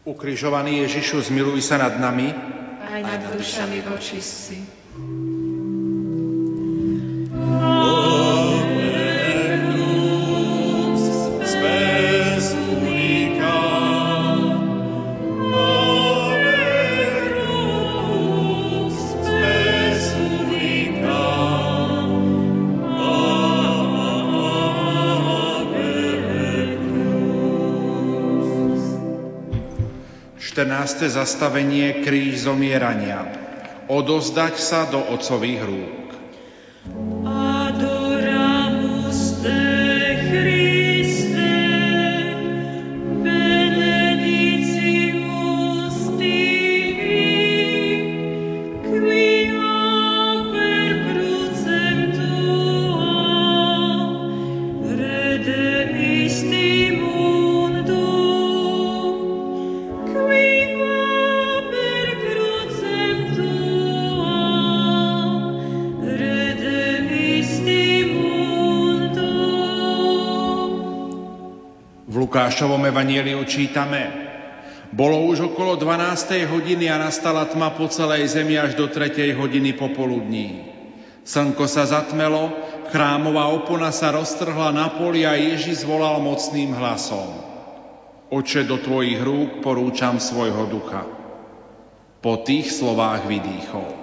[0.04, 2.32] Ukrižovaný Ježišu, zmiluj sa nad nami.
[2.80, 4.56] Aj nad dušami vočistci.
[30.60, 31.08] 14.
[31.08, 33.24] zastavenie kríž zomierania.
[33.88, 35.99] Odozdať sa do ocových rúk.
[72.50, 74.10] Lukášovom evanieliu čítame
[74.90, 76.50] Bolo už okolo 12.
[76.50, 79.38] hodiny a nastala tma po celej zemi až do 3.
[79.38, 80.66] hodiny popoludní.
[81.22, 82.50] Slnko sa zatmelo,
[82.90, 87.38] chrámová opona sa roztrhla na poli a Ježiš zvolal mocným hlasom.
[88.34, 91.06] Oče, do tvojich rúk porúčam svojho ducha.
[92.18, 93.94] Po tých slovách vydýchol.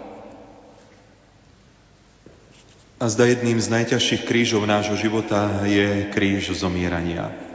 [2.96, 7.47] A zda jedným z najťažších krížov nášho života je kríž zomierania.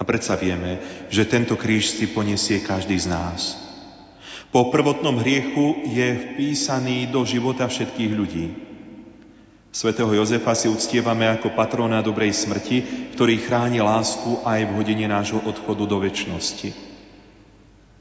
[0.00, 0.80] A predsa vieme,
[1.12, 3.60] že tento kríž si poniesie každý z nás.
[4.48, 8.46] Po prvotnom hriechu je vpísaný do života všetkých ľudí.
[9.70, 12.82] Svetého Jozefa si uctievame ako patrona dobrej smrti,
[13.14, 16.74] ktorý chráni lásku aj v hodine nášho odchodu do väčšnosti.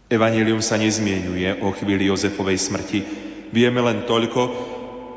[0.09, 2.99] Evangelium sa nezmienuje o chvíli Jozefovej smrti.
[3.53, 4.41] Vieme len toľko,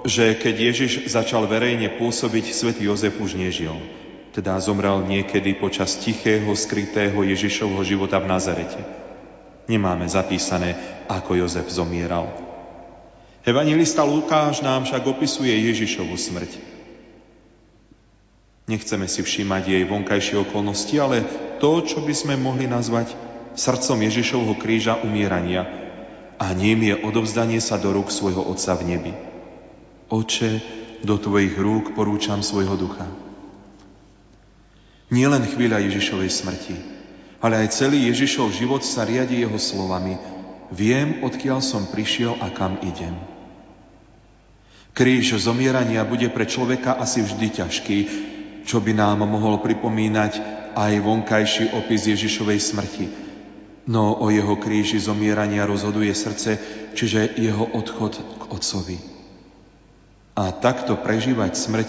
[0.04, 3.72] že keď Ježiš začal verejne pôsobiť, svätý Jozef už nežil.
[4.32, 8.80] Teda zomrel niekedy počas tichého, skrytého Ježišovho života v Nazarete.
[9.68, 10.74] Nemáme zapísané,
[11.06, 12.32] ako Jozef zomieral.
[13.44, 16.52] Evangelista Lukáš nám však opisuje Ježišovu smrť.
[18.70, 21.26] Nechceme si všímať jej vonkajšie okolnosti, ale
[21.60, 23.12] to, čo by sme mohli nazvať
[23.59, 25.66] srdcom Ježišovho kríža umierania.
[26.40, 29.12] A ním je odovzdanie sa do rúk svojho Otca v nebi.
[30.09, 30.50] Oče,
[31.02, 33.06] do Tvojich rúk porúčam svojho ducha.
[35.12, 36.76] Nie len chvíľa Ježišovej smrti,
[37.44, 40.16] ale aj celý Ježišov život sa riadi jeho slovami
[40.72, 43.12] Viem, odkiaľ som prišiel a kam idem.
[44.97, 47.98] Kríž zomierania bude pre človeka asi vždy ťažký,
[48.64, 50.32] čo by nám mohol pripomínať
[50.72, 53.06] aj vonkajší opis Ježišovej smrti.
[53.84, 56.56] No o jeho kríži zomierania rozhoduje srdce,
[56.97, 58.98] čiže jeho odchod k Otcovi.
[60.40, 61.89] A takto prežívať smrť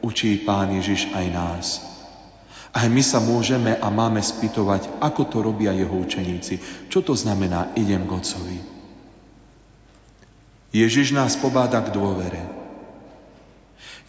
[0.00, 1.95] učí Pán Ježiš aj nás.
[2.76, 6.60] Aj my sa môžeme a máme spýtovať, ako to robia jeho učeníci.
[6.92, 8.58] Čo to znamená, idem k Otcovi.
[10.76, 12.44] Ježiš nás pobáda k dôvere.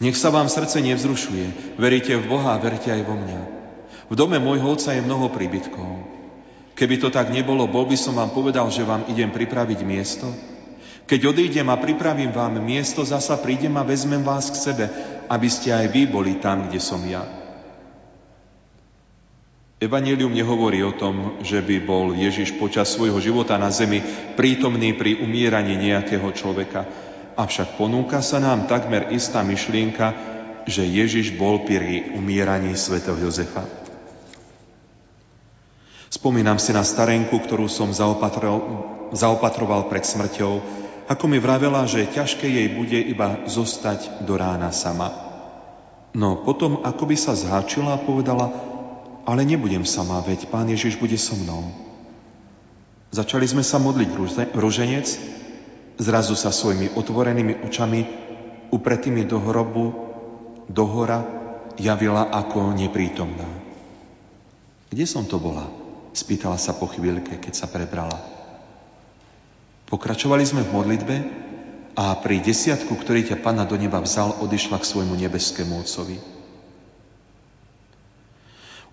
[0.04, 1.80] Nech sa vám srdce nevzrušuje.
[1.80, 3.40] Veríte v Boha verte aj vo mňa.
[4.12, 6.04] V dome môjho otca je mnoho príbytkov.
[6.76, 10.28] Keby to tak nebolo, bol by som vám povedal, že vám idem pripraviť miesto.
[11.08, 14.84] Keď odídem a pripravím vám miesto, zasa prídem a vezmem vás k sebe,
[15.24, 17.37] aby ste aj vy boli tam, kde som ja.
[19.78, 24.02] Evangelium nehovorí o tom, že by bol Ježiš počas svojho života na zemi
[24.34, 26.82] prítomný pri umieraní nejakého človeka,
[27.38, 30.18] avšak ponúka sa nám takmer istá myšlienka,
[30.66, 33.62] že Ježiš bol pri umieraní svätého Jozefa.
[36.10, 38.60] Spomínam si na starenku, ktorú som zaopatroval,
[39.14, 40.58] zaopatroval pred smrťou,
[41.06, 45.14] ako mi vravela, že ťažké jej bude iba zostať do rána sama.
[46.18, 48.50] No potom, ako by sa zháčila povedala,
[49.28, 51.68] ale nebudem sama, veď Pán Ježiš bude so mnou.
[53.12, 54.08] Začali sme sa modliť
[54.56, 55.06] roženec,
[56.00, 58.00] zrazu sa svojimi otvorenými očami
[58.72, 59.86] upretými do hrobu,
[60.64, 61.28] do hora,
[61.76, 63.44] javila ako neprítomná.
[64.88, 65.68] Kde som to bola?
[66.16, 68.16] Spýtala sa po chvíľke, keď sa prebrala.
[69.92, 71.16] Pokračovali sme v modlitbe
[72.00, 76.37] a pri desiatku, ktorý ťa Pana do neba vzal, odišla k svojmu nebeskému Otcovi.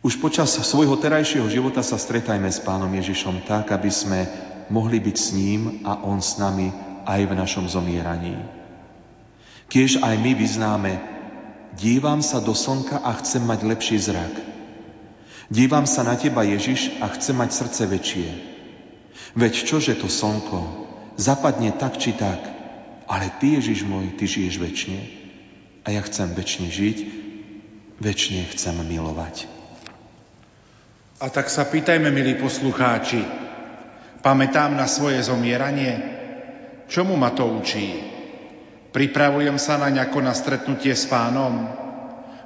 [0.06, 4.30] Už počas svojho terajšieho života sa stretajme s Pánom Ježišom tak, aby sme
[4.69, 6.69] mohli byť s ním a On s nami
[7.10, 8.38] aj v našom zomieraní.
[9.65, 10.94] Kiež aj my vyznáme,
[11.73, 14.30] dívam sa do slnka a chcem mať lepší zrak.
[15.49, 18.30] Dívam sa na Teba, Ježiš, a chcem mať srdce väčšie.
[19.34, 20.86] Veď čože to slnko?
[21.18, 22.45] Zapadne tak či tak,
[23.10, 25.02] ale Ty, Ježiš môj, Ty žiješ väčšine.
[25.82, 26.98] A ja chcem väčšine žiť,
[28.06, 29.55] väčšine chcem milovať.
[31.15, 33.23] A tak sa pýtajme, milí poslucháči,
[34.19, 35.95] pamätám na svoje zomieranie?
[36.91, 38.03] Čomu ma to učí?
[38.91, 41.71] Pripravujem sa na ako na stretnutie s pánom?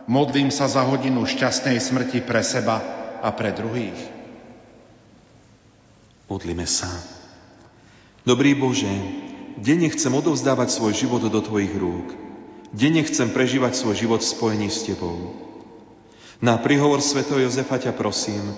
[0.05, 2.77] Modlím sa za hodinu šťastnej smrti pre seba
[3.25, 3.97] a pre druhých?
[6.29, 6.89] Modlíme sa.
[8.21, 8.89] Dobrý Bože,
[9.57, 12.13] Denne chcem odovzdávať svoj život do Tvojich rúk.
[12.69, 15.48] Denne chcem prežívať svoj život spojení s Tebou.
[16.40, 17.28] Na príhovor Sv.
[17.28, 18.56] Jozefa ťa prosím,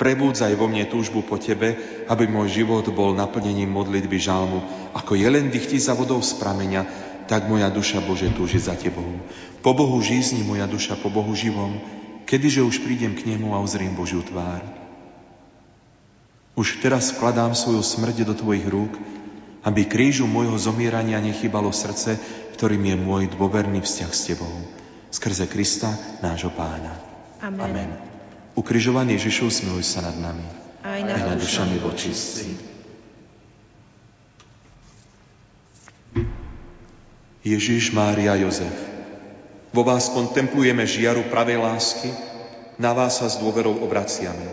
[0.00, 1.76] prebúdzaj vo mne túžbu po Tebe,
[2.08, 4.64] aby môj život bol naplnením modlitby žalmu.
[4.96, 6.88] Ako jelen dychtí za vodou z prameňa,
[7.28, 9.20] tak moja duša Bože túži za Tebou.
[9.60, 11.76] Po Bohu žízni moja duša, po Bohu živom,
[12.24, 14.64] kedyže už prídem k Nemu a uzriem Božiu tvár.
[16.56, 18.96] Už teraz vkladám svoju smrť do Tvojich rúk,
[19.68, 22.16] aby krížu môjho zomierania nechybalo srdce,
[22.56, 24.81] ktorým je môj dôverný vzťah s Tebou.
[25.12, 25.92] Skrze Krista,
[26.24, 26.96] nášho Pána.
[27.44, 27.60] Amen.
[27.60, 27.90] Amen.
[28.56, 30.46] Ukrižovaný Ježišov, smiluj sa nad nami.
[30.80, 32.56] Aj nad, Aj nad dušami vočistí.
[37.44, 38.72] Ježiš, Mária, Jozef,
[39.74, 42.08] vo vás kontemplujeme žiaru pravej lásky,
[42.80, 44.48] na vás sa s dôverou obraciame.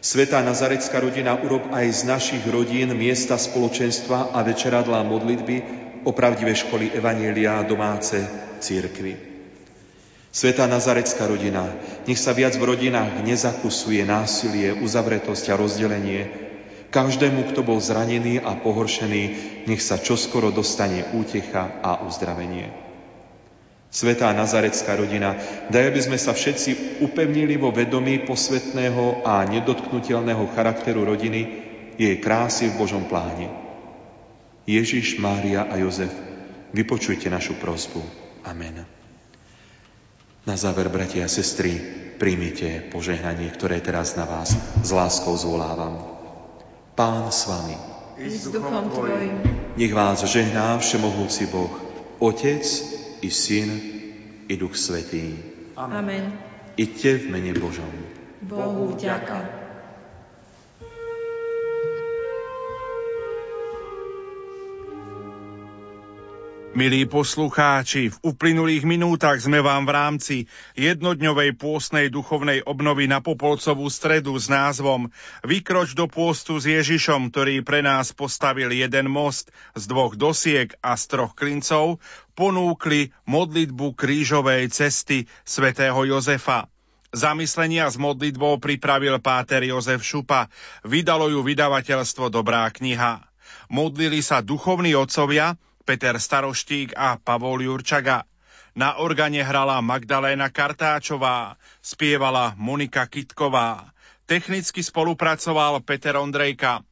[0.00, 5.56] Svetá Nazarecká rodina, urob aj z našich rodín miesta spoločenstva a večeradlá modlitby
[6.06, 8.22] o pravdivé školy Evanielia domáce
[8.62, 9.37] církvy.
[10.38, 11.66] Svetá Nazarecká rodina,
[12.06, 16.30] nech sa viac v rodinách nezakusuje násilie, uzavretosť a rozdelenie.
[16.94, 19.22] Každému, kto bol zranený a pohoršený,
[19.66, 22.70] nech sa čoskoro dostane útecha a uzdravenie.
[23.90, 25.34] Svetá Nazarecká rodina,
[25.74, 31.66] daj, aby sme sa všetci upevnili vo vedomí posvetného a nedotknutelného charakteru rodiny,
[31.98, 33.50] jej krásy v Božom pláne.
[34.70, 36.14] Ježiš, Mária a Jozef,
[36.70, 38.06] vypočujte našu prosbu.
[38.46, 38.97] Amen.
[40.48, 41.76] Na záver, bratia a sestry,
[42.16, 46.00] príjmite požehnanie, ktoré teraz na vás s láskou zvolávam.
[46.96, 47.76] Pán s vami.
[48.16, 49.44] I s duchom Tvojim.
[49.76, 51.68] Nech vás žehná Všemohúci Boh,
[52.16, 52.64] Otec
[53.20, 53.68] i Syn,
[54.48, 55.36] i Duch Svetý.
[55.76, 56.32] Amen.
[56.80, 57.92] Iďte v mene Božom.
[58.40, 59.57] Bohu vďaka.
[66.76, 70.36] Milí poslucháči, v uplynulých minútach sme vám v rámci
[70.76, 75.08] jednodňovej pôstnej duchovnej obnovy na Popolcovú stredu s názvom
[75.40, 80.92] Vykroč do pôstu s Ježišom, ktorý pre nás postavil jeden most z dvoch dosiek a
[81.00, 82.04] z troch klincov,
[82.36, 86.68] ponúkli modlitbu krížovej cesty svätého Jozefa.
[87.16, 90.52] Zamyslenia s modlitbou pripravil páter Jozef Šupa.
[90.84, 93.24] Vydalo ju vydavateľstvo Dobrá kniha.
[93.72, 95.56] Modlili sa duchovní otcovia,
[95.88, 98.28] Peter Staroštík a Pavol Jurčaga.
[98.76, 103.96] Na organe hrala Magdaléna Kartáčová, spievala Monika Kitková.
[104.28, 106.84] Technicky spolupracoval Peter Ondrejka.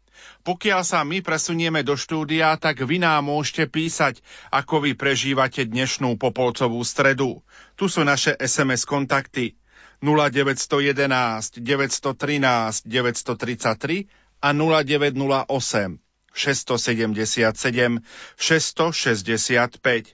[0.49, 6.17] Pokiaľ sa my presunieme do štúdia, tak vy nám môžete písať, ako vy prežívate dnešnú
[6.17, 7.45] Popolcovú stredu.
[7.77, 9.61] Tu sú naše SMS kontakty
[10.01, 14.09] 0911 913 933
[14.41, 16.06] a 0908
[16.37, 18.05] 677
[18.37, 20.13] 665.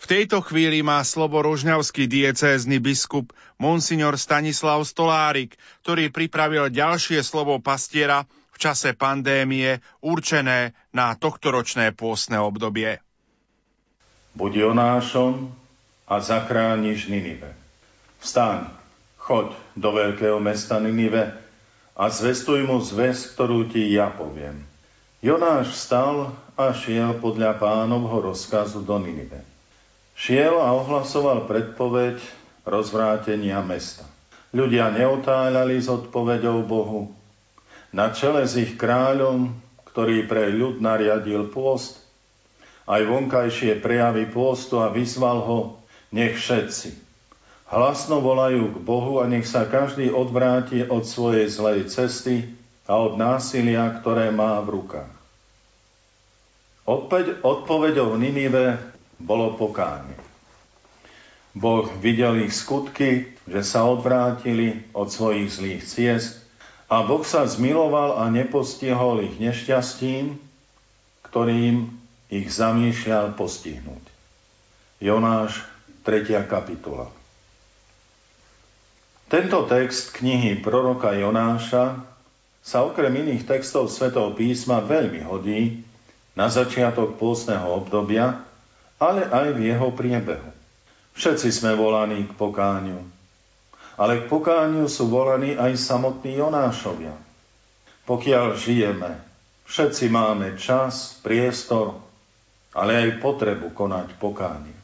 [0.00, 5.54] V tejto chvíli má slovo rožňavský diecézny biskup Monsignor Stanislav Stolárik,
[5.86, 12.98] ktorý pripravil ďalšie slovo pastiera v čase pandémie určené na tohtoročné pôstne obdobie.
[14.32, 15.52] Buď Jonášom
[16.08, 17.52] a zachrániš Ninive.
[18.24, 18.72] Vstaň,
[19.20, 21.36] choď do veľkého mesta Ninive
[21.92, 24.69] a zvestuj mu zväz, ktorú ti ja poviem.
[25.20, 29.44] Jonáš vstal a šiel podľa pánovho rozkazu do Ninive.
[30.16, 32.16] Šiel a ohlasoval predpoveď
[32.64, 34.08] rozvrátenia mesta.
[34.56, 37.12] Ľudia neotáľali s odpoveďou Bohu.
[37.92, 39.52] Na čele s ich kráľom,
[39.92, 42.00] ktorý pre ľud nariadil pôst,
[42.88, 45.58] aj vonkajšie prejavy pôstu a vyzval ho,
[46.16, 47.10] nech všetci,
[47.70, 52.50] Hlasno volajú k Bohu a nech sa každý odvráti od svojej zlej cesty
[52.90, 55.14] a od násilia, ktoré má v rukách.
[56.90, 58.82] Odpoveď, odpoveďou Ninive
[59.22, 60.18] bolo pokánie.
[61.54, 66.42] Boh videl ich skutky, že sa odvrátili od svojich zlých ciest
[66.90, 70.34] a Boh sa zmiloval a nepostihol ich nešťastím,
[71.30, 71.94] ktorým
[72.26, 74.02] ich zamýšľal postihnúť.
[74.98, 75.62] Jonáš,
[76.02, 76.26] 3.
[76.50, 77.06] kapitola.
[79.30, 82.09] Tento text knihy proroka Jonáša
[82.60, 85.80] sa okrem iných textov Svetého písma veľmi hodí
[86.36, 88.44] na začiatok pôstneho obdobia,
[89.00, 90.50] ale aj v jeho priebehu.
[91.16, 93.00] Všetci sme volaní k pokáňu,
[93.96, 97.16] ale k pokáňu sú volaní aj samotní Jonášovia.
[98.04, 99.20] Pokiaľ žijeme,
[99.68, 101.98] všetci máme čas, priestor,
[102.76, 104.76] ale aj potrebu konať pokánie.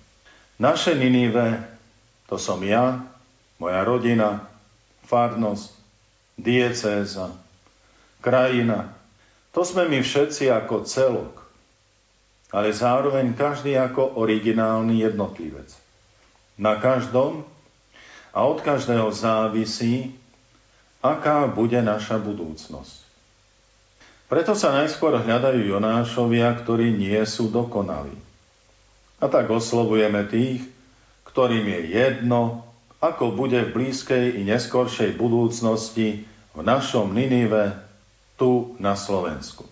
[0.59, 1.63] Naše Ninive,
[2.27, 3.05] to som ja,
[3.61, 4.49] moja rodina,
[5.07, 5.71] farnosť,
[6.37, 7.46] diecéza,
[8.27, 8.91] krajina.
[9.55, 11.47] To sme my všetci ako celok,
[12.51, 15.71] ale zároveň každý ako originálny jednotlivec.
[16.59, 17.47] Na každom
[18.35, 20.11] a od každého závisí,
[20.99, 23.07] aká bude naša budúcnosť.
[24.27, 28.19] Preto sa najskôr hľadajú Jonášovia, ktorí nie sú dokonalí.
[29.23, 30.67] A tak oslovujeme tých,
[31.31, 32.67] ktorým je jedno,
[32.99, 37.86] ako bude v blízkej i neskoršej budúcnosti v našom Ninive
[38.37, 39.65] tu na Slovensku.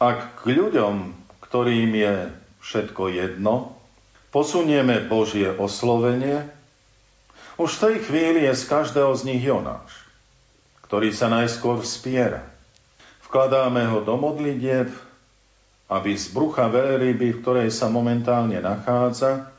[0.00, 2.14] Ak k ľuďom, ktorým je
[2.60, 3.76] všetko jedno,
[4.32, 6.48] posunieme Božie oslovenie,
[7.54, 9.92] už v tej chvíli je z každého z nich Jonáš,
[10.88, 12.42] ktorý sa najskôr spiera.
[13.30, 14.90] Vkladáme ho do modlitieb,
[15.86, 19.54] aby z brucha veľryby, v ktorej sa momentálne nachádza,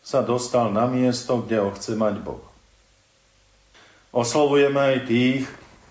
[0.00, 2.42] sa dostal na miesto, kde ho chce mať Boh.
[4.10, 5.44] Oslovujeme aj tých,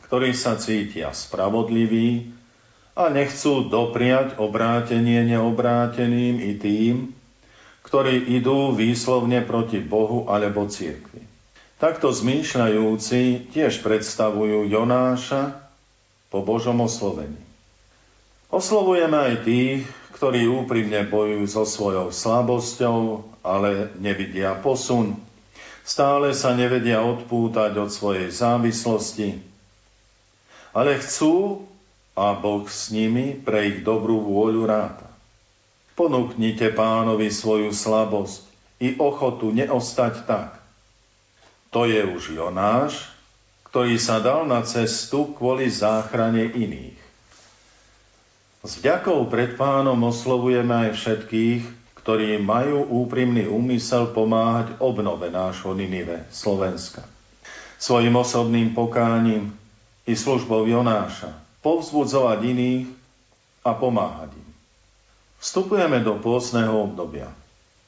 [0.09, 2.33] ktorí sa cítia spravodliví
[2.97, 7.13] a nechcú dopriať obrátenie neobráteným i tým,
[7.85, 11.21] ktorí idú výslovne proti Bohu alebo cirkvi.
[11.77, 15.61] Takto zmýšľajúci tiež predstavujú Jonáša
[16.33, 17.39] po Božom oslovení.
[18.49, 19.85] Oslovujeme aj tých,
[20.17, 25.21] ktorí úprimne bojujú so svojou slabosťou, ale nevidia posun.
[25.85, 29.48] Stále sa nevedia odpútať od svojej závislosti,
[30.73, 31.65] ale chcú
[32.13, 35.07] a Boh s nimi pre ich dobrú vôľu ráta.
[35.95, 38.43] Ponúknite pánovi svoju slabosť
[38.79, 40.59] i ochotu neostať tak.
[41.69, 43.07] To je už Jonáš,
[43.69, 46.97] ktorý sa dal na cestu kvôli záchrane iných.
[48.65, 51.63] S vďakou pred pánom oslovujeme aj všetkých,
[52.01, 57.05] ktorí majú úprimný úmysel pomáhať obnove nášho Ninive, Slovenska.
[57.79, 59.55] Svojim osobným pokáním
[60.09, 62.87] i službou Jonáša povzbudzovať iných
[63.61, 64.49] a pomáhať im.
[65.37, 67.29] Vstupujeme do pôsneho obdobia.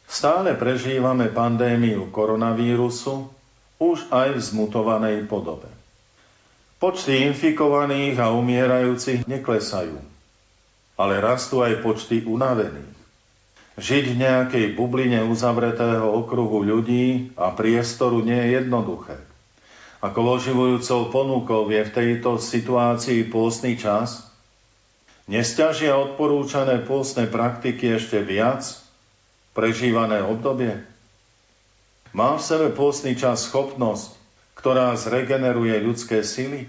[0.06, 3.26] Stále prežívame pandémiu koronavírusu,
[3.82, 5.68] už aj v zmutovanej podobe.
[6.78, 10.12] Počty infikovaných a umierajúcich neklesajú
[11.02, 12.94] ale rastú aj počty unavených.
[13.82, 19.18] Žiť v nejakej bubline uzavretého okruhu ľudí a priestoru nie je jednoduché.
[20.02, 24.26] Ako oživujúcou ponukou je v tejto situácii pôstny čas,
[25.30, 28.66] nesťažia odporúčané pôstne praktiky ešte viac
[29.54, 30.82] prežívané obdobie?
[32.18, 34.18] Má v sebe pôstny čas schopnosť,
[34.58, 36.66] ktorá zregeneruje ľudské sily?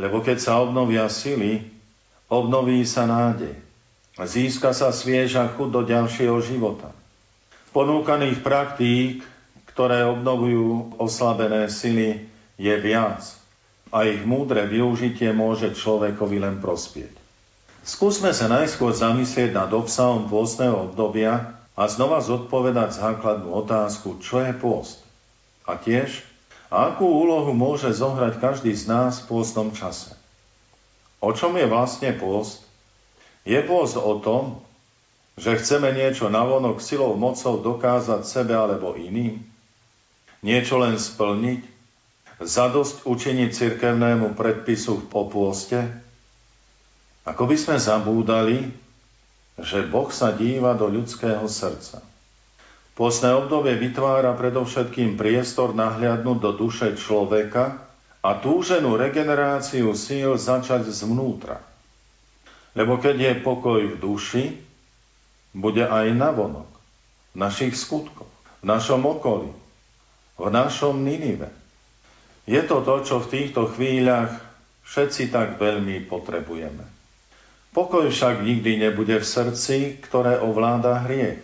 [0.00, 1.68] Lebo keď sa obnovia sily,
[2.30, 3.58] Obnoví sa nádej.
[4.14, 6.94] Získa sa svieža chuť do ďalšieho života.
[7.74, 9.26] Ponúkaných praktík,
[9.80, 12.28] ktoré obnovujú oslabené sily,
[12.60, 13.24] je viac
[13.88, 17.16] a ich múdre využitie môže človekovi len prospieť.
[17.80, 24.52] Skúsme sa najskôr zamyslieť nad obsahom pôstneho obdobia a znova zodpovedať základnú otázku, čo je
[24.52, 25.00] pôst.
[25.64, 26.28] A tiež,
[26.68, 30.12] akú úlohu môže zohrať každý z nás v pôstnom čase.
[31.24, 32.60] O čom je vlastne pôst?
[33.48, 34.60] Je pôst o tom,
[35.40, 39.49] že chceme niečo navonok silou mocou dokázať sebe alebo iným?
[40.40, 41.62] Niečo len splniť?
[42.40, 45.84] Zadosť učiniť cirkevnému predpisu po pôste?
[47.28, 48.72] Ako by sme zabúdali,
[49.60, 52.00] že Boh sa díva do ľudského srdca.
[52.96, 61.64] Pôstne obdobie vytvára predovšetkým priestor nahliadnúť do duše človeka, a túženú regeneráciu síl začať zvnútra.
[62.76, 64.44] Lebo keď je pokoj v duši,
[65.56, 66.68] bude aj navonok,
[67.34, 68.28] v našich skutkoch,
[68.60, 69.50] v našom okolí,
[70.40, 71.52] v našom Ninive.
[72.48, 74.40] Je to to, čo v týchto chvíľach
[74.88, 76.82] všetci tak veľmi potrebujeme.
[77.70, 81.38] Pokoj však nikdy nebude v srdci, ktoré ovláda hriech,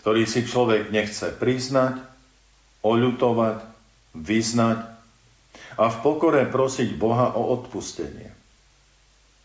[0.00, 2.00] ktorý si človek nechce priznať,
[2.80, 3.60] oľutovať,
[4.16, 4.78] vyznať
[5.76, 8.32] a v pokore prosiť Boha o odpustenie.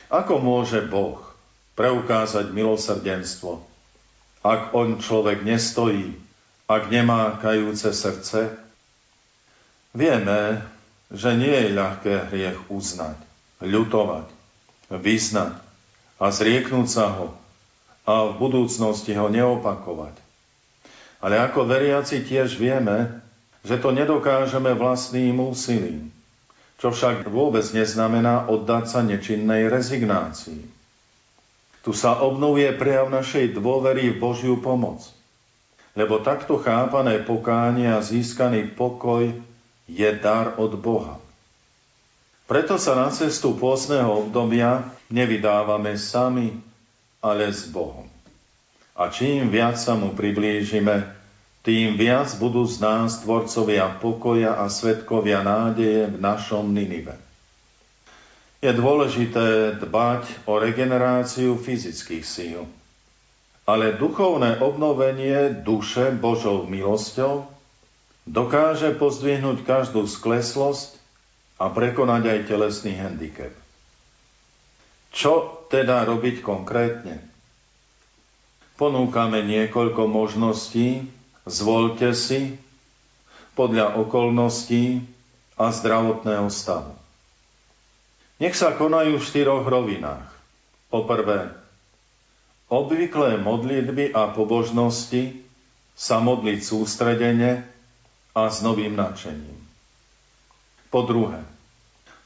[0.08, 1.20] Ako môže Boh
[1.76, 3.60] preukázať milosrdenstvo,
[4.48, 6.16] ak on človek nestojí,
[6.72, 8.67] ak nemá kajúce srdce?
[9.98, 10.62] Vieme,
[11.10, 13.18] že nie je ľahké hriech uznať,
[13.66, 14.30] ľutovať,
[14.94, 15.58] vyznať
[16.22, 17.34] a zrieknúť sa ho
[18.06, 20.14] a v budúcnosti ho neopakovať.
[21.18, 23.26] Ale ako veriaci tiež vieme,
[23.66, 26.14] že to nedokážeme vlastným úsilím,
[26.78, 30.62] čo však vôbec neznamená oddať sa nečinnej rezignácii.
[31.82, 35.10] Tu sa obnovuje prejav našej dôvery v Božiu pomoc.
[35.98, 39.34] Lebo takto chápané pokánie a získaný pokoj
[39.88, 41.18] je dar od Boha.
[42.48, 46.56] Preto sa na cestu pôsneho obdobia nevydávame sami,
[47.20, 48.08] ale s Bohom.
[48.96, 51.12] A čím viac sa mu priblížime,
[51.68, 57.20] tým viac budú z nás tvorcovia pokoja a svetkovia nádeje v našom Ninive.
[58.64, 62.64] Je dôležité dbať o regeneráciu fyzických síl,
[63.68, 67.57] ale duchovné obnovenie duše Božou milosťou
[68.28, 71.00] dokáže pozdvihnúť každú skleslosť
[71.58, 73.56] a prekonať aj telesný handicap.
[75.16, 77.24] Čo teda robiť konkrétne?
[78.78, 81.10] Ponúkame niekoľko možností,
[81.48, 82.60] Zvolte si
[83.56, 85.00] podľa okolností
[85.56, 86.92] a zdravotného stavu.
[88.44, 90.28] Nech sa konajú v štyroch rovinách.
[90.92, 91.56] Poprvé,
[92.68, 95.40] obvyklé modlitby a pobožnosti
[95.96, 97.64] sa modliť sústredene
[98.38, 99.58] a s novým nadšením.
[100.94, 101.42] Po druhé,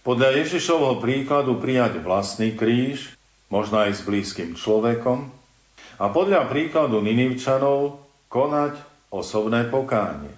[0.04, 3.16] podľa Ježišovho príkladu prijať vlastný kríž,
[3.48, 5.32] možno aj s blízkym človekom,
[6.02, 8.76] a podľa príkladu Ninivčanov konať
[9.08, 10.34] osobné pokánie.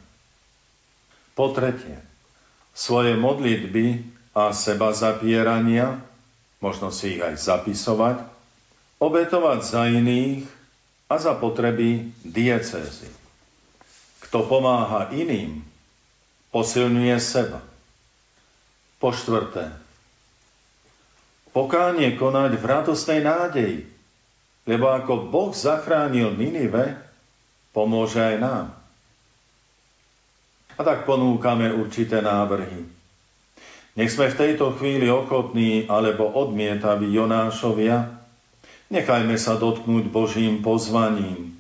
[1.34, 1.98] Po tretie,
[2.78, 4.06] svoje modlitby
[4.38, 5.98] a seba zapierania,
[6.62, 8.18] možno si ich aj zapisovať,
[9.02, 10.46] obetovať za iných
[11.10, 13.23] a za potreby diecézy.
[14.34, 15.62] Kto pomáha iným,
[16.50, 17.62] posilňuje seba.
[18.98, 19.70] Po štvrté,
[21.54, 23.86] pokánie konať v radostnej nádeji,
[24.66, 26.98] lebo ako Boh zachránil Ninive,
[27.78, 28.66] pomôže aj nám.
[30.74, 32.90] A tak ponúkame určité návrhy.
[33.94, 38.18] Nech sme v tejto chvíli ochotní alebo odmietaví Jonášovia,
[38.90, 41.54] nechajme sa dotknúť Božím pozvaním,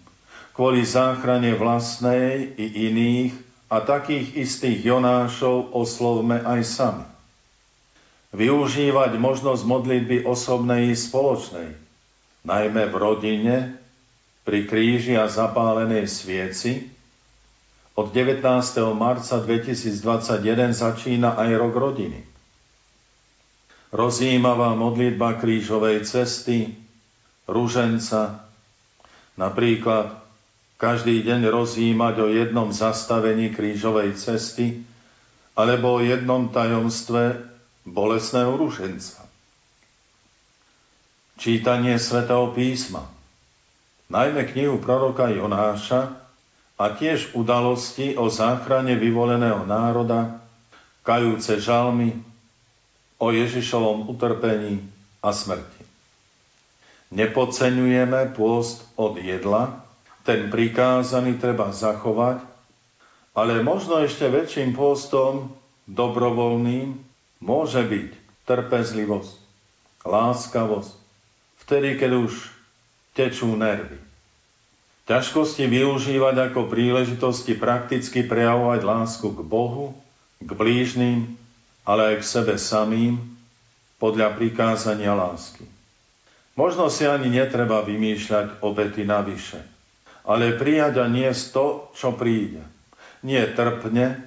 [0.53, 3.33] kvôli záchrane vlastnej i iných
[3.73, 7.05] a takých istých Jonášov oslovme aj sami.
[8.33, 11.73] Využívať možnosť modlitby osobnej i spoločnej,
[12.45, 13.55] najmä v rodine,
[14.43, 16.91] pri kríži a zapálenej svieci.
[17.93, 18.41] Od 19.
[18.97, 22.25] marca 2021 začína aj rok rodiny.
[23.93, 26.73] Rozjímavá modlitba krížovej cesty,
[27.45, 28.49] ruženca,
[29.37, 30.22] napríklad
[30.83, 34.83] každý deň rozjímať o jednom zastavení krížovej cesty
[35.55, 37.39] alebo o jednom tajomstve
[37.87, 39.23] bolesného ruženca.
[41.39, 43.07] Čítanie svätého písma–
[44.13, 46.13] najmä knihu proroka Jonáša
[46.77, 50.37] a tiež udalosti o záchrane vyvoleného národa,
[51.01, 52.13] kajúce žalmy
[53.17, 54.85] o Ježišovom utrpení
[55.23, 55.81] a smrti.
[57.13, 59.82] Nepodceňujeme pôst od jedla,
[60.23, 62.43] ten prikázaný treba zachovať,
[63.35, 65.51] ale možno ešte väčším pôstom,
[65.83, 66.95] dobrovoľným,
[67.43, 68.09] môže byť
[68.47, 69.35] trpezlivosť,
[70.07, 70.95] láskavosť,
[71.67, 72.31] vtedy, keď už
[73.11, 73.99] tečú nervy.
[75.03, 79.91] Ťažkosti využívať ako príležitosti prakticky prejavovať lásku k Bohu,
[80.39, 81.35] k blížnym,
[81.83, 83.19] ale aj k sebe samým,
[83.99, 85.67] podľa prikázania lásky.
[86.55, 89.63] Možno si ani netreba vymýšľať obety navyše,
[90.23, 92.63] ale prijať a niesť to, čo príde.
[93.23, 94.19] Nie trpne,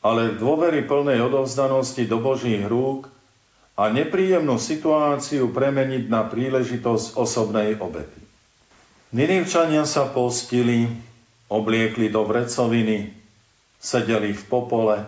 [0.00, 3.10] ale v dôvery plnej odovzdanosti do Božích rúk
[3.76, 8.20] a nepríjemnú situáciu premeniť na príležitosť osobnej obety.
[9.10, 10.86] Ninivčania sa postili,
[11.50, 13.10] obliekli do vrecoviny,
[13.82, 15.02] sedeli v popole,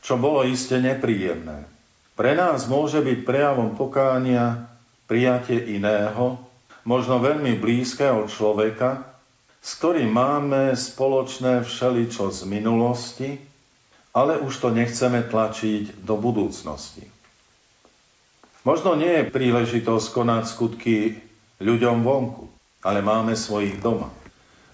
[0.00, 1.68] čo bolo iste nepríjemné.
[2.14, 4.70] Pre nás môže byť prejavom pokánia
[5.04, 6.40] prijatie iného,
[6.86, 9.13] možno veľmi blízkeho človeka,
[9.64, 13.40] s ktorým máme spoločné všeličo z minulosti
[14.14, 17.10] ale už to nechceme tlačiť do budúcnosti.
[18.62, 21.18] Možno nie je príležitosť konať skutky
[21.58, 22.46] ľuďom vonku,
[22.80, 24.08] ale máme svojich doma.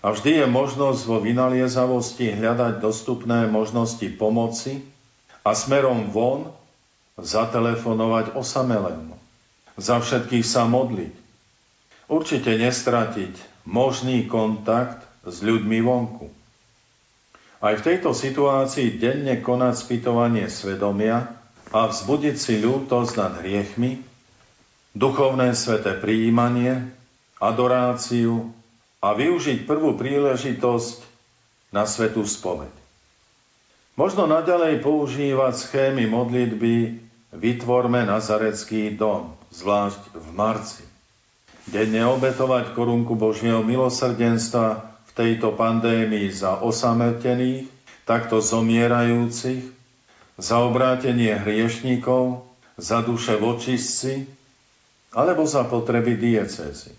[0.05, 4.85] A vždy je možnosť vo vynaliezavosti hľadať dostupné možnosti pomoci
[5.43, 6.53] a smerom von
[7.19, 9.17] zatelefonovať osamelému.
[9.81, 11.13] Za všetkých sa modliť.
[12.13, 13.35] Určite nestratiť
[13.69, 16.27] možný kontakt s ľuďmi vonku.
[17.61, 21.37] Aj v tejto situácii denne konať spytovanie svedomia
[21.71, 24.01] a vzbudiť si ľútosť nad hriechmi,
[24.97, 26.89] duchovné sveté prijímanie,
[27.37, 28.49] adoráciu
[29.05, 30.99] a využiť prvú príležitosť
[31.77, 32.73] na svetú spoveď.
[34.01, 40.90] Možno naďalej používať schémy modlitby Vytvorme Nazarecký dom, zvlášť v marci.
[41.69, 47.69] Denne obetovať korunku Božieho milosrdenstva v tejto pandémii za osametených,
[48.09, 49.67] takto zomierajúcich,
[50.41, 52.49] za obrátenie hriešnikov,
[52.81, 54.25] za duše vočistci,
[55.13, 56.97] alebo za potreby diecézy.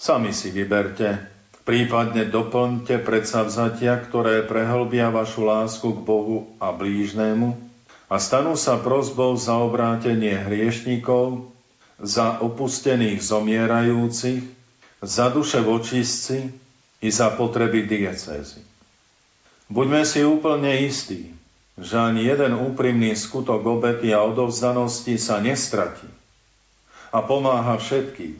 [0.00, 1.20] Sami si vyberte,
[1.68, 7.74] prípadne doplňte predsavzatia, ktoré prehlbia vašu lásku k Bohu a blížnému
[8.08, 11.53] a stanú sa prozbou za obrátenie hriešnikov,
[12.00, 14.42] za opustených zomierajúcich,
[15.04, 16.50] za duše vočistci
[17.04, 18.62] i za potreby diecézy.
[19.68, 21.32] Buďme si úplne istí,
[21.76, 26.06] že ani jeden úprimný skutok obety a odovzdanosti sa nestratí
[27.14, 28.38] a pomáha všetkým,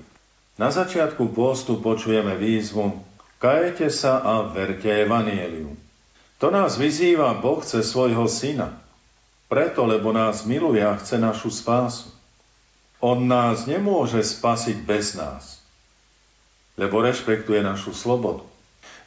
[0.59, 3.03] na začiatku pôstu počujeme výzvu
[3.43, 5.77] Kajete sa a verte Evanieliu.
[6.41, 8.73] To nás vyzýva Boh cez svojho Syna.
[9.53, 12.14] Preto, lebo nás miluje a chce našu spásu.
[13.05, 15.61] On nás nemôže spasiť bez nás,
[16.81, 18.49] lebo rešpektuje našu slobodu.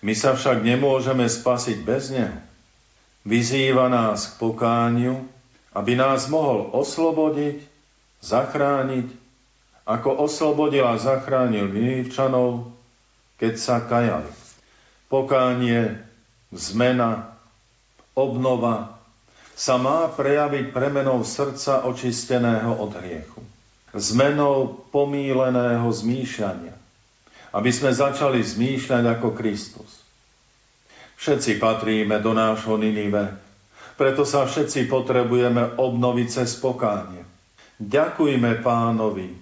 [0.05, 2.37] My sa však nemôžeme spasiť bez Neho.
[3.25, 5.25] Vyzýva nás k pokániu,
[5.73, 7.57] aby nás mohol oslobodiť,
[8.21, 9.09] zachrániť
[9.89, 12.69] ako oslobodil a zachránil Niničanov,
[13.41, 14.29] keď sa kajali.
[15.09, 15.97] Pokánie,
[16.53, 17.33] zmena,
[18.13, 18.99] obnova
[19.57, 23.56] sa má prejaviť premenou srdca očisteného od hriechu.
[23.97, 26.77] Zmenou pomíleného zmýšľania.
[27.51, 30.05] Aby sme začali zmýšľať ako Kristus.
[31.17, 33.33] Všetci patríme do nášho Ninive,
[33.97, 37.25] preto sa všetci potrebujeme obnoviť cez pokánie.
[37.81, 39.33] Ďakujme pánovi,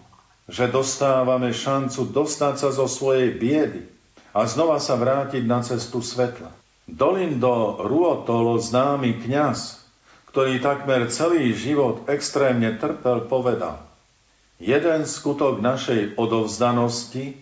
[0.48, 3.84] že dostávame šancu dostať sa zo svojej biedy
[4.32, 6.56] a znova sa vrátiť na cestu svetla.
[6.88, 9.84] Dolindo Ruotolo, známy kňaz,
[10.32, 13.84] ktorý takmer celý život extrémne trpel, povedal
[14.56, 17.36] Jeden skutok našej odovzdanosti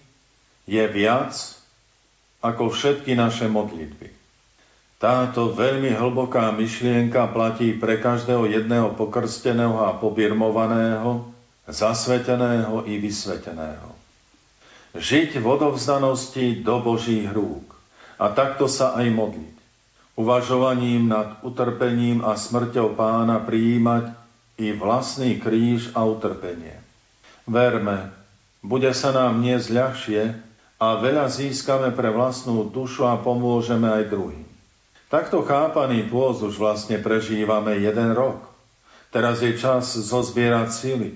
[0.65, 1.37] je viac
[2.41, 4.09] ako všetky naše modlitby.
[4.97, 11.27] Táto veľmi hlboká myšlienka platí pre každého jedného pokrsteného a pobirmovaného,
[11.67, 13.91] zasveteného i vysveteného.
[14.95, 17.67] Žiť v odovzdanosti do Božích rúk
[18.19, 19.55] a takto sa aj modliť.
[20.13, 24.13] Uvažovaním nad utrpením a smrťou pána prijímať
[24.61, 26.82] i vlastný kríž a utrpenie.
[27.43, 28.11] Verme,
[28.63, 30.21] bude sa nám niesť ľahšie
[30.79, 34.47] a veľa získame pre vlastnú dušu a pomôžeme aj druhým.
[35.11, 38.41] Takto chápaný pôz už vlastne prežívame jeden rok.
[39.13, 41.09] Teraz je čas zozbierať sily,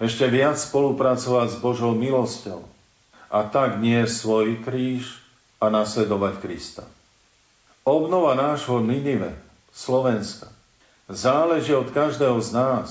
[0.00, 2.64] ešte viac spolupracovať s Božou milosťou
[3.28, 5.20] a tak nie svoj kríž
[5.60, 6.84] a nasledovať Krista.
[7.84, 9.36] Obnova nášho Ninive,
[9.76, 10.48] Slovenska,
[11.08, 12.88] záleží od každého z nás,